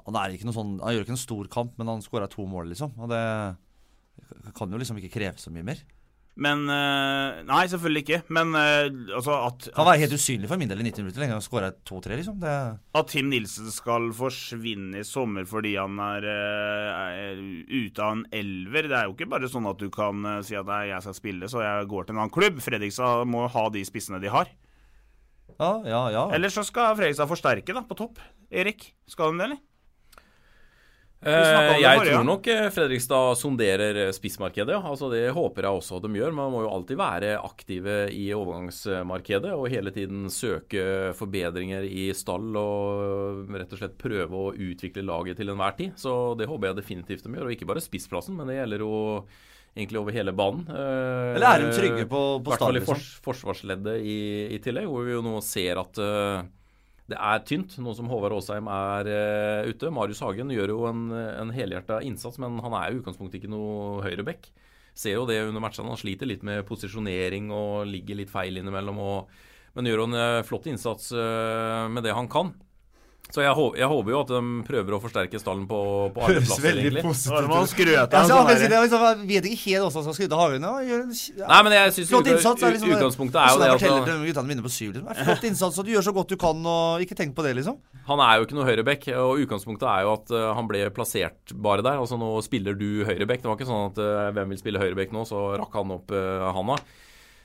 han 0.04 0.18
er 0.20 0.36
ikke 0.36 0.46
noe 0.46 0.54
sånn 0.54 0.76
Han 0.78 0.92
gjør 0.94 1.02
ikke 1.02 1.14
en 1.16 1.18
stor 1.18 1.48
kamp, 1.50 1.72
men 1.74 1.88
han 1.90 2.04
skåra 2.04 2.28
to 2.30 2.44
mål, 2.46 2.68
liksom. 2.70 2.92
Og 3.02 3.10
det 3.10 3.22
kan 4.56 4.70
jo 4.72 4.80
liksom 4.80 5.00
ikke 5.00 5.14
kreve 5.16 5.40
så 5.40 5.52
mye 5.54 5.66
mer. 5.66 5.82
Men 6.40 6.64
eh, 6.72 7.42
Nei, 7.44 7.64
selvfølgelig 7.68 8.02
ikke. 8.06 8.18
Men 8.32 8.54
eh, 8.56 8.86
altså 9.18 9.34
at, 9.50 9.66
Han 9.76 9.88
var 9.88 9.98
helt 10.00 10.14
usynlig 10.16 10.48
for 10.48 10.60
min 10.60 10.70
del 10.70 10.80
i 10.80 10.86
90 10.86 11.04
minutter. 11.04 11.20
Lenge 11.20 11.36
han 11.36 11.44
skåra 11.44 11.68
to-tre, 11.84 12.16
liksom. 12.16 12.38
Det, 12.40 12.52
at 12.96 13.10
Tim 13.12 13.28
Nilsen 13.32 13.68
skal 13.72 14.08
forsvinne 14.16 15.02
i 15.02 15.06
sommer 15.06 15.44
fordi 15.48 15.74
han 15.76 16.00
er, 16.00 16.28
eh, 16.32 17.02
er 17.26 17.42
ute 17.68 18.00
av 18.00 18.16
en 18.16 18.24
elver 18.32 18.88
Det 18.88 18.96
er 18.96 19.10
jo 19.10 19.16
ikke 19.16 19.28
bare 19.34 19.50
sånn 19.52 19.68
at 19.68 19.82
du 19.82 19.90
kan 19.92 20.24
si 20.46 20.56
at 20.56 20.68
nei, 20.68 20.86
jeg 20.92 21.04
skal 21.04 21.18
spille, 21.18 21.50
så 21.52 21.64
jeg 21.64 21.90
går 21.92 22.08
til 22.08 22.16
en 22.16 22.24
annen 22.24 22.34
klubb. 22.34 22.62
Fredrikstad 22.64 23.26
må 23.28 23.44
ha 23.52 23.66
de 23.74 23.84
spissene 23.88 24.22
de 24.22 24.32
har. 24.32 24.48
ja, 25.60 25.74
ja, 25.84 26.06
ja. 26.16 26.24
Eller 26.32 26.48
så 26.48 26.64
skal 26.64 26.96
Fredrikstad 26.96 27.28
forsterke 27.28 27.76
da, 27.76 27.84
på 27.84 27.98
topp. 27.98 28.24
Erik, 28.52 28.94
skal 29.08 29.32
de 29.32 29.42
det, 29.42 29.50
eller? 29.50 29.60
Eh, 29.60 29.68
snakket 30.40 30.96
om 30.96 31.11
det 31.11 31.11
jeg 31.22 31.98
forrige 32.00 32.14
tror 32.16 32.24
nok 32.26 32.48
eh, 32.50 32.64
Fredrikstad 32.74 33.36
sonderer 33.38 33.98
eh, 34.06 34.10
spissmarkedet. 34.14 34.74
Altså, 34.74 35.10
det 35.12 35.22
håper 35.36 35.68
jeg 35.68 35.78
også 35.78 36.00
de 36.02 36.10
gjør. 36.18 36.34
Man 36.34 36.50
må 36.54 36.64
jo 36.64 36.72
alltid 36.72 36.98
være 36.98 37.36
aktive 37.38 37.96
i 38.10 38.24
overgangsmarkedet 38.34 39.52
og 39.54 39.68
hele 39.70 39.92
tiden 39.94 40.26
søke 40.32 41.12
forbedringer 41.18 41.86
i 41.86 42.08
stall 42.16 42.50
og 42.58 43.52
rett 43.54 43.70
og 43.70 43.82
slett 43.82 43.94
prøve 44.00 44.42
å 44.48 44.52
utvikle 44.52 45.06
laget 45.06 45.38
til 45.38 45.52
enhver 45.54 45.78
tid. 45.78 45.94
Så 46.00 46.34
det 46.38 46.50
håper 46.50 46.72
jeg 46.72 46.80
definitivt 46.82 47.26
de 47.28 47.34
gjør. 47.36 47.48
Og 47.48 47.56
ikke 47.56 47.70
bare 47.70 47.84
spissplassen, 47.84 48.36
men 48.38 48.50
det 48.50 48.58
gjelder 48.58 48.82
jo 48.82 48.94
egentlig 49.76 50.00
over 50.02 50.16
hele 50.16 50.34
banen. 50.36 50.66
Eh, 50.68 51.36
Eller 51.36 51.48
er 51.48 51.62
de 51.62 51.76
trygge 51.76 52.08
på, 52.10 52.24
I 52.40 52.42
på 52.42 52.52
hvert 52.52 52.66
fall 52.66 52.80
i 52.80 52.84
forsvarsleddet 53.28 54.02
i, 54.02 54.18
i 54.56 54.60
tillegg, 54.64 54.90
hvor 54.90 55.06
vi 55.06 55.14
jo 55.14 55.22
nå 55.24 55.38
ser 55.44 55.80
at 55.80 56.02
eh, 56.02 56.42
det 57.12 57.20
er 57.20 57.44
tynt, 57.46 57.76
nå 57.78 57.94
som 57.96 58.08
Håvard 58.10 58.34
Aasheim 58.36 58.68
er 58.72 59.08
uh, 59.12 59.70
ute. 59.70 59.92
Marius 59.94 60.22
Hagen 60.24 60.52
gjør 60.54 60.74
jo 60.74 60.82
en, 60.90 61.06
en 61.12 61.54
helhjerta 61.54 62.00
innsats, 62.06 62.40
men 62.42 62.58
han 62.64 62.76
er 62.78 62.90
i 62.90 63.00
utgangspunktet 63.00 63.42
ikke 63.42 63.52
noe 63.52 64.02
høyreback. 64.06 64.50
Ser 64.96 65.16
jo 65.16 65.28
det 65.28 65.38
under 65.46 65.62
matchene. 65.64 65.92
Han 65.92 66.00
sliter 66.00 66.28
litt 66.28 66.42
med 66.44 66.66
posisjonering 66.68 67.48
og 67.54 67.88
ligger 67.88 68.18
litt 68.18 68.32
feil 68.32 68.60
innimellom. 68.60 68.98
Og, 69.00 69.30
men 69.76 69.88
gjør 69.88 70.02
jo 70.02 70.08
en 70.10 70.18
uh, 70.20 70.42
flott 70.48 70.68
innsats 70.72 71.12
uh, 71.16 71.88
med 71.92 72.04
det 72.04 72.16
han 72.16 72.28
kan. 72.32 72.52
Så 73.32 73.40
jeg, 73.40 73.48
hå- 73.56 73.72
jeg 73.80 73.88
håper 73.88 74.12
jo 74.12 74.18
at 74.20 74.28
de 74.28 74.40
prøver 74.68 74.92
å 74.92 74.98
forsterke 75.00 75.38
stallen 75.40 75.62
på, 75.64 75.76
på 76.12 76.20
alle 76.20 76.42
plasser, 76.44 76.76
egentlig. 76.76 77.00
positivt 77.06 77.46
ut. 77.48 77.70
skrøt 77.70 77.94
Ja, 77.96 78.04
av 78.04 78.26
så, 78.28 78.34
sånn 78.36 78.50
jeg, 78.52 78.58
jeg, 78.68 78.82
liksom, 78.84 79.04
jeg 79.08 79.28
vet 79.30 79.46
ikke 79.48 79.62
helt 79.62 79.84
hvordan 79.86 79.94
han 79.96 80.04
skal 80.04 80.16
skryte 80.18 80.36
av 80.36 80.42
Hagen. 80.42 80.66
Ja, 80.68 80.72
gjør 80.90 81.00
en- 81.06 81.14
ja. 81.40 81.46
Nei, 81.48 81.60
men 81.64 81.72
jeg 81.78 81.94
syns 81.96 82.10
Flott 82.12 82.28
innsats. 82.28 82.62
er 82.62 82.74
liksom, 82.76 82.92
utgangspunktet 82.92 83.38
er 83.40 83.46
jo 83.48 83.54
sånn 83.56 83.62
det 83.62 83.70
jeg 83.70 83.72
at 83.72 83.80
forteller 83.80 84.04
til 84.10 84.26
guttene 84.28 84.48
mine 84.52 84.64
på 84.66 84.72
syv. 84.76 84.90
Liksom. 84.92 85.08
Det 85.08 85.16
er 85.16 85.28
Flott 85.30 85.46
innsats, 85.48 85.78
og 85.80 85.84
du 85.88 85.90
gjør 85.94 86.04
så 86.10 86.12
godt 86.18 86.28
du 86.28 86.36
kan, 86.44 86.66
og 86.76 87.00
ikke 87.06 87.16
tenk 87.22 87.32
på 87.34 87.42
det, 87.48 87.54
liksom. 87.56 87.78
Han 88.12 88.20
er 88.20 88.32
jo 88.36 88.44
ikke 88.44 88.58
noe 88.60 88.68
høyreback, 88.68 89.08
og 89.16 89.40
utgangspunktet 89.46 89.88
er 89.88 90.02
jo 90.04 90.12
at 90.12 90.30
eh, 90.36 90.48
han 90.60 90.68
ble 90.68 90.82
plassert 90.92 91.54
bare 91.56 91.80
der. 91.86 91.96
Altså 92.04 92.18
nå 92.20 92.34
spiller 92.44 92.76
du 92.76 93.04
høyreback. 93.08 93.40
Det 93.40 93.48
var 93.48 93.56
ikke 93.56 93.70
sånn 93.72 93.88
at 93.94 94.02
eh, 94.02 94.28
hvem 94.36 94.52
vil 94.52 94.60
spille 94.60 94.82
høyreback 94.82 95.16
nå, 95.16 95.24
så 95.24 95.56
rakk 95.56 95.72
han 95.80 95.96
opp 95.96 96.12
uh, 96.12 96.52
handa. 96.52 96.76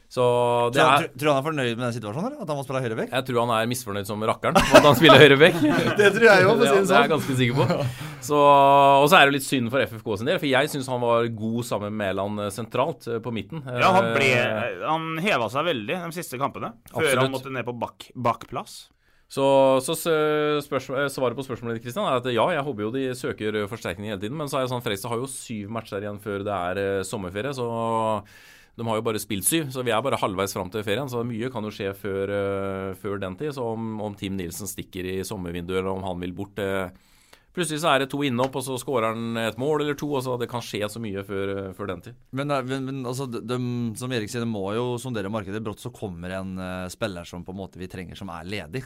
Så 0.08 0.24
det 0.72 0.80
Tror, 0.80 0.88
er 0.88 1.02
tror, 1.04 1.20
tror 1.20 1.30
han 1.34 1.38
er 1.42 1.46
fornøyd 1.50 1.72
med 1.76 1.82
den 1.84 1.96
situasjonen? 1.98 2.28
eller? 2.30 2.44
At 2.46 2.52
han 2.54 2.56
må 2.56 2.64
spille 2.64 2.80
høyrebekk? 2.86 3.10
Jeg 3.12 3.26
tror 3.28 3.40
han 3.44 3.50
er 3.58 3.66
misfornøyd 3.68 4.08
som 4.08 4.22
rakkeren 4.30 4.56
at 4.62 4.86
han 4.86 4.96
spiller 4.96 5.20
høyrebekk. 5.20 5.58
Det 6.00 6.12
tror 6.16 6.26
jeg 6.30 6.46
jo, 6.46 6.54
for 6.54 6.64
å 6.64 6.70
si 6.70 6.78
det 6.78 6.78
sånn. 6.78 6.88
det 6.88 6.96
er 6.96 7.02
jeg 7.02 7.10
sånn. 7.10 7.12
ganske 7.12 7.36
sikker 7.42 7.58
på. 7.60 8.06
Så, 8.28 8.38
og 8.40 9.08
så 9.12 9.18
er 9.20 9.28
det 9.28 9.36
litt 9.36 9.46
synd 9.48 9.72
for 9.74 9.84
FFK 9.84 10.08
sin 10.22 10.30
del, 10.32 10.40
for 10.40 10.48
jeg 10.50 10.72
syns 10.72 10.88
han 10.94 11.04
var 11.04 11.28
god 11.44 11.68
sammen 11.68 11.92
med 11.92 12.00
Mæland 12.06 12.46
eh, 12.46 12.52
sentralt 12.56 13.10
eh, 13.12 13.20
på 13.24 13.34
midten. 13.36 13.66
Ja, 13.68 13.92
han 13.98 14.10
ble 14.16 14.30
Eh, 14.38 14.80
Han 14.88 15.10
heva 15.24 15.50
seg 15.52 15.68
veldig 15.68 16.00
de 16.08 16.16
siste 16.16 16.40
kampene. 16.40 16.72
Før 16.88 17.04
Absolutt. 17.04 17.24
han 17.26 17.36
måtte 17.36 17.52
ned 17.60 17.68
på 17.68 17.76
bak, 17.84 18.08
bakplass. 18.16 18.78
Så, 19.28 19.44
så 19.84 19.92
svaret 20.00 21.36
på 21.36 21.44
spørsmålet 21.44 21.78
ditt, 21.78 21.84
Kristian, 21.84 22.08
er 22.08 22.22
at 22.22 22.28
ja, 22.32 22.46
jeg 22.56 22.64
håper 22.64 22.86
jo 22.86 22.92
de 22.96 23.10
søker 23.18 23.58
forsterkning 23.68 24.08
hele 24.14 24.22
tiden. 24.24 24.38
Men 24.40 24.48
så 24.48 24.62
er 24.62 24.66
det 24.66 24.72
sånn, 24.72 24.84
Fredrikstad 24.86 25.12
har 25.12 25.20
jo 25.20 25.28
syv 25.28 25.74
matcher 25.76 26.00
igjen 26.06 26.22
før 26.24 26.46
det 26.48 26.60
er 26.72 27.04
sommerferie. 27.08 27.52
Så 27.58 27.67
de 28.78 28.86
har 28.86 29.00
jo 29.00 29.06
bare 29.06 29.22
spilt 29.22 29.48
syv. 29.48 29.72
Så 29.74 29.82
vi 29.86 29.92
er 29.94 30.04
bare 30.06 30.20
halvveis 30.22 30.54
fram 30.54 30.70
til 30.74 30.86
ferien. 30.86 31.10
Så 31.10 31.24
mye 31.26 31.50
kan 31.54 31.66
jo 31.66 31.74
skje 31.74 31.96
før, 31.98 32.34
eh, 32.38 32.94
før 33.02 33.18
den 33.24 33.38
tid. 33.40 33.56
Så 33.58 33.66
om, 33.74 33.96
om 34.06 34.16
Team 34.18 34.38
Nielsen 34.38 34.70
stikker 34.70 35.08
i 35.10 35.20
sommervinduet, 35.26 35.80
eller 35.82 35.96
om 35.96 36.06
han 36.06 36.22
vil 36.22 36.36
bort 36.38 36.56
det 36.60 36.72
Plutselig 37.58 37.80
så 37.82 37.90
er 37.90 38.04
det 38.04 38.12
to 38.12 38.20
innopp, 38.22 38.54
og 38.60 38.62
så 38.62 38.76
skårer 38.78 39.16
han 39.16 39.38
et 39.42 39.56
mål 39.58 39.82
eller 39.82 39.96
to. 39.98 40.12
og 40.13 40.22
så 40.22 40.36
Det 40.38 40.46
kan 40.52 40.62
skje 40.62 40.86
så 40.94 41.00
mye 41.02 41.24
før, 41.26 41.52
eh, 41.56 41.72
før 41.74 41.88
den 41.90 42.04
tid. 42.06 42.18
Men, 42.38 42.52
eh, 42.54 42.62
men, 42.62 43.02
altså, 43.02 43.26
de, 43.26 43.42
de, 43.42 43.58
som 43.98 44.13
Erik 44.13 44.30
sier, 44.30 44.46
de 44.46 44.52
må 44.52 44.76
jo 44.78 45.00
sondere 45.02 45.32
markedet. 45.34 45.63
Brått 45.66 45.82
så 45.82 45.90
kommer 45.90 46.36
en 46.38 46.54
uh, 46.62 46.86
spiller 46.94 47.26
som 47.26 47.42
på 47.42 47.56
en 47.56 47.58
måte 47.58 47.82
vi 47.82 47.90
trenger, 47.90 48.13
som 48.13 48.30
er 48.30 48.46
ledig. 48.46 48.84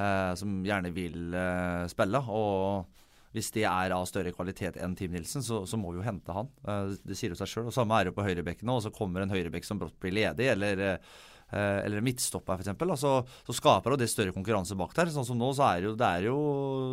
Uh, 0.00 0.32
som 0.40 0.64
gjerne 0.64 0.88
vil 0.96 1.36
uh, 1.36 1.84
spille. 1.92 2.22
Og 2.32 2.88
hvis 3.34 3.50
det 3.56 3.66
er 3.66 3.94
av 3.96 4.06
større 4.06 4.32
kvalitet 4.34 4.78
enn 4.78 4.94
Team 4.98 5.14
Nilsen, 5.14 5.42
så, 5.42 5.64
så 5.66 5.78
må 5.80 5.90
vi 5.90 5.98
jo 5.98 6.06
hente 6.06 6.34
han. 6.36 6.50
Eh, 6.70 6.94
det 7.02 7.18
sier 7.18 7.34
jo 7.34 7.38
seg 7.38 7.50
sjøl. 7.50 7.70
Samme 7.74 7.98
er 7.98 8.08
det 8.08 8.16
på 8.16 8.24
høyrebekken 8.26 8.68
nå. 8.70 8.78
Og 8.78 8.84
så 8.86 8.94
kommer 8.94 9.24
en 9.24 9.34
høyrebekk 9.34 9.66
som 9.66 9.80
brått 9.80 9.98
blir 10.02 10.14
ledig, 10.14 10.46
eller 10.54 10.84
eh, 10.86 11.24
eller 11.54 12.00
en 12.00 12.06
midtstopper, 12.06 12.58
f.eks. 12.58 12.70
Altså, 12.82 13.10
så 13.46 13.54
skaper 13.54 13.94
det 13.98 14.08
større 14.10 14.34
konkurranse 14.34 14.74
bak 14.78 14.94
der. 14.96 15.10
Sånn 15.14 15.26
som 15.28 15.38
nå, 15.38 15.52
så 15.54 15.66
er 15.68 15.88
jo, 15.88 15.92
det 15.98 16.08
er 16.08 16.28
jo 16.28 16.38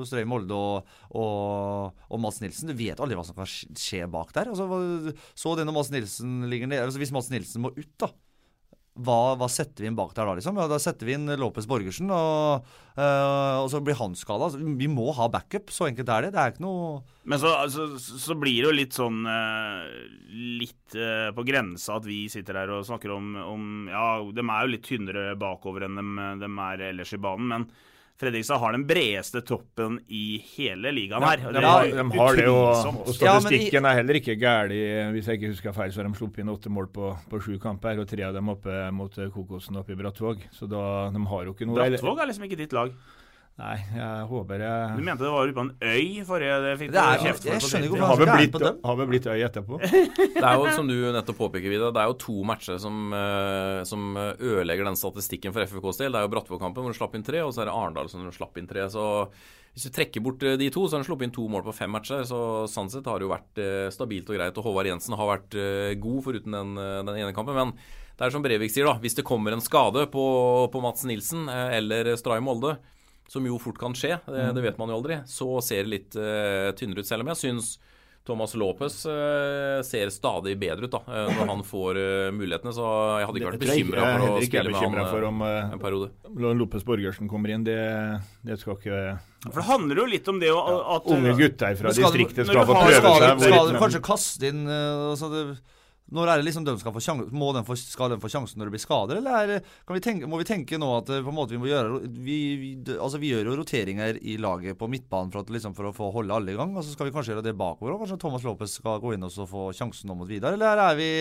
Strøy 0.05 0.25
Molde 0.29 0.57
og, 0.57 0.91
og, 1.17 2.03
og 2.09 2.21
Mads 2.21 2.41
Nilsen. 2.43 2.69
Du 2.69 2.77
vet 2.77 3.01
aldri 3.01 3.17
hva 3.17 3.25
som 3.25 3.37
kan 3.37 3.49
skje 3.49 4.03
bak 4.11 4.33
der. 4.37 4.51
Altså, 4.51 5.15
så 5.33 5.55
det 5.57 5.65
Mads 5.69 5.93
Nilsen 5.93 6.43
ligger 6.51 6.69
nede 6.69 6.89
altså, 6.89 7.01
Hvis 7.01 7.13
Mads 7.15 7.31
Nilsen 7.33 7.65
må 7.65 7.73
ut, 7.77 7.93
da. 8.01 8.11
Hva, 8.91 9.37
hva 9.39 9.47
setter 9.47 9.85
vi 9.85 9.87
inn 9.87 9.95
bak 9.95 10.11
der 10.17 10.27
da, 10.27 10.33
liksom? 10.35 10.57
Ja, 10.59 10.65
da 10.67 10.77
setter 10.81 11.07
vi 11.07 11.13
inn 11.15 11.31
Lopez 11.39 11.63
Borgersen, 11.69 12.09
og, 12.11 12.65
øh, 12.97 13.59
og 13.63 13.69
så 13.71 13.79
blir 13.79 13.95
han 13.95 14.17
skada. 14.19 14.49
Altså, 14.49 14.59
vi 14.59 14.89
må 14.91 15.05
ha 15.15 15.29
backup, 15.31 15.71
så 15.71 15.87
enkelt 15.87 16.11
er 16.11 16.27
det. 16.27 16.33
Det 16.35 16.41
er 16.41 16.51
ikke 16.51 16.65
noe 16.65 16.89
Men 17.23 17.39
så, 17.39 17.53
altså, 17.55 17.87
så 17.95 18.35
blir 18.35 18.59
det 18.59 18.67
jo 18.67 18.73
litt 18.75 18.97
sånn 18.97 19.21
eh, 19.31 19.85
Litt 20.59 20.97
eh, 20.97 21.29
på 21.35 21.45
grensa 21.47 22.01
at 22.01 22.09
vi 22.09 22.25
sitter 22.33 22.59
her 22.59 22.73
og 22.75 22.83
snakker 22.89 23.15
om, 23.15 23.31
om 23.45 23.71
Ja, 23.91 24.19
de 24.27 24.43
er 24.43 24.67
jo 24.67 24.73
litt 24.75 24.85
tynnere 24.89 25.25
bakover 25.39 25.87
enn 25.87 25.95
de, 26.01 26.29
de 26.43 26.51
er 26.67 26.85
ellers 26.91 27.15
i 27.15 27.21
banen, 27.21 27.47
men 27.53 27.69
Fredrikstad 28.21 28.61
har 28.61 28.75
den 28.75 28.83
bredeste 28.85 29.41
troppen 29.45 29.97
i 30.13 30.37
hele 30.53 30.91
ligaen 30.93 31.25
her. 31.25 31.41
De, 31.41 31.63
har, 31.65 31.87
er 31.89 31.97
de 31.97 32.19
har 32.19 32.37
det, 32.37 32.47
og, 32.51 32.99
og 33.01 33.15
statistikken 33.17 33.87
er 33.89 33.97
heller 33.97 34.19
ikke 34.21 34.35
gæren. 34.37 35.15
Hvis 35.15 35.29
jeg 35.29 35.39
ikke 35.39 35.53
husker 35.55 35.75
feil, 35.75 35.93
så 35.93 36.03
har 36.03 36.09
de 36.09 36.19
sluppet 36.19 36.43
inn 36.43 36.51
åtte 36.53 36.69
mål 36.73 36.91
på, 36.93 37.13
på 37.31 37.41
sju 37.41 37.55
kamper, 37.61 38.03
og 38.03 38.09
tre 38.09 38.27
av 38.27 38.37
dem 38.37 38.51
oppe 38.53 38.83
mot 38.93 39.17
eh, 39.17 39.31
Kokosen 39.33 39.81
oppe 39.81 39.95
i 39.95 39.99
Brattvåg. 39.99 40.45
Så 40.53 40.69
da, 40.69 40.83
de 41.13 41.25
har 41.33 41.49
jo 41.49 41.55
ikke 41.55 41.69
noe 41.69 41.81
Brattvåg 41.81 42.21
er 42.21 42.31
liksom 42.31 42.45
ikke 42.49 42.61
ditt 42.61 42.77
lag. 42.77 42.93
Nei, 43.59 43.75
jeg 43.93 44.25
håper 44.29 44.61
jeg 44.63 44.93
Du 44.97 45.01
mente 45.05 45.21
det 45.25 45.29
var 45.35 45.45
ute 45.45 45.53
på 45.53 45.63
en 45.67 45.73
øy 45.83 46.23
forrige 46.25 46.55
det 46.63 46.71
fikk 46.79 46.91
Det 46.95 47.01
er- 47.01 47.19
kjeft 47.21 47.43
for 47.43 47.51
jeg 47.51 47.61
skjønner 47.61 47.87
ikke 47.89 47.99
hvorfor 47.99 48.25
har 48.25 48.31
er 48.31 48.39
blitt, 48.39 48.51
på 48.55 48.59
dem. 48.63 48.77
har 48.87 48.95
vi 48.97 49.05
blitt 49.11 49.27
øy 49.27 49.41
etterpå. 49.45 49.79
Det 50.41 50.45
er 50.47 50.55
jo 50.57 50.71
som 50.73 50.87
du 50.89 50.95
nettopp 51.13 51.37
påpeker, 51.37 51.69
Vidar, 51.69 51.91
det 51.93 52.01
er 52.01 52.07
jo 52.09 52.15
to 52.23 52.37
matcher 52.47 52.79
som, 52.81 53.13
eh, 53.13 53.83
som 53.85 54.15
ødelegger 54.17 54.87
den 54.89 54.97
statistikken 54.97 55.53
for 55.53 55.61
FFKs 55.67 55.99
del. 56.01 56.11
Det 56.15 56.21
er 56.21 56.25
jo 56.25 56.31
Brattvåg-kampen 56.33 56.81
hvor 56.87 56.95
de 56.95 56.97
slapp 56.97 57.13
inn 57.19 57.27
tre, 57.27 57.43
og 57.45 57.53
så 57.53 57.61
er 57.61 57.69
det 57.69 57.75
Arendal 57.75 58.09
som 58.09 58.23
de 58.25 58.33
slapp 58.33 58.57
inn 58.57 58.67
tre. 58.71 58.87
Så 58.89 59.05
hvis 59.75 59.85
du 59.85 59.91
trekker 59.93 60.23
bort 60.25 60.41
eh, 60.47 60.57
de 60.57 60.69
to, 60.73 60.87
så 60.87 60.97
har 60.97 61.03
de 61.03 61.09
sluppet 61.11 61.27
inn 61.29 61.35
to 61.35 61.45
mål 61.51 61.61
på 61.67 61.75
fem 61.75 61.91
matcher. 61.93 62.23
Så 62.25 62.65
sånn 62.71 62.89
sett 62.89 63.05
har 63.05 63.19
det 63.21 63.27
jo 63.27 63.33
vært 63.35 63.61
eh, 63.61 63.89
stabilt 63.93 64.31
og 64.31 64.39
greit. 64.39 64.57
Og 64.57 64.65
Håvard 64.71 64.89
Jensen 64.89 65.13
har 65.19 65.29
vært 65.35 65.59
eh, 65.59 65.93
god 66.01 66.23
foruten 66.25 66.51
den, 66.57 66.73
eh, 66.81 67.03
den 67.05 67.19
ene 67.27 67.35
kampen. 67.37 67.53
Men 67.59 67.75
det 68.17 68.25
er 68.25 68.33
som 68.33 68.41
Brevik 68.41 68.73
sier, 68.73 68.89
da. 68.89 68.97
Hvis 69.03 69.19
det 69.19 69.27
kommer 69.27 69.53
en 69.53 69.61
skade 69.61 70.07
på, 70.09 70.25
på 70.73 70.81
Mats 70.81 71.05
Nilsen 71.05 71.45
eh, 71.51 71.77
eller 71.77 72.15
Stray 72.17 72.41
Molde, 72.41 72.79
som 73.31 73.45
jo 73.47 73.55
fort 73.63 73.79
kan 73.79 73.95
skje, 73.95 74.17
det, 74.27 74.49
det 74.57 74.65
vet 74.65 74.81
man 74.81 74.91
jo 74.91 74.99
aldri, 74.99 75.21
så 75.29 75.47
ser 75.63 75.85
det 75.87 75.93
litt 75.93 76.19
uh, 76.19 76.73
tynnere 76.75 77.05
ut. 77.05 77.07
Selv 77.07 77.23
om 77.23 77.31
jeg 77.31 77.39
syns 77.45 77.77
Thomas 78.27 78.53
Lopez 78.53 79.05
uh, 79.05 79.81
ser 79.81 80.11
stadig 80.13 80.53
bedre 80.61 80.85
ut 80.85 80.93
da, 80.93 80.99
eh, 81.09 81.31
når 81.39 81.47
han 81.49 81.63
får 81.65 81.97
uh, 81.97 82.27
mulighetene. 82.37 82.73
Så 82.75 82.85
jeg 83.17 83.29
hadde 83.29 83.41
ikke 83.41 83.49
vært 83.49 83.63
bekymra 83.63 84.03
for 84.11 84.25
å 84.25 84.43
spille 84.45 84.73
med 84.75 84.77
han 84.77 85.09
for 85.09 85.23
eh, 85.23 85.31
om 85.31 85.41
uh, 85.41 85.73
en 85.73 85.81
periode. 85.81 86.11
Lopez 86.61 86.85
Borgersen 86.85 87.31
kommer 87.31 87.55
inn. 87.55 87.65
Det, 87.65 87.79
det 88.45 88.59
skal 88.61 88.77
ikke 88.77 89.01
For 89.47 89.57
det 89.63 89.67
handler 89.71 90.03
jo 90.03 90.07
litt 90.11 90.29
om 90.29 90.41
det 90.43 90.51
å 90.53 90.61
at 90.99 91.09
Unge 91.15 91.33
gutter 91.39 91.79
fra 91.79 91.95
skal 91.97 92.13
distriktet 92.13 92.51
skal 92.51 92.69
få 92.69 92.77
prøve 92.77 93.15
seg. 93.17 93.45
skal 93.47 93.71
du 93.71 93.79
kanskje 93.81 94.03
kaste 94.05 94.51
inn 94.53 94.67
eh, 94.69 95.07
altså 95.15 95.31
det, 95.33 95.45
Når 96.11 96.27
er 96.27 96.41
det 96.41 96.45
liksom 96.49 96.65
de 96.67 96.73
skal 96.79 96.91
få 96.91 97.01
sjansen? 97.03 97.29
Må 97.39 97.51
de 97.55 97.63
få, 97.63 97.75
skal 97.79 98.11
de 98.11 98.19
få 98.19 98.29
sjansen 98.31 98.59
når 98.59 98.67
det 98.67 98.75
blir 98.75 98.83
skader, 98.83 99.19
eller 99.21 99.55
er, 99.55 99.69
kan 99.87 99.95
vi 99.95 100.03
tenke, 100.03 100.27
må 100.27 100.41
vi 100.41 100.47
tenke 100.47 100.79
nå 100.81 100.89
at 100.97 101.11
eh, 101.13 101.21
på 101.23 101.31
en 101.31 101.37
måte 101.37 101.55
vi 101.55 101.61
må 101.61 101.69
gjøre 101.69 102.01
vi, 102.11 102.37
vi, 102.59 102.71
altså 102.97 103.21
vi 103.21 103.31
gjør 103.31 103.51
jo 103.51 103.55
roteringer 103.61 104.19
i 104.19 104.35
laget 104.41 104.79
på 104.79 104.89
midtbanen 104.91 105.31
for, 105.31 105.45
at, 105.45 105.53
liksom, 105.55 105.75
for 105.77 105.87
å 105.87 105.93
få 105.95 106.09
holde 106.15 106.35
alle 106.35 106.51
i 106.51 106.57
gang. 106.59 106.73
Og 106.75 106.83
så 106.83 106.95
skal 106.95 107.07
vi 107.07 107.15
kanskje 107.15 107.35
gjøre 107.35 107.45
det 107.45 107.55
bakover 107.59 107.95
òg. 107.95 108.03
Kanskje 108.03 108.19
Thomas 108.25 108.45
Lopez 108.47 108.75
skal 108.81 108.99
gå 109.03 109.13
inn 109.15 109.27
og 109.27 109.37
få 109.49 109.69
sjansen 109.77 110.11
nå 110.11 110.17
mot 110.19 110.29
Vidar? 110.29 110.57
Eller 110.57 110.81
er 110.83 110.99
vi, 110.99 111.11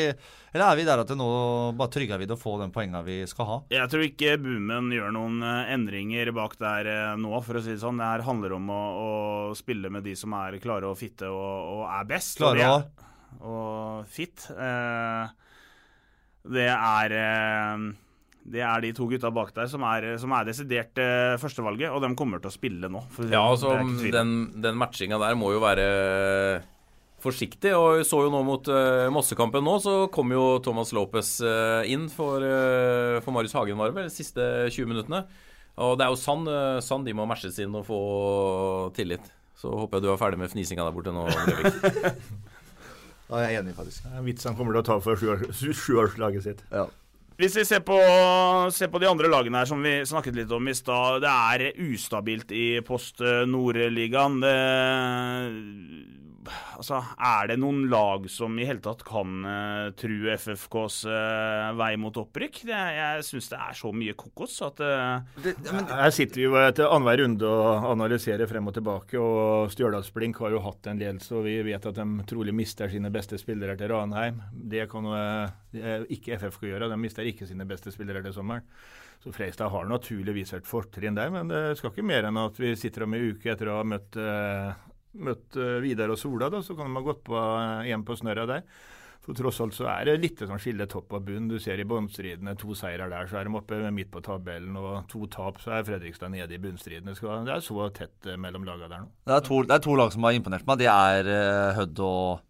eller 0.53 0.67
er 0.67 0.81
vi 0.81 0.87
der 0.89 1.05
at 1.05 1.13
det 1.13 1.19
nå 1.21 1.31
bare 1.79 1.95
trygger 1.95 2.19
vi 2.19 2.27
det 2.31 2.35
å 2.35 2.41
få 2.41 2.57
de 2.63 2.71
poengene 2.75 3.05
vi 3.07 3.21
skal 3.31 3.49
ha? 3.49 3.59
Jeg 3.71 3.93
tror 3.93 4.07
ikke 4.07 4.39
Boomen 4.43 4.91
gjør 4.97 5.15
noen 5.15 5.45
eh, 5.47 5.75
endringer 5.77 6.33
bak 6.35 6.59
der 6.59 6.91
eh, 6.91 7.13
nå, 7.21 7.37
for 7.47 7.61
å 7.61 7.63
si 7.63 7.77
det 7.77 7.83
sånn. 7.85 8.03
Det 8.03 8.11
her 8.11 8.27
handler 8.27 8.59
om 8.59 8.75
å, 8.75 8.81
å 8.91 9.13
spille 9.59 9.93
med 9.93 10.03
de 10.09 10.17
som 10.19 10.35
er 10.41 10.59
klare 10.63 10.91
å 10.91 10.99
fitte 10.99 11.31
og, 11.31 11.79
og 11.79 11.87
er 11.95 12.11
best. 12.11 12.41
Klare 12.43 12.75
å 12.75 12.83
og 13.41 14.07
fit. 14.11 14.47
Eh, 14.51 15.31
det 16.51 16.69
er 16.73 17.15
eh, 17.21 17.87
Det 18.51 18.63
er 18.65 18.81
de 18.81 18.93
to 18.97 19.07
gutta 19.07 19.31
bak 19.31 19.53
der 19.55 19.69
som 19.69 19.85
er, 19.85 20.17
som 20.19 20.33
er 20.33 20.49
desidert 20.49 20.99
eh, 20.99 21.37
førstevalget, 21.39 21.93
og 21.93 22.03
de 22.03 22.15
kommer 22.17 22.41
til 22.41 22.51
å 22.51 22.57
spille 22.57 22.91
nå. 22.91 23.05
Ja, 23.29 23.45
altså, 23.45 23.77
den, 24.11 24.53
den 24.61 24.79
matchinga 24.81 25.21
der 25.21 25.39
må 25.39 25.53
jo 25.55 25.63
være 25.63 25.89
forsiktig. 27.23 27.73
Og 27.77 28.01
vi 28.01 28.07
så 28.09 28.25
jo 28.25 28.33
nå 28.33 28.43
mot 28.47 28.71
uh, 28.73 29.09
Mossekampen 29.13 29.65
nå, 29.67 29.77
så 29.83 29.97
kom 30.13 30.33
jo 30.35 30.45
Thomas 30.65 30.95
Lopez 30.97 31.37
eh, 31.45 31.93
inn 31.93 32.09
for, 32.13 32.45
eh, 32.45 33.21
for 33.25 33.37
Marius 33.37 33.57
Hagen, 33.57 33.79
var 33.81 33.91
det 33.91 33.99
vel, 33.99 34.09
de 34.11 34.15
siste 34.15 34.47
20 34.71 34.91
minuttene. 34.91 35.25
Og 35.81 35.97
det 35.97 36.07
er 36.07 36.13
jo 36.13 36.21
sann, 36.21 36.49
uh, 36.49 36.81
sann 36.85 37.07
de 37.07 37.15
må 37.17 37.29
matches 37.29 37.61
inn 37.63 37.77
og 37.79 37.87
få 37.89 38.01
tillit. 38.97 39.31
Så 39.61 39.73
håper 39.77 39.99
jeg 39.99 40.07
du 40.07 40.13
er 40.13 40.21
ferdig 40.21 40.41
med 40.41 40.53
fnisinga 40.53 40.87
der 40.87 40.97
borte 40.97 41.13
nå, 41.13 41.27
Brevik. 41.29 42.25
Ja, 43.31 43.37
jeg 43.47 43.55
er 43.55 43.63
enig, 43.63 43.75
faktisk. 43.79 44.03
Det 44.03 44.11
er 44.13 44.19
en 44.19 44.27
vits 44.27 44.45
han 44.45 44.57
kommer 44.59 44.75
til 44.75 44.83
å 44.83 44.87
ta 44.91 44.97
for 45.01 45.15
sjuår- 45.17 45.53
sjuårslaget 45.55 46.43
sitt. 46.43 46.65
Ja. 46.75 46.89
Hvis 47.41 47.55
vi 47.57 47.63
ser 47.65 47.81
på, 47.81 47.97
ser 48.75 48.91
på 48.93 49.01
de 49.01 49.07
andre 49.09 49.31
lagene 49.33 49.57
her 49.63 49.69
som 49.71 49.81
vi 49.81 49.95
snakket 50.05 50.35
litt 50.37 50.51
om 50.53 50.67
i 50.69 50.75
stad. 50.77 51.23
Det 51.23 51.31
er 51.31 51.73
ustabilt 51.87 52.51
i 52.53 52.81
Post 52.85 53.23
Nord-ligaen. 53.49 54.43
Det- 56.41 56.57
Altså, 56.81 56.97
er 57.21 57.49
det 57.51 57.59
noen 57.61 57.83
lag 57.93 58.25
som 58.33 58.55
i 58.59 58.65
hele 58.65 58.81
tatt 58.81 59.03
kan 59.05 59.43
uh, 59.45 59.91
true 60.01 60.33
FFKs 60.41 61.03
uh, 61.05 61.75
vei 61.77 61.91
mot 62.01 62.17
opprykk? 62.17 62.63
Det, 62.65 62.79
jeg 62.97 63.25
syns 63.27 63.51
det 63.53 63.59
er 63.61 63.77
så 63.77 63.91
mye 63.93 64.15
kokos 64.17 64.55
at 64.65 64.81
eh, 64.81 65.43
Her 65.91 66.15
sitter 66.17 66.41
vi 66.41 66.47
jo 66.47 66.55
etter 66.57 66.89
annenhver 66.89 67.21
runde 67.27 67.51
og 67.51 67.85
analyserer 67.91 68.49
frem 68.49 68.71
og 68.73 68.77
tilbake. 68.79 69.21
og 69.21 69.69
Stjørdalsblink 69.75 70.41
har 70.41 70.57
jo 70.57 70.63
hatt 70.65 70.89
en 70.89 71.03
ledelse, 71.03 71.35
og 71.37 71.45
vi 71.45 71.59
vet 71.69 71.91
at 71.93 72.01
de 72.01 72.07
trolig 72.33 72.55
mister 72.57 72.89
sine 72.89 73.13
beste 73.13 73.37
spillere 73.37 73.77
til 73.77 73.93
Ranheim. 73.93 74.41
Det 74.51 74.89
kan 74.89 75.05
jo 75.11 75.21
eh, 75.21 76.09
ikke 76.17 76.41
FFK 76.41 76.71
gjøre. 76.73 76.89
De 76.89 76.97
mister 77.05 77.29
ikke 77.29 77.47
sine 77.51 77.69
beste 77.69 77.93
spillere 77.93 78.25
til 78.25 78.33
sommeren. 78.41 78.65
Så 79.21 79.35
Freistad 79.37 79.69
har 79.69 79.85
naturligvis 79.85 80.55
et 80.57 80.65
fortrinn 80.65 81.19
der, 81.19 81.29
men 81.29 81.51
det 81.53 81.75
skal 81.77 81.93
ikke 81.93 82.07
mer 82.09 82.25
enn 82.31 82.39
at 82.41 82.57
vi 82.57 82.71
sitter 82.81 83.05
om 83.05 83.13
ei 83.19 83.27
uke 83.35 83.51
etter 83.53 83.69
å 83.69 83.83
ha 83.83 83.85
møtt, 83.85 84.17
eh, 84.17 84.71
møtt 85.19 85.59
eh, 85.59 85.81
Vidar 85.83 86.13
og 86.13 86.19
Sola, 86.21 86.51
da, 86.53 86.63
så 86.63 86.77
kan 86.79 86.89
de 86.89 86.99
ha 86.99 87.05
gått 87.05 87.23
på 87.27 87.45
igjen 87.87 88.07
på 88.07 88.17
snørra 88.19 88.47
der. 88.51 88.65
For 89.21 89.37
tross 89.37 89.59
alt 89.61 89.75
så 89.77 89.85
er 89.93 90.09
det 90.09 90.21
litt 90.23 90.41
sånn 90.41 90.61
skille 90.63 90.87
topp 90.89 91.13
og 91.19 91.27
bunn. 91.27 91.49
Du 91.51 91.59
ser 91.61 91.81
i 91.81 91.85
bunnstridene 91.89 92.55
to 92.59 92.73
seirer 92.79 93.11
der, 93.13 93.29
så 93.29 93.41
er 93.41 93.49
de 93.49 93.59
oppe 93.59 93.81
midt 93.93 94.09
på 94.13 94.23
tabellen. 94.25 94.79
Og 94.81 95.11
to 95.13 95.27
tap, 95.33 95.61
så 95.61 95.75
er 95.77 95.85
Fredrikstad 95.89 96.33
nede 96.33 96.57
i 96.57 96.61
bunnstridene. 96.63 97.13
Det 97.13 97.53
er 97.57 97.65
så 97.65 97.91
tett 97.97 98.31
eh, 98.31 98.41
mellom 98.41 98.65
lagene 98.69 98.89
der 98.89 99.05
nå. 99.05 99.11
Det 99.29 99.37
er, 99.37 99.45
to, 99.45 99.61
det 99.69 99.77
er 99.77 99.85
to 99.85 99.99
lag 100.01 100.15
som 100.15 100.25
har 100.25 100.39
imponert 100.39 100.65
meg. 100.69 100.81
Det 100.81 100.89
er 100.89 101.77
Hødd 101.77 102.01
og 102.07 102.47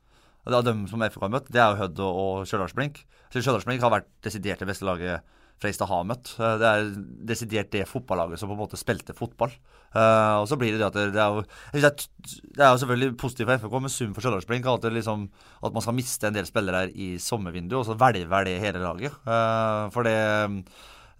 Det 0.46 0.56
er 0.56 0.70
dem 0.70 0.86
som 0.90 1.02
FK 1.04 1.26
har 1.26 1.34
møtt. 1.34 1.50
Det 1.50 1.60
er 1.60 1.74
jo 1.74 1.82
Hødd 1.82 2.04
og, 2.06 2.46
Stjørdals 2.48 2.76
Blink. 2.78 3.02
Stjørdals 3.34 3.66
Blink 3.66 3.82
har 3.82 3.96
vært 3.98 4.08
desidert 4.24 4.62
det 4.62 4.70
beste 4.70 4.86
laget 4.86 5.26
Freistad 5.60 5.90
har 5.90 6.06
møtt. 6.08 6.32
Eh, 6.38 6.56
Det 6.60 6.68
er 6.68 6.90
desidert 7.32 7.70
det 7.74 7.88
fotballaget 7.88 8.40
som 8.40 8.50
på 8.50 8.56
en 8.56 8.62
måte 8.62 8.80
spilte 8.80 9.16
fotball. 9.16 9.52
Uh, 9.90 10.38
og 10.38 10.46
så 10.46 10.54
blir 10.54 10.70
det 10.70 10.78
det 10.78 10.86
at 10.86 10.94
det, 10.94 11.08
det 11.16 11.18
er 11.18 11.32
jo 11.34 11.40
det, 11.74 12.60
er, 12.62 12.68
jo 12.70 12.78
selvfølgelig 12.78 13.16
positivt 13.18 13.48
for 13.48 13.58
FK, 13.64 13.72
men 13.82 13.90
sum 13.90 14.12
for 14.14 14.22
Stjørdalsblink 14.22 14.68
at, 14.70 14.86
liksom, 14.94 15.24
at 15.66 15.74
man 15.74 15.82
skal 15.82 15.96
miste 15.96 16.28
en 16.28 16.36
del 16.36 16.46
spillere 16.46 16.84
her 16.84 16.92
i 16.94 17.08
sommervinduet, 17.18 17.80
og 17.80 17.88
så 17.88 17.96
velger 17.98 18.46
det 18.46 18.60
hele 18.62 18.84
laget. 18.84 19.18
Uh, 19.26 19.90
for 19.90 20.06
det 20.06 20.14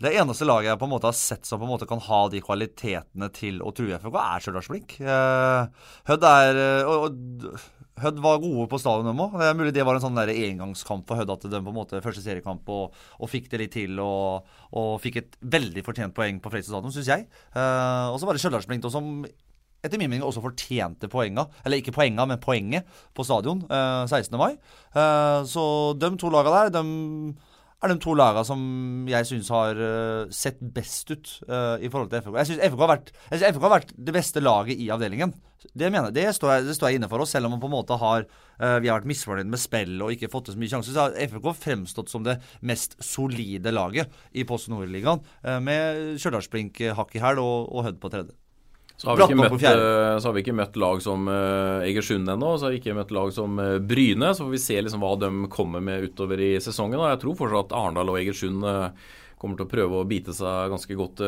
det 0.01 0.15
eneste 0.17 0.47
laget 0.47 0.71
jeg 0.71 0.81
på 0.81 0.87
en 0.87 0.93
måte 0.95 1.11
har 1.11 1.19
sett 1.19 1.45
som 1.45 1.61
på 1.61 1.67
en 1.67 1.75
måte 1.75 1.89
kan 1.91 2.01
ha 2.01 2.21
de 2.33 2.41
kvalitetene 2.41 3.27
til 3.37 3.59
å 3.61 3.75
true 3.77 3.99
FK, 3.99 4.15
er 4.23 4.47
Stjørdalsblink. 4.47 4.97
Uh, 5.03 5.67
Hødd 6.09 6.25
er 6.31 6.63
Hødd 8.01 8.23
var 8.25 8.41
gode 8.43 8.67
på 8.71 8.81
stadion, 8.81 9.11
òg. 9.13 9.37
Det 9.41 9.49
er 9.49 9.59
mulig 9.59 9.75
det 9.77 9.85
var 9.87 9.99
en 9.99 10.05
sånn 10.05 10.19
der 10.19 10.33
engangskamp 10.33 11.07
for 11.09 11.21
Hødd, 11.21 11.35
at 11.37 11.47
de 11.47 11.61
på 11.61 11.73
en 11.73 11.77
måte 11.77 12.03
første 12.05 12.25
seriekamp 12.25 12.69
og, 12.73 12.97
og 13.21 13.31
fikk 13.31 13.51
det 13.53 13.63
litt 13.65 13.77
til. 13.77 14.01
Og, 14.03 14.49
og 14.77 14.91
fikk 15.03 15.21
et 15.21 15.39
veldig 15.57 15.85
fortjent 15.87 16.17
poeng 16.17 16.41
på 16.43 16.53
Fredrikstad 16.53 16.79
stadion, 16.79 16.97
syns 16.97 17.13
jeg. 17.13 17.29
Uh, 17.55 18.11
og 18.15 18.21
så 18.21 18.29
var 18.29 18.37
det 18.37 18.45
Stjørdalsblink 18.45 18.85
da, 18.85 18.93
som 18.93 19.13
etter 19.81 19.97
min 20.01 20.11
mening 20.13 20.27
også 20.27 20.43
fortjente 20.45 21.09
poenga, 21.09 21.47
eller 21.65 21.81
ikke 21.81 21.95
poenga, 21.97 22.27
men 22.29 22.41
poenget 22.43 22.89
på 23.17 23.25
stadion 23.25 23.63
uh, 23.71 24.05
16. 24.05 24.37
mai. 24.41 24.55
Uh, 24.93 25.41
så 25.49 25.65
de 25.97 26.13
to 26.21 26.33
laga 26.33 26.53
der, 26.57 26.75
de 26.81 26.85
er 27.81 27.93
de 27.93 28.01
to 28.03 28.15
lagene 28.19 28.47
som 28.47 28.65
jeg 29.09 29.29
syns 29.29 29.51
har 29.55 29.79
uh, 29.79 30.33
sett 30.35 30.59
best 30.61 31.13
ut 31.13 31.31
uh, 31.49 31.77
i 31.81 31.89
forhold 31.89 32.11
til 32.13 32.25
FK. 32.25 32.35
Jeg 32.41 32.51
syns 32.51 32.65
FK, 32.75 32.83
FK 33.31 33.63
har 33.65 33.73
vært 33.77 33.95
det 33.97 34.15
beste 34.17 34.43
laget 34.43 34.81
i 34.81 34.91
avdelingen. 34.93 35.33
Det 35.77 35.91
mener 35.93 36.13
det 36.15 36.25
står 36.37 36.55
jeg, 36.55 36.67
det 36.71 36.77
står 36.77 36.91
jeg 36.91 37.01
inne 37.01 37.09
for 37.11 37.25
oss, 37.25 37.33
selv 37.35 37.49
om 37.49 37.55
man 37.55 37.63
på 37.63 37.69
en 37.69 37.77
måte 37.77 37.99
har 38.01 38.27
uh, 38.27 38.77
vi 38.81 38.91
har 38.91 39.01
vært 39.01 39.11
misfornøyd 39.11 39.51
med 39.53 39.61
spill 39.61 39.97
og 40.05 40.15
ikke 40.15 40.31
fått 40.33 40.49
til 40.49 40.57
så 40.57 40.63
mye 40.63 40.75
sjanser. 40.75 40.97
Så 40.97 41.07
har 41.07 41.33
FK 41.33 41.51
fremstått 41.57 42.13
som 42.13 42.27
det 42.27 42.39
mest 42.67 42.99
solide 43.05 43.73
laget 43.75 44.13
i 44.33 44.45
Post 44.49 44.73
Nord-ligaen, 44.73 45.25
uh, 45.47 45.59
med 45.65 46.21
Stjørdalsblink 46.21 46.85
hakk 46.99 47.17
i 47.17 47.25
hæl 47.25 47.43
og, 47.43 47.69
og 47.73 47.89
Hødd 47.89 48.01
på 48.03 48.13
tredje. 48.13 48.40
Så 49.01 49.09
har, 49.09 49.17
vi 49.17 49.25
ikke 49.31 49.37
møtt, 49.39 49.63
eh, 49.65 50.19
så 50.21 50.29
har 50.29 50.35
vi 50.37 50.43
ikke 50.45 50.55
møtt 50.59 50.75
lag 50.77 50.99
som 51.01 51.29
eh, 51.33 51.87
Egersund 51.89 52.29
ennå. 52.29 52.51
Så 52.59 52.67
har 52.67 52.75
vi 52.75 52.81
ikke 52.83 52.97
møtt 52.99 53.15
lag 53.17 53.31
som 53.33 53.55
eh, 53.63 53.79
Bryne. 53.81 54.35
Så 54.37 54.45
får 54.45 54.53
vi 54.53 54.61
se 54.61 54.77
liksom 54.77 55.01
hva 55.01 55.15
de 55.23 55.31
kommer 55.53 55.81
med 55.85 56.05
utover 56.05 56.43
i 56.45 56.51
sesongen. 56.61 57.01
Og 57.01 57.09
jeg 57.09 57.23
tror 57.23 57.39
fortsatt 57.39 57.71
at 57.71 57.79
Arendal 57.79 58.13
og 58.13 58.21
Egersund 58.21 58.67
kommer 59.41 59.57
til 59.57 59.65
å 59.65 59.71
prøve 59.71 60.03
å 60.03 60.05
bite 60.05 60.35
seg 60.37 60.69
ganske 60.69 60.99
godt 60.99 61.23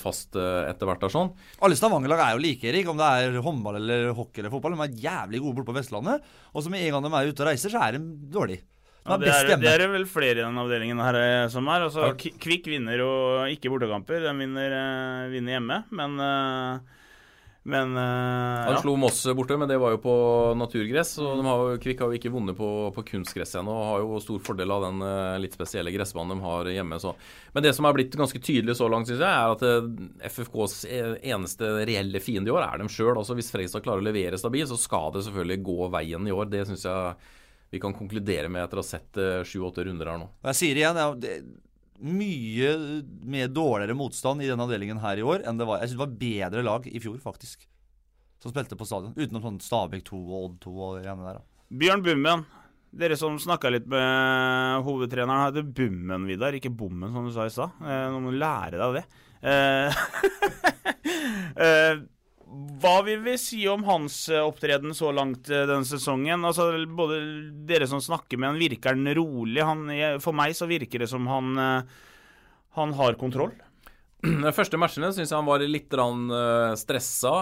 fast 0.00 0.38
etter 0.40 0.88
hvert. 0.88 1.02
der 1.04 1.12
sånn. 1.12 1.34
Alle 1.60 1.76
Stavanger-lag 1.76 2.22
er 2.24 2.32
jo 2.32 2.40
like, 2.40 2.64
Erik, 2.70 2.88
om 2.88 2.96
det 2.96 3.10
er 3.20 3.36
håndball 3.44 3.76
eller 3.76 4.08
hockey 4.16 4.40
eller 4.40 4.54
fotball. 4.54 4.78
De 4.78 4.86
er 4.86 5.02
jævlig 5.04 5.42
gode 5.44 5.58
borte 5.58 5.68
på 5.68 5.76
Vestlandet. 5.76 6.24
Og 6.56 6.64
så 6.64 6.72
med 6.72 6.86
en 6.86 6.96
gang 6.96 7.04
de 7.04 7.12
er 7.12 7.28
ute 7.28 7.44
og 7.44 7.50
reiser, 7.50 7.74
så 7.74 7.84
er 7.84 7.98
de 7.98 8.06
dårlige. 8.32 8.64
Ja, 9.04 9.18
det, 9.20 9.28
er, 9.34 9.52
det 9.60 9.68
er 9.68 9.84
vel 9.92 10.08
flere 10.08 10.40
i 10.40 10.46
den 10.46 10.56
avdelingen 10.64 11.00
her 11.04 11.18
som 11.52 11.68
er. 11.68 11.84
Altså, 11.90 12.08
Kvikk 12.16 12.72
vinner 12.72 13.04
jo 13.04 13.12
ikke 13.52 13.68
bortekamper, 13.74 14.24
de 14.24 14.32
vinner, 14.40 14.78
vinner 15.32 15.58
hjemme. 15.58 15.82
Men, 15.92 16.16
eh, 16.24 16.97
men 17.68 17.90
uh, 17.96 18.64
Han 18.64 18.74
ja. 18.74 18.80
slo 18.80 18.94
Moss 18.96 19.20
borte, 19.36 19.56
men 19.60 19.68
det 19.68 19.76
var 19.80 19.92
jo 19.92 19.98
på 20.00 20.14
naturgress. 20.56 21.10
Og 21.20 21.36
de 21.36 21.44
har, 21.44 21.74
Kvikk 21.82 22.00
har 22.00 22.08
jo 22.12 22.16
ikke 22.18 22.32
vunnet 22.32 22.56
på, 22.56 22.68
på 22.96 23.04
kunstgress 23.10 23.52
ennå 23.60 23.74
og 23.74 23.88
har 23.90 24.04
jo 24.04 24.20
stor 24.24 24.40
fordel 24.46 24.72
av 24.72 24.86
den 24.86 25.04
uh, 25.04 25.36
litt 25.42 25.56
spesielle 25.56 25.92
gressbanen 25.92 26.32
de 26.32 26.46
har 26.46 26.70
hjemme. 26.72 27.00
Så. 27.02 27.12
Men 27.52 27.66
det 27.66 27.74
som 27.76 27.88
er 27.88 27.98
blitt 27.98 28.16
ganske 28.16 28.40
tydelig 28.40 28.78
så 28.80 28.88
langt, 28.88 29.10
synes 29.10 29.20
jeg, 29.20 29.28
er 29.28 29.52
at 29.52 29.66
eh, 29.68 29.90
FFKs 30.30 30.78
eneste 30.88 31.70
reelle 31.88 32.24
fiende 32.24 32.48
i 32.48 32.56
år 32.56 32.64
er 32.64 32.80
dem 32.80 32.88
sjøl. 32.92 33.12
Altså, 33.14 33.36
hvis 33.36 33.52
Fredrikstad 33.52 33.84
klarer 33.84 34.00
å 34.00 34.08
levere 34.08 34.40
stabilt, 34.40 34.72
så 34.72 34.80
skal 34.80 35.12
det 35.14 35.26
selvfølgelig 35.28 35.60
gå 35.68 35.92
veien 35.92 36.28
i 36.28 36.34
år. 36.34 36.48
Det 36.52 36.64
syns 36.70 36.88
jeg 36.88 37.30
vi 37.68 37.80
kan 37.82 37.92
konkludere 37.92 38.48
med 38.48 38.64
etter 38.64 38.80
å 38.80 38.84
ha 38.84 38.88
sett 38.96 39.18
sju-åtte 39.44 39.84
runder 39.84 40.08
her 40.08 40.22
nå. 40.22 40.30
Jeg 40.48 40.56
sier 40.56 40.78
igjen, 40.80 40.96
det 40.96 41.04
er- 41.04 41.18
det 41.20 41.34
mye 42.00 43.02
mer 43.26 43.48
dårligere 43.50 43.96
motstand 43.98 44.42
i 44.44 44.48
denne 44.48 44.62
avdelingen 44.66 45.00
her 45.02 45.18
i 45.18 45.24
år 45.26 45.42
enn 45.48 45.58
det 45.58 45.66
var. 45.68 45.80
Jeg 45.82 45.90
syns 45.90 45.98
det 45.98 46.04
var 46.04 46.18
bedre 46.20 46.62
lag 46.66 46.86
i 46.86 47.00
fjor, 47.02 47.18
faktisk, 47.22 47.58
som 48.42 48.52
spilte 48.54 48.78
på 48.78 48.86
stadion. 48.88 49.16
Utenom 49.18 49.42
sånn 49.44 49.60
Stabæk 49.64 50.02
2 50.08 50.20
og 50.28 50.38
Odd 50.44 50.56
2 50.64 50.74
og 50.78 50.90
det 50.98 51.02
greiene 51.06 51.26
der. 51.26 51.34
da. 51.40 51.44
Bjørn 51.82 52.04
Bummen. 52.06 52.40
Dere 52.98 53.18
som 53.20 53.34
snakka 53.36 53.68
litt 53.68 53.84
med 53.90 54.80
hovedtreneren, 54.86 55.42
heter 55.50 55.66
Bummen, 55.76 56.22
Vidar, 56.30 56.54
ikke 56.56 56.72
Bommen, 56.72 57.10
som 57.12 57.26
du 57.28 57.32
sa 57.34 57.44
i 57.44 57.52
stad. 57.52 57.70
Eh, 57.84 58.06
Nå 58.14 58.18
må 58.24 58.28
du 58.32 58.38
lære 58.40 58.76
deg 58.80 58.90
det. 58.96 59.04
Hva 62.78 63.00
vil 63.04 63.20
vi 63.24 63.34
si 63.40 63.60
om 63.68 63.82
hans 63.84 64.28
eh, 64.32 64.40
opptreden 64.40 64.94
så 64.96 65.10
langt 65.12 65.50
eh, 65.50 65.66
denne 65.68 65.86
sesongen? 65.86 66.46
Altså, 66.48 66.70
både 66.86 67.20
Dere 67.68 67.88
som 67.90 68.00
snakker 68.00 68.40
med 68.40 68.52
han, 68.52 68.60
virker 68.60 68.94
han 68.96 69.14
rolig? 69.18 69.62
Han, 69.66 69.88
for 70.24 70.36
meg 70.36 70.54
så 70.56 70.68
virker 70.70 71.04
det 71.04 71.10
som 71.10 71.26
han, 71.28 71.50
eh, 71.60 71.98
han 72.78 72.94
har 72.96 73.18
kontroll. 73.20 73.52
De 74.46 74.52
første 74.54 74.80
matchene 74.80 75.10
syns 75.12 75.30
jeg 75.30 75.36
han 75.36 75.48
var 75.48 75.62
litt 75.62 75.94
stressa. 76.80 77.34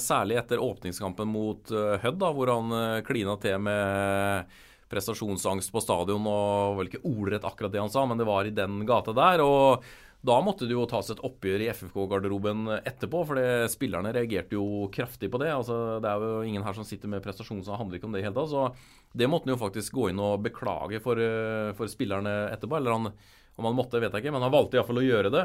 særlig 0.00 0.38
etter 0.40 0.62
åpningskampen 0.64 1.28
mot 1.28 1.68
Hødd, 2.02 2.22
hvor 2.22 2.52
han 2.54 3.02
klina 3.04 3.36
til 3.36 3.58
med 3.60 4.54
prestasjonsangst 4.92 5.72
på 5.72 5.82
stadion. 5.84 6.24
og 6.24 6.78
Vel 6.78 6.88
ikke 6.88 7.04
ordrett 7.04 7.44
akkurat 7.44 7.74
det 7.74 7.82
han 7.82 7.92
sa, 7.92 8.06
men 8.08 8.20
det 8.20 8.28
var 8.28 8.48
i 8.48 8.54
den 8.56 8.80
gata 8.88 9.12
der. 9.16 9.44
og 9.44 9.84
da 10.22 10.36
måtte 10.44 10.68
det 10.70 10.76
jo 10.76 10.84
tas 10.86 11.08
et 11.10 11.20
oppgjør 11.26 11.64
i 11.64 11.68
FFK-garderoben 11.74 12.68
etterpå, 12.78 13.24
for 13.26 13.40
spillerne 13.72 14.12
reagerte 14.14 14.54
jo 14.54 14.86
kraftig 14.94 15.26
på 15.32 15.40
det. 15.42 15.50
altså 15.50 15.98
Det 16.02 16.10
er 16.10 16.22
jo 16.22 16.44
ingen 16.46 16.62
her 16.62 16.76
som 16.76 16.86
sitter 16.86 17.10
med 17.10 17.24
prestasjon, 17.24 17.64
så 17.64 17.72
det 17.72 17.80
handler 17.80 17.98
ikke 17.98 18.06
om 18.06 18.14
det 18.14 18.22
i 18.22 18.26
hele 18.28 18.36
tatt. 18.36 18.52
Så 18.52 19.16
det 19.18 19.26
måtte 19.26 19.50
han 19.50 19.56
jo 19.56 19.62
faktisk 19.64 19.98
gå 19.98 20.12
inn 20.12 20.22
og 20.22 20.44
beklage 20.44 21.02
for, 21.02 21.18
eh, 21.18 21.72
for 21.74 21.90
spillerne 21.90 22.54
etterpå. 22.54 22.78
Eller 22.78 22.94
han, 22.94 23.10
om 23.58 23.66
han 23.66 23.74
måtte, 23.74 23.98
vet 23.98 24.14
jeg 24.14 24.22
ikke, 24.22 24.36
men 24.36 24.46
han 24.46 24.54
valgte 24.54 24.78
iallfall 24.78 25.02
å 25.02 25.08
gjøre 25.08 25.34
det. 25.34 25.44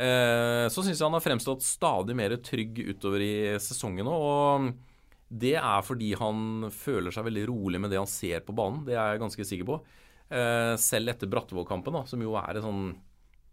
Eh, 0.00 0.68
så 0.68 0.84
syns 0.84 1.00
jeg 1.00 1.06
han 1.06 1.16
har 1.16 1.24
fremstått 1.24 1.64
stadig 1.64 2.14
mer 2.16 2.36
trygg 2.44 2.78
utover 2.92 3.24
i 3.24 3.34
sesongen 3.56 4.04
nå. 4.04 4.20
Og 4.20 4.70
det 5.30 5.56
er 5.56 5.82
fordi 5.86 6.12
han 6.20 6.68
føler 6.74 7.14
seg 7.14 7.24
veldig 7.24 7.48
rolig 7.48 7.80
med 7.80 7.92
det 7.92 8.00
han 8.00 8.10
ser 8.10 8.44
på 8.44 8.52
banen. 8.52 8.84
Det 8.84 8.96
er 8.96 9.14
jeg 9.14 9.24
ganske 9.24 9.48
sikker 9.48 9.68
på. 9.68 9.80
Eh, 10.30 10.74
selv 10.76 11.08
etter 11.08 11.30
Brattevåg-kampen, 11.30 12.04
som 12.06 12.20
jo 12.20 12.36
er 12.36 12.58
et 12.58 12.68
sånn 12.68 12.90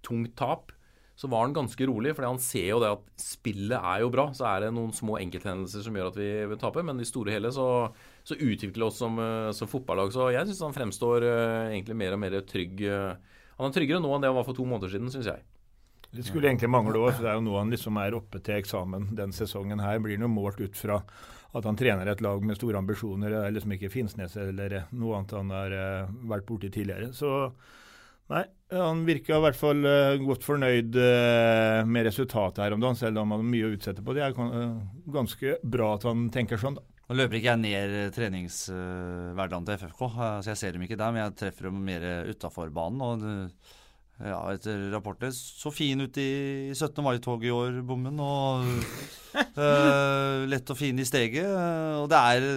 tungt 0.08 0.36
tap, 0.39 0.72
så 1.17 1.28
var 1.28 1.48
han 1.48 1.54
ganske 1.54 1.86
rolig. 1.89 2.13
fordi 2.15 2.30
han 2.30 2.39
ser 2.39 2.67
jo 2.70 2.80
det 2.84 2.91
at 2.93 3.06
spillet 3.17 3.78
er 3.80 4.04
jo 4.04 4.12
bra. 4.13 4.28
Så 4.38 4.46
er 4.46 4.62
det 4.62 4.74
noen 4.76 4.93
små 4.93 5.17
enkelthendelser 5.17 5.82
som 5.88 5.96
gjør 5.98 6.12
at 6.12 6.20
vi, 6.20 6.30
vi 6.52 6.58
taper, 6.62 6.86
men 6.86 7.02
i 7.02 7.08
store 7.10 7.34
hele 7.34 7.50
så, 7.54 7.65
så 8.22 8.38
utvikler 8.38 8.84
vi 8.84 8.86
oss 8.86 9.00
som, 9.02 9.17
eh, 9.17 9.50
som 9.58 9.70
fotballag. 9.72 10.13
Så 10.13 10.30
jeg 10.36 10.46
syns 10.46 10.62
han 10.67 10.76
fremstår 10.78 11.26
eh, 11.26 11.72
egentlig 11.72 11.98
mer 11.98 12.13
og 12.13 12.22
mer 12.22 12.38
trygg. 12.46 12.84
eh. 12.86 13.39
Han 13.58 13.72
er 13.72 13.74
tryggere 13.80 14.04
nå 14.04 14.12
enn 14.13 14.22
det 14.22 14.30
han 14.30 14.38
var 14.38 14.46
for 14.46 14.60
to 14.60 14.67
måneder 14.70 14.93
siden, 14.93 15.10
syns 15.10 15.32
jeg. 15.32 15.41
Det 16.13 16.24
skulle 16.24 16.52
egentlig 16.52 16.70
mangle 16.72 17.02
òg, 17.02 17.10
for 17.17 17.26
det 17.26 17.32
er 17.34 17.39
jo 17.39 17.48
nå 17.48 17.58
han 17.58 17.74
liksom 17.74 17.98
er 18.00 18.15
oppe 18.15 18.39
til 18.46 18.62
eksamen 18.62 19.10
den 19.17 19.34
sesongen 19.36 19.82
her. 19.82 19.98
Blir 20.00 20.22
noe 20.22 20.30
målt 20.32 20.62
ut 20.62 20.78
fra 20.78 21.02
at 21.58 21.65
han 21.65 21.80
trener 21.80 22.08
et 22.13 22.22
lag 22.22 22.46
med 22.46 22.62
store 22.62 22.78
ambisjoner. 22.78 23.34
Det 23.34 23.41
er 23.41 23.58
liksom 23.58 23.74
ikke 23.74 23.89
Finnsnes 23.91 24.38
eller 24.38 24.84
noe 24.93 25.17
annet 25.17 25.34
han 25.34 25.52
har 25.52 25.76
vært 26.30 26.46
borti 26.48 26.70
tidligere. 26.72 27.10
Så 27.17 27.34
nei, 28.34 28.44
han 28.74 29.06
virka 29.08 29.38
i 29.38 29.44
hvert 29.46 29.60
fall 29.60 29.88
uh, 29.88 30.18
godt 30.22 30.46
fornøyd 30.48 31.00
uh, 31.00 31.82
med 31.88 32.08
resultatet 32.10 32.63
her 32.66 32.76
om 32.76 32.84
dagen, 32.84 33.00
selv 33.00 33.22
om 33.22 33.34
han 33.34 33.44
har 33.44 33.50
mye 33.56 33.70
å 33.70 33.74
utsette 33.78 34.04
på. 34.04 34.16
Det 34.18 34.26
er 34.26 34.38
ganske 35.16 35.58
bra 35.63 35.94
at 35.96 36.08
han 36.10 36.28
tenker 36.34 36.62
sånn, 36.62 36.80
da. 36.80 36.86
Nå 37.08 37.16
løper 37.16 37.38
ikke 37.38 37.54
jeg 37.54 37.63
ned 37.63 37.94
treningshverdagen 38.18 39.68
til 39.68 39.78
FFK, 39.80 40.02
så 40.44 40.50
jeg 40.52 40.60
ser 40.60 40.74
dem 40.76 40.82
ikke 40.84 40.98
der. 41.00 41.13
Men 41.16 41.24
jeg 41.24 41.38
treffer 41.40 41.70
dem 41.70 41.78
mer 41.88 42.04
utafor 42.28 42.74
banen. 42.76 43.00
og 43.00 43.78
ja, 44.18 44.40
etter 44.50 44.88
rapporter 44.90 45.30
så 45.32 45.70
fin 45.70 46.02
ut 46.02 46.18
i 46.18 46.74
17. 46.74 47.04
mai-toget 47.06 47.48
i 47.48 47.54
år, 47.54 47.80
bommen. 47.86 48.18
Og 48.20 48.66
uh, 49.38 50.44
lett 50.50 50.74
og 50.74 50.80
fin 50.80 50.98
i 50.98 51.06
steget. 51.06 51.46
Og 52.02 52.10
det 52.12 52.22
er 52.34 52.48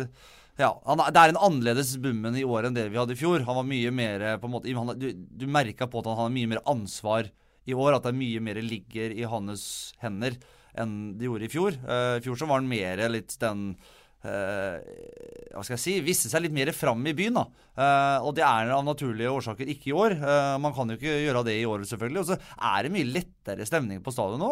ja, 0.58 0.70
han, 0.86 1.02
Det 1.14 1.20
er 1.20 1.32
en 1.32 1.42
annerledes 1.46 1.94
Bummen 2.02 2.36
i 2.36 2.44
år 2.44 2.68
enn 2.68 2.74
det 2.76 2.88
vi 2.90 2.98
hadde 2.98 3.14
i 3.14 3.20
fjor. 3.20 3.44
Han 3.46 3.60
var 3.60 3.68
mye 3.68 3.92
mer 3.94 4.24
på 4.40 4.48
en 4.48 4.54
måte, 4.56 4.74
han, 4.76 4.94
Du, 4.98 5.12
du 5.14 5.46
merka 5.46 5.86
på 5.86 6.02
at 6.02 6.10
han 6.10 6.18
har 6.24 6.34
mye 6.34 6.50
mer 6.50 6.64
ansvar 6.68 7.30
i 7.68 7.76
år. 7.76 7.94
At 7.96 8.08
det 8.08 8.14
er 8.14 8.20
mye 8.20 8.42
mer 8.44 8.60
ligger 8.64 9.14
i 9.14 9.28
hans 9.28 9.64
hender 10.02 10.36
enn 10.78 11.18
det 11.18 11.26
gjorde 11.26 11.48
i 11.48 11.52
fjor. 11.52 11.78
Uh, 11.86 12.18
I 12.18 12.24
fjor 12.24 12.38
så 12.38 12.46
var 12.50 12.60
han 12.60 12.70
mer 12.70 13.02
litt 13.10 13.34
den 13.42 13.72
Uh, 13.74 13.99
hva 14.22 15.62
skal 15.64 15.76
jeg 15.76 15.82
si, 15.82 15.94
viste 16.04 16.30
seg 16.30 16.44
litt 16.44 16.54
mer 16.54 16.70
fram 16.76 17.02
i 17.08 17.14
byen. 17.16 17.40
da. 17.40 17.46
Uh, 17.80 18.26
og 18.26 18.34
det 18.36 18.42
er 18.44 18.70
av 18.74 18.82
naturlige 18.84 19.30
årsaker 19.32 19.68
ikke 19.72 19.90
i 19.90 19.96
år. 19.96 20.14
Uh, 20.20 20.56
man 20.60 20.74
kan 20.76 20.90
jo 20.90 20.98
ikke 20.98 21.14
gjøre 21.22 21.44
det 21.46 21.54
i 21.60 21.66
år, 21.68 21.84
selvfølgelig. 21.88 22.20
Og 22.20 22.28
så 22.28 22.36
er 22.36 22.84
det 22.84 22.92
mye 22.92 23.08
lettere 23.08 23.66
stemning 23.68 24.02
på 24.04 24.12
stadion 24.12 24.42
nå. 24.42 24.50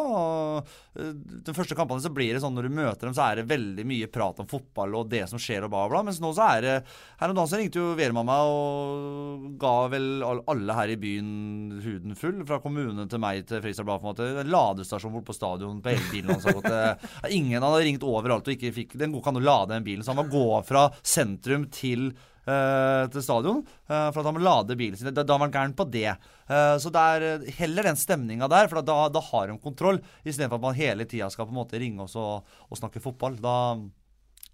De 1.44 1.54
første 1.56 1.76
kampene 1.76 2.02
så 2.02 2.12
blir 2.14 2.32
det 2.32 2.42
sånn 2.42 2.54
når 2.56 2.68
du 2.68 2.76
møter 2.78 3.08
dem, 3.08 3.16
så 3.16 3.26
er 3.26 3.40
det 3.40 3.50
veldig 3.50 3.84
mye 3.88 4.08
prat 4.12 4.40
om 4.40 4.48
fotball 4.48 4.96
og 5.00 5.10
det 5.12 5.24
som 5.30 5.40
skjer 5.42 5.66
og 5.66 5.72
bla, 5.74 5.84
bla. 5.92 6.02
Mens 6.06 6.22
nå 6.22 6.30
så 6.36 6.46
er 6.56 6.64
det 6.64 6.76
Her 7.18 7.32
om 7.32 7.36
dagen 7.36 7.50
så 7.50 7.60
ringte 7.60 7.82
jo 7.82 7.96
Vermamma 7.98 8.38
og 8.48 9.44
ga 9.60 9.74
vel 9.92 10.08
alle 10.24 10.78
her 10.78 10.94
i 10.94 10.98
byen 11.00 11.82
huden 11.84 12.16
full. 12.18 12.40
Fra 12.48 12.62
kommunen 12.64 13.10
til 13.10 13.22
meg 13.22 13.44
til 13.44 13.60
Fredrikstad 13.60 13.88
Blad. 13.88 14.00
på 14.00 14.08
en 14.08 14.12
måte, 14.14 14.30
En 14.44 14.52
ladestasjon 14.54 15.14
bort 15.18 15.28
på 15.28 15.36
stadion 15.36 15.82
på 15.82 15.92
hele 15.92 16.08
bilen 16.12 16.32
hans. 16.32 16.48
Ingen 17.38 17.60
hadde 17.66 17.84
ringt 17.84 18.06
overalt 18.06 18.48
og 18.48 18.56
ikke 18.56 18.72
fikk 18.72 18.96
Den 19.00 19.12
kan 19.22 19.36
du 19.36 19.42
lade 19.42 19.57
lade 19.58 19.74
den 19.74 19.86
bilen. 19.86 20.06
Så 20.06 20.14
han 20.14 20.22
må 20.22 20.30
gå 20.32 20.48
fra 20.68 20.88
sentrum 21.02 21.68
til 21.74 22.12
Uh, 22.48 23.04
til 23.12 23.20
stadion 23.20 23.58
uh, 23.60 24.08
for 24.08 24.22
at 24.22 24.28
han 24.30 24.36
må 24.38 24.40
lade 24.40 24.76
bilen 24.78 24.96
sin. 24.96 25.10
Da, 25.12 25.24
var 25.28 25.42
han 25.42 25.52
gæren 25.52 25.74
på 25.76 25.84
det. 25.92 26.14
Uh, 26.48 26.78
så 26.80 26.88
det 26.94 27.02
er 27.02 27.42
heller 27.58 27.90
den 27.90 27.98
stemninga 28.00 28.48
der, 28.48 28.70
for 28.70 28.80
da, 28.80 28.96
da 29.12 29.20
har 29.26 29.50
de 29.50 29.58
kontroll, 29.60 29.98
istedenfor 30.24 30.56
at 30.56 30.64
man 30.64 30.78
hele 30.78 31.04
tida 31.04 31.28
skal 31.28 31.44
på 31.44 31.52
en 31.52 31.58
måte 31.58 31.80
ringe 31.80 32.06
oss 32.06 32.16
og, 32.16 32.48
og 32.70 32.80
snakke 32.80 33.02
fotball. 33.04 33.36
Da, 33.44 33.56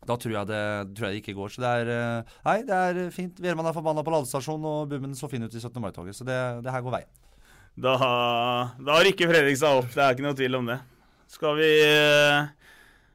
da 0.03 0.17
tror, 0.19 0.35
jeg 0.41 0.51
det, 0.51 0.65
tror 0.97 1.07
jeg 1.07 1.15
det 1.15 1.23
ikke 1.23 1.37
går. 1.39 1.55
Så 1.55 1.63
det 1.63 1.71
er 1.85 2.27
Nei, 2.49 2.57
det 2.67 2.81
er 2.81 3.15
fint. 3.15 3.39
Viermann 3.39 3.71
er 3.71 3.77
forbanna 3.79 4.03
på 4.03 4.17
ladestasjonen, 4.17 4.67
og 4.73 4.91
Bummen 4.91 5.15
så 5.15 5.31
fin 5.31 5.47
ut 5.47 5.55
i 5.55 5.63
17. 5.63 5.79
mai-toget. 5.85 6.19
Så 6.19 6.27
det, 6.27 6.41
det, 6.67 6.75
her 6.75 6.83
går 6.83 6.99
veien. 6.99 7.13
Da, 7.79 7.95
da 8.91 8.99
rykker 9.07 9.31
Fredrikstad 9.31 9.85
opp, 9.85 9.95
det 9.95 10.03
er 10.03 10.19
ikke 10.19 10.27
noe 10.27 10.39
tvil 10.43 10.59
om 10.59 10.75
det. 10.75 10.83
Skal 11.31 11.63
vi 11.63 11.71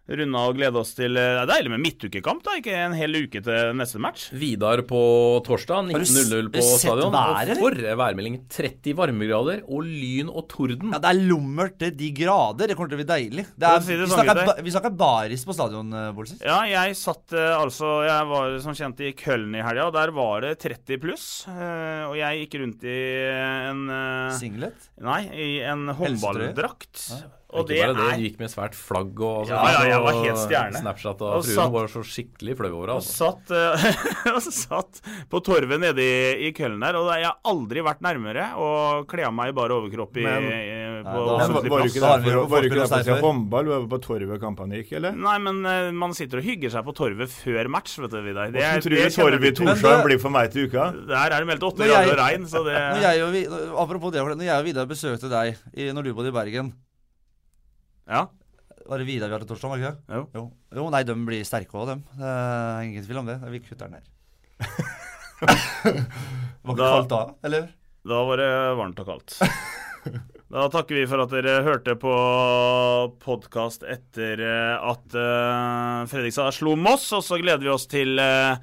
runde 0.10 0.42
og 0.42 0.58
glede 0.58 0.80
oss 0.82 0.96
til 0.98 1.18
eh, 1.20 1.36
Det 1.38 1.44
er 1.44 1.50
deilig 1.52 1.72
med 1.74 1.84
midtukekamp, 1.84 2.42
da. 2.46 2.56
Ikke 2.60 2.76
en 2.76 2.96
hel 2.98 3.18
uke 3.20 3.42
til 3.46 3.78
neste 3.78 4.02
match. 4.02 4.30
Vidar 4.36 4.82
på 4.90 5.02
torsdag, 5.46 5.92
19.00 5.94 6.50
på 6.54 6.64
stadion. 6.66 7.14
Været, 7.14 7.54
og 7.56 7.64
for 7.64 8.00
værmelding 8.02 8.40
30 8.50 8.96
varmegrader 8.98 9.64
og 9.68 9.86
lyn 9.86 10.32
og 10.32 10.48
torden. 10.52 10.94
Ja, 10.96 11.02
Det 11.04 11.12
er 11.12 11.22
lummert 11.30 11.78
til 11.82 11.96
de 12.00 12.12
grader. 12.16 12.70
Det 12.70 12.78
kommer 12.78 12.92
til 12.94 13.00
å 13.00 13.04
bli 13.04 13.10
deilig. 13.10 13.46
Er, 13.60 13.80
si 13.86 13.96
vi, 13.96 14.06
sånn, 14.06 14.16
snakker, 14.18 14.64
vi, 14.66 14.76
snakker, 14.76 14.96
baris 15.00 15.46
på 15.48 15.58
stadion, 15.58 15.94
eh, 15.94 16.12
Bolsis. 16.18 16.42
Ja, 16.46 16.62
jeg 16.70 16.98
satt 17.00 17.36
eh, 17.38 17.56
altså 17.60 18.00
Jeg 18.08 18.30
var 18.30 18.60
som 18.64 18.78
kjent 18.78 19.02
i 19.06 19.14
Køln 19.18 19.54
i 19.58 19.66
helga, 19.66 19.90
og 19.90 19.98
der 19.98 20.14
var 20.16 20.46
det 20.46 20.56
30 20.64 21.02
pluss. 21.02 21.28
Og 21.50 22.16
jeg 22.18 22.44
gikk 22.44 22.60
rundt 22.64 22.86
i 22.88 23.00
en 23.70 23.86
Singlet? 24.40 24.90
Nei, 25.04 25.22
i 25.34 25.50
en 25.66 25.90
håndballdrakt. 25.96 27.10
Og 27.50 27.66
ikke 27.66 27.82
bare 27.82 27.94
det, 27.98 28.04
er... 28.14 28.20
gikk 28.22 28.36
med 28.38 28.52
svært 28.52 28.76
flagg 28.78 29.22
og, 29.26 29.50
ja, 29.50 29.58
ja, 29.74 29.86
jeg 29.90 30.02
var 30.06 30.18
helt 30.22 30.38
stjerne. 30.44 30.82
Snapchat 30.84 31.22
og, 31.26 31.30
og 31.40 31.46
fruen 31.48 31.58
satt... 31.58 31.72
var 31.74 31.88
så 31.90 32.02
skikkelig 32.06 32.56
flau 32.60 32.70
over 32.70 32.92
det. 32.92 32.98
Altså. 33.00 33.30
Og 34.30 34.44
satt, 34.44 34.52
uh, 34.52 34.52
satt 34.54 35.00
på 35.32 35.42
torvet 35.46 35.82
nede 35.82 36.04
i, 36.04 36.20
i 36.46 36.52
Køllen 36.54 36.84
der, 36.84 36.98
og 37.00 37.10
jeg 37.10 37.26
har 37.26 37.40
aldri 37.50 37.82
vært 37.86 38.04
nærmere 38.06 38.46
å 38.60 38.68
kle 39.10 39.26
av 39.26 39.34
meg 39.34 39.50
i 39.50 39.56
bare 39.58 39.78
overkropp 39.80 40.20
i, 40.20 40.26
men, 40.28 40.46
i, 40.46 40.60
på 41.08 41.24
offentlig 41.24 41.72
plass. 41.74 41.98
Var 41.98 42.66
du 42.66 42.70
ikke 42.70 42.82
der 42.84 43.08
for 43.08 43.14
å 43.16 43.18
håndball? 43.24 43.66
Du 43.66 43.74
var 43.74 43.88
på 43.96 44.02
torvet 44.04 44.44
kampene 44.44 44.82
gikk, 44.82 44.94
eller? 45.00 45.18
Nei, 45.18 45.38
men 45.48 45.62
uh, 45.66 45.90
man 46.04 46.14
sitter 46.18 46.44
og 46.44 46.46
hygger 46.46 46.76
seg 46.76 46.86
på 46.86 46.96
torvet 47.00 47.34
før 47.34 47.72
match, 47.74 47.96
vet 48.04 48.14
du, 48.14 48.20
Vidar. 48.28 48.54
Hvordan 48.54 48.86
tror 48.86 48.98
du 49.00 49.16
torvet 49.16 49.48
i 49.50 49.54
Torshavn 49.58 50.06
blir 50.06 50.22
for 50.22 50.36
meg 50.36 50.54
til 50.54 50.70
uka? 50.70 50.92
Der 51.10 51.34
er 51.34 51.40
det 51.40 51.50
meldt 51.50 51.66
åtte 51.66 51.90
grader 51.90 52.14
og 52.14 52.22
regn, 52.22 52.46
så 52.52 52.62
det 52.68 52.78
når 52.78 53.08
jeg 53.08 53.26
og, 53.26 53.58
Apropos 53.88 54.14
det, 54.14 54.22
når 54.22 54.46
jeg 54.52 54.62
og 54.62 54.70
Vidar 54.70 54.90
besøkte 54.90 55.32
deg 55.32 55.58
når 55.96 56.06
du 56.12 56.14
bodde 56.14 56.30
i 56.30 56.36
Bergen 56.36 56.72
ja. 58.10 58.26
Var 58.90 59.02
det 59.02 59.06
Vidar 59.06 59.30
vi 59.30 59.36
hadde 59.38 59.48
torsdag, 59.50 59.70
var 59.70 59.82
det 59.82 59.90
ikke? 59.90 60.18
Jo. 60.18 60.24
jo. 60.34 60.44
jo 60.80 60.86
nei, 60.94 61.04
de 61.06 61.16
blir 61.28 61.44
sterke 61.46 61.78
òg, 61.78 61.92
dem. 61.92 62.00
Det 62.18 62.32
er 62.34 62.88
ingen 62.88 63.06
tvil 63.06 63.22
om 63.22 63.30
det. 63.30 63.38
Vi 63.54 63.62
kutter 63.68 63.86
den 63.86 64.00
her. 64.00 64.06
var 66.66 66.74
ikke 66.74 66.80
kaldt 66.80 67.14
da, 67.14 67.22
eller? 67.46 67.70
Da 68.10 68.24
var 68.26 68.42
det 68.42 68.50
varmt 68.80 69.04
og 69.04 69.14
kaldt. 69.14 69.38
Da 70.50 70.64
takker 70.74 70.98
vi 70.98 71.06
for 71.06 71.22
at 71.22 71.30
dere 71.30 71.60
hørte 71.62 71.94
på 72.02 72.10
podkast 73.22 73.84
etter 73.86 74.40
eh, 74.42 74.82
at 74.82 75.14
uh, 75.14 76.08
Fredrikstad 76.10 76.56
slo 76.58 76.74
Moss, 76.74 77.06
og 77.14 77.22
så 77.22 77.38
gleder 77.38 77.68
vi 77.68 77.70
oss 77.70 77.86
til 77.86 78.18
uh, 78.18 78.58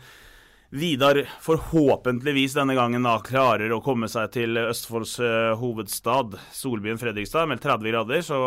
Vidar 0.74 1.20
forhåpentligvis 1.44 2.56
denne 2.58 2.74
gangen 2.74 3.06
da 3.06 3.20
klarer 3.22 3.70
å 3.70 3.78
komme 3.84 4.10
seg 4.10 4.34
til 4.34 4.58
Østfolds 4.64 5.14
uh, 5.22 5.54
hovedstad, 5.60 6.34
solbyen 6.50 6.98
Fredrikstad, 6.98 7.46
med 7.52 7.62
30 7.62 7.94
grader. 7.94 8.26
Så 8.26 8.40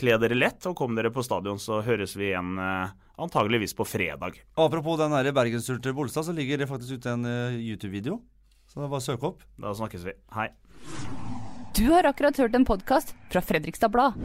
Kle 0.00 0.16
dere 0.16 0.36
lett 0.38 0.64
og 0.64 0.78
kom 0.78 0.96
dere 0.96 1.10
på 1.12 1.24
stadion, 1.24 1.58
så 1.60 1.82
høres 1.84 2.14
vi 2.16 2.30
igjen 2.30 2.54
eh, 2.56 2.92
antageligvis 3.20 3.76
på 3.76 3.84
fredag. 3.84 4.38
Apropos 4.56 4.96
den 5.00 5.12
bergensturen 5.36 5.82
til 5.84 5.96
Bolstad, 5.96 6.24
så 6.24 6.32
ligger 6.32 6.62
det 6.62 6.70
faktisk 6.70 7.00
ute 7.00 7.12
en 7.12 7.26
uh, 7.28 7.58
YouTube-video. 7.60 8.16
Så 8.70 8.80
det 8.80 8.86
er 8.86 8.94
bare 8.94 9.02
å 9.02 9.04
søke 9.04 9.28
opp. 9.28 9.44
Da 9.60 9.74
snakkes 9.76 10.06
vi. 10.06 10.16
Hei. 10.32 10.48
Du 11.76 11.84
har 11.92 12.08
akkurat 12.08 12.38
hørt 12.40 12.56
en 12.56 12.64
podkast 12.64 13.12
fra 13.28 13.44
Fredrikstad 13.44 13.92
Blad. 13.92 14.16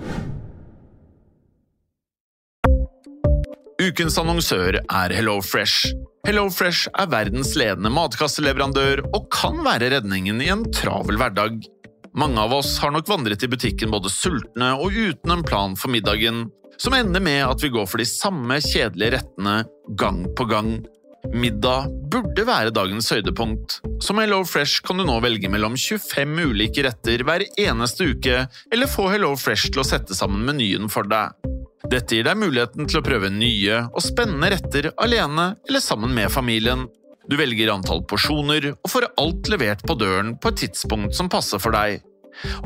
Ukens 3.83 4.15
annonsør 4.21 4.79
er 4.79 5.13
HelloFresh. 5.13 5.91
HelloFresh 6.25 6.88
er 6.95 7.09
verdens 7.11 7.51
ledende 7.59 7.91
matkasseleverandør 7.93 9.03
og 9.11 9.27
kan 9.33 9.59
være 9.65 9.91
redningen 9.97 10.39
i 10.41 10.47
en 10.53 10.63
travel 10.73 11.19
hverdag. 11.19 11.59
Mange 12.15 12.39
av 12.39 12.54
oss 12.54 12.78
har 12.80 12.93
nok 12.95 13.10
vandret 13.12 13.43
i 13.43 13.49
butikken 13.51 13.91
både 13.91 14.10
sultne 14.12 14.71
og 14.80 14.95
uten 14.95 15.34
en 15.34 15.43
plan 15.43 15.73
for 15.75 15.91
middagen, 15.91 16.45
som 16.80 16.95
ender 16.95 17.23
med 17.23 17.41
at 17.43 17.63
vi 17.63 17.71
går 17.73 17.88
for 17.91 17.99
de 17.99 18.08
samme 18.08 18.60
kjedelige 18.63 19.17
rettene 19.17 19.56
gang 19.99 20.21
på 20.36 20.47
gang. 20.47 20.78
Middag 21.36 21.89
burde 22.12 22.45
være 22.47 22.71
dagens 22.71 23.10
høydepunkt. 23.12 23.80
Som 24.04 24.21
Hello 24.21 24.43
Fresh 24.47 24.86
kan 24.86 24.99
du 24.99 25.04
nå 25.08 25.17
velge 25.25 25.49
mellom 25.51 25.75
25 25.75 26.39
ulike 26.51 26.86
retter 26.86 27.25
hver 27.28 27.43
eneste 27.60 28.08
uke, 28.13 28.45
eller 28.71 28.91
få 28.91 29.10
Hello 29.12 29.34
Fresh 29.39 29.73
til 29.73 29.84
å 29.84 29.88
sette 29.88 30.15
sammen 30.15 30.45
menyen 30.47 30.88
for 30.91 31.08
deg. 31.12 31.36
Dette 31.91 32.15
gir 32.15 32.25
deg 32.25 32.39
muligheten 32.39 32.88
til 32.89 33.01
å 33.01 33.06
prøve 33.06 33.30
nye 33.34 33.84
og 33.91 34.01
spennende 34.01 34.54
retter 34.56 34.93
alene 35.04 35.51
eller 35.67 35.84
sammen 35.84 36.15
med 36.15 36.32
familien. 36.34 36.88
Du 37.29 37.38
velger 37.39 37.71
antall 37.73 38.03
porsjoner 38.09 38.71
og 38.75 38.91
får 38.91 39.07
alt 39.21 39.49
levert 39.49 39.81
på 39.88 39.97
døren 39.97 40.35
på 40.38 40.51
et 40.51 40.61
tidspunkt 40.65 41.17
som 41.17 41.31
passer 41.31 41.61
for 41.61 41.75
deg. 41.75 42.03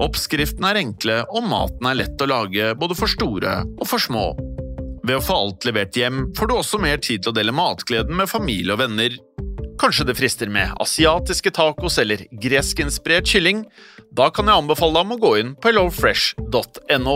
Oppskriftene 0.02 0.72
er 0.72 0.82
enkle, 0.82 1.20
og 1.30 1.46
maten 1.46 1.88
er 1.88 2.00
lett 2.02 2.22
å 2.24 2.30
lage 2.30 2.74
både 2.80 2.98
for 2.98 3.12
store 3.12 3.60
og 3.78 3.86
for 3.88 4.02
små. 4.02 4.32
Ved 5.06 5.16
å 5.16 5.24
få 5.24 5.38
alt 5.46 5.68
levert 5.68 5.96
hjem 5.96 6.28
får 6.38 6.50
du 6.50 6.56
også 6.58 6.82
mer 6.82 7.00
tid 7.02 7.24
til 7.24 7.32
å 7.32 7.38
dele 7.38 7.56
matgleden 7.56 8.18
med 8.20 8.32
familie 8.32 8.76
og 8.76 8.82
venner. 8.84 9.16
Kanskje 9.80 10.10
det 10.10 10.18
frister 10.20 10.52
med 10.52 10.74
asiatiske 10.84 11.54
tacos 11.56 12.02
eller 12.02 12.26
greskinspirert 12.44 13.30
kylling? 13.30 13.64
Da 14.12 14.28
kan 14.34 14.50
jeg 14.50 14.60
anbefale 14.60 14.98
deg 14.98 15.06
om 15.06 15.16
å 15.16 15.22
gå 15.22 15.36
inn 15.40 15.54
på 15.56 15.72
hellofresh.no. 15.72 17.16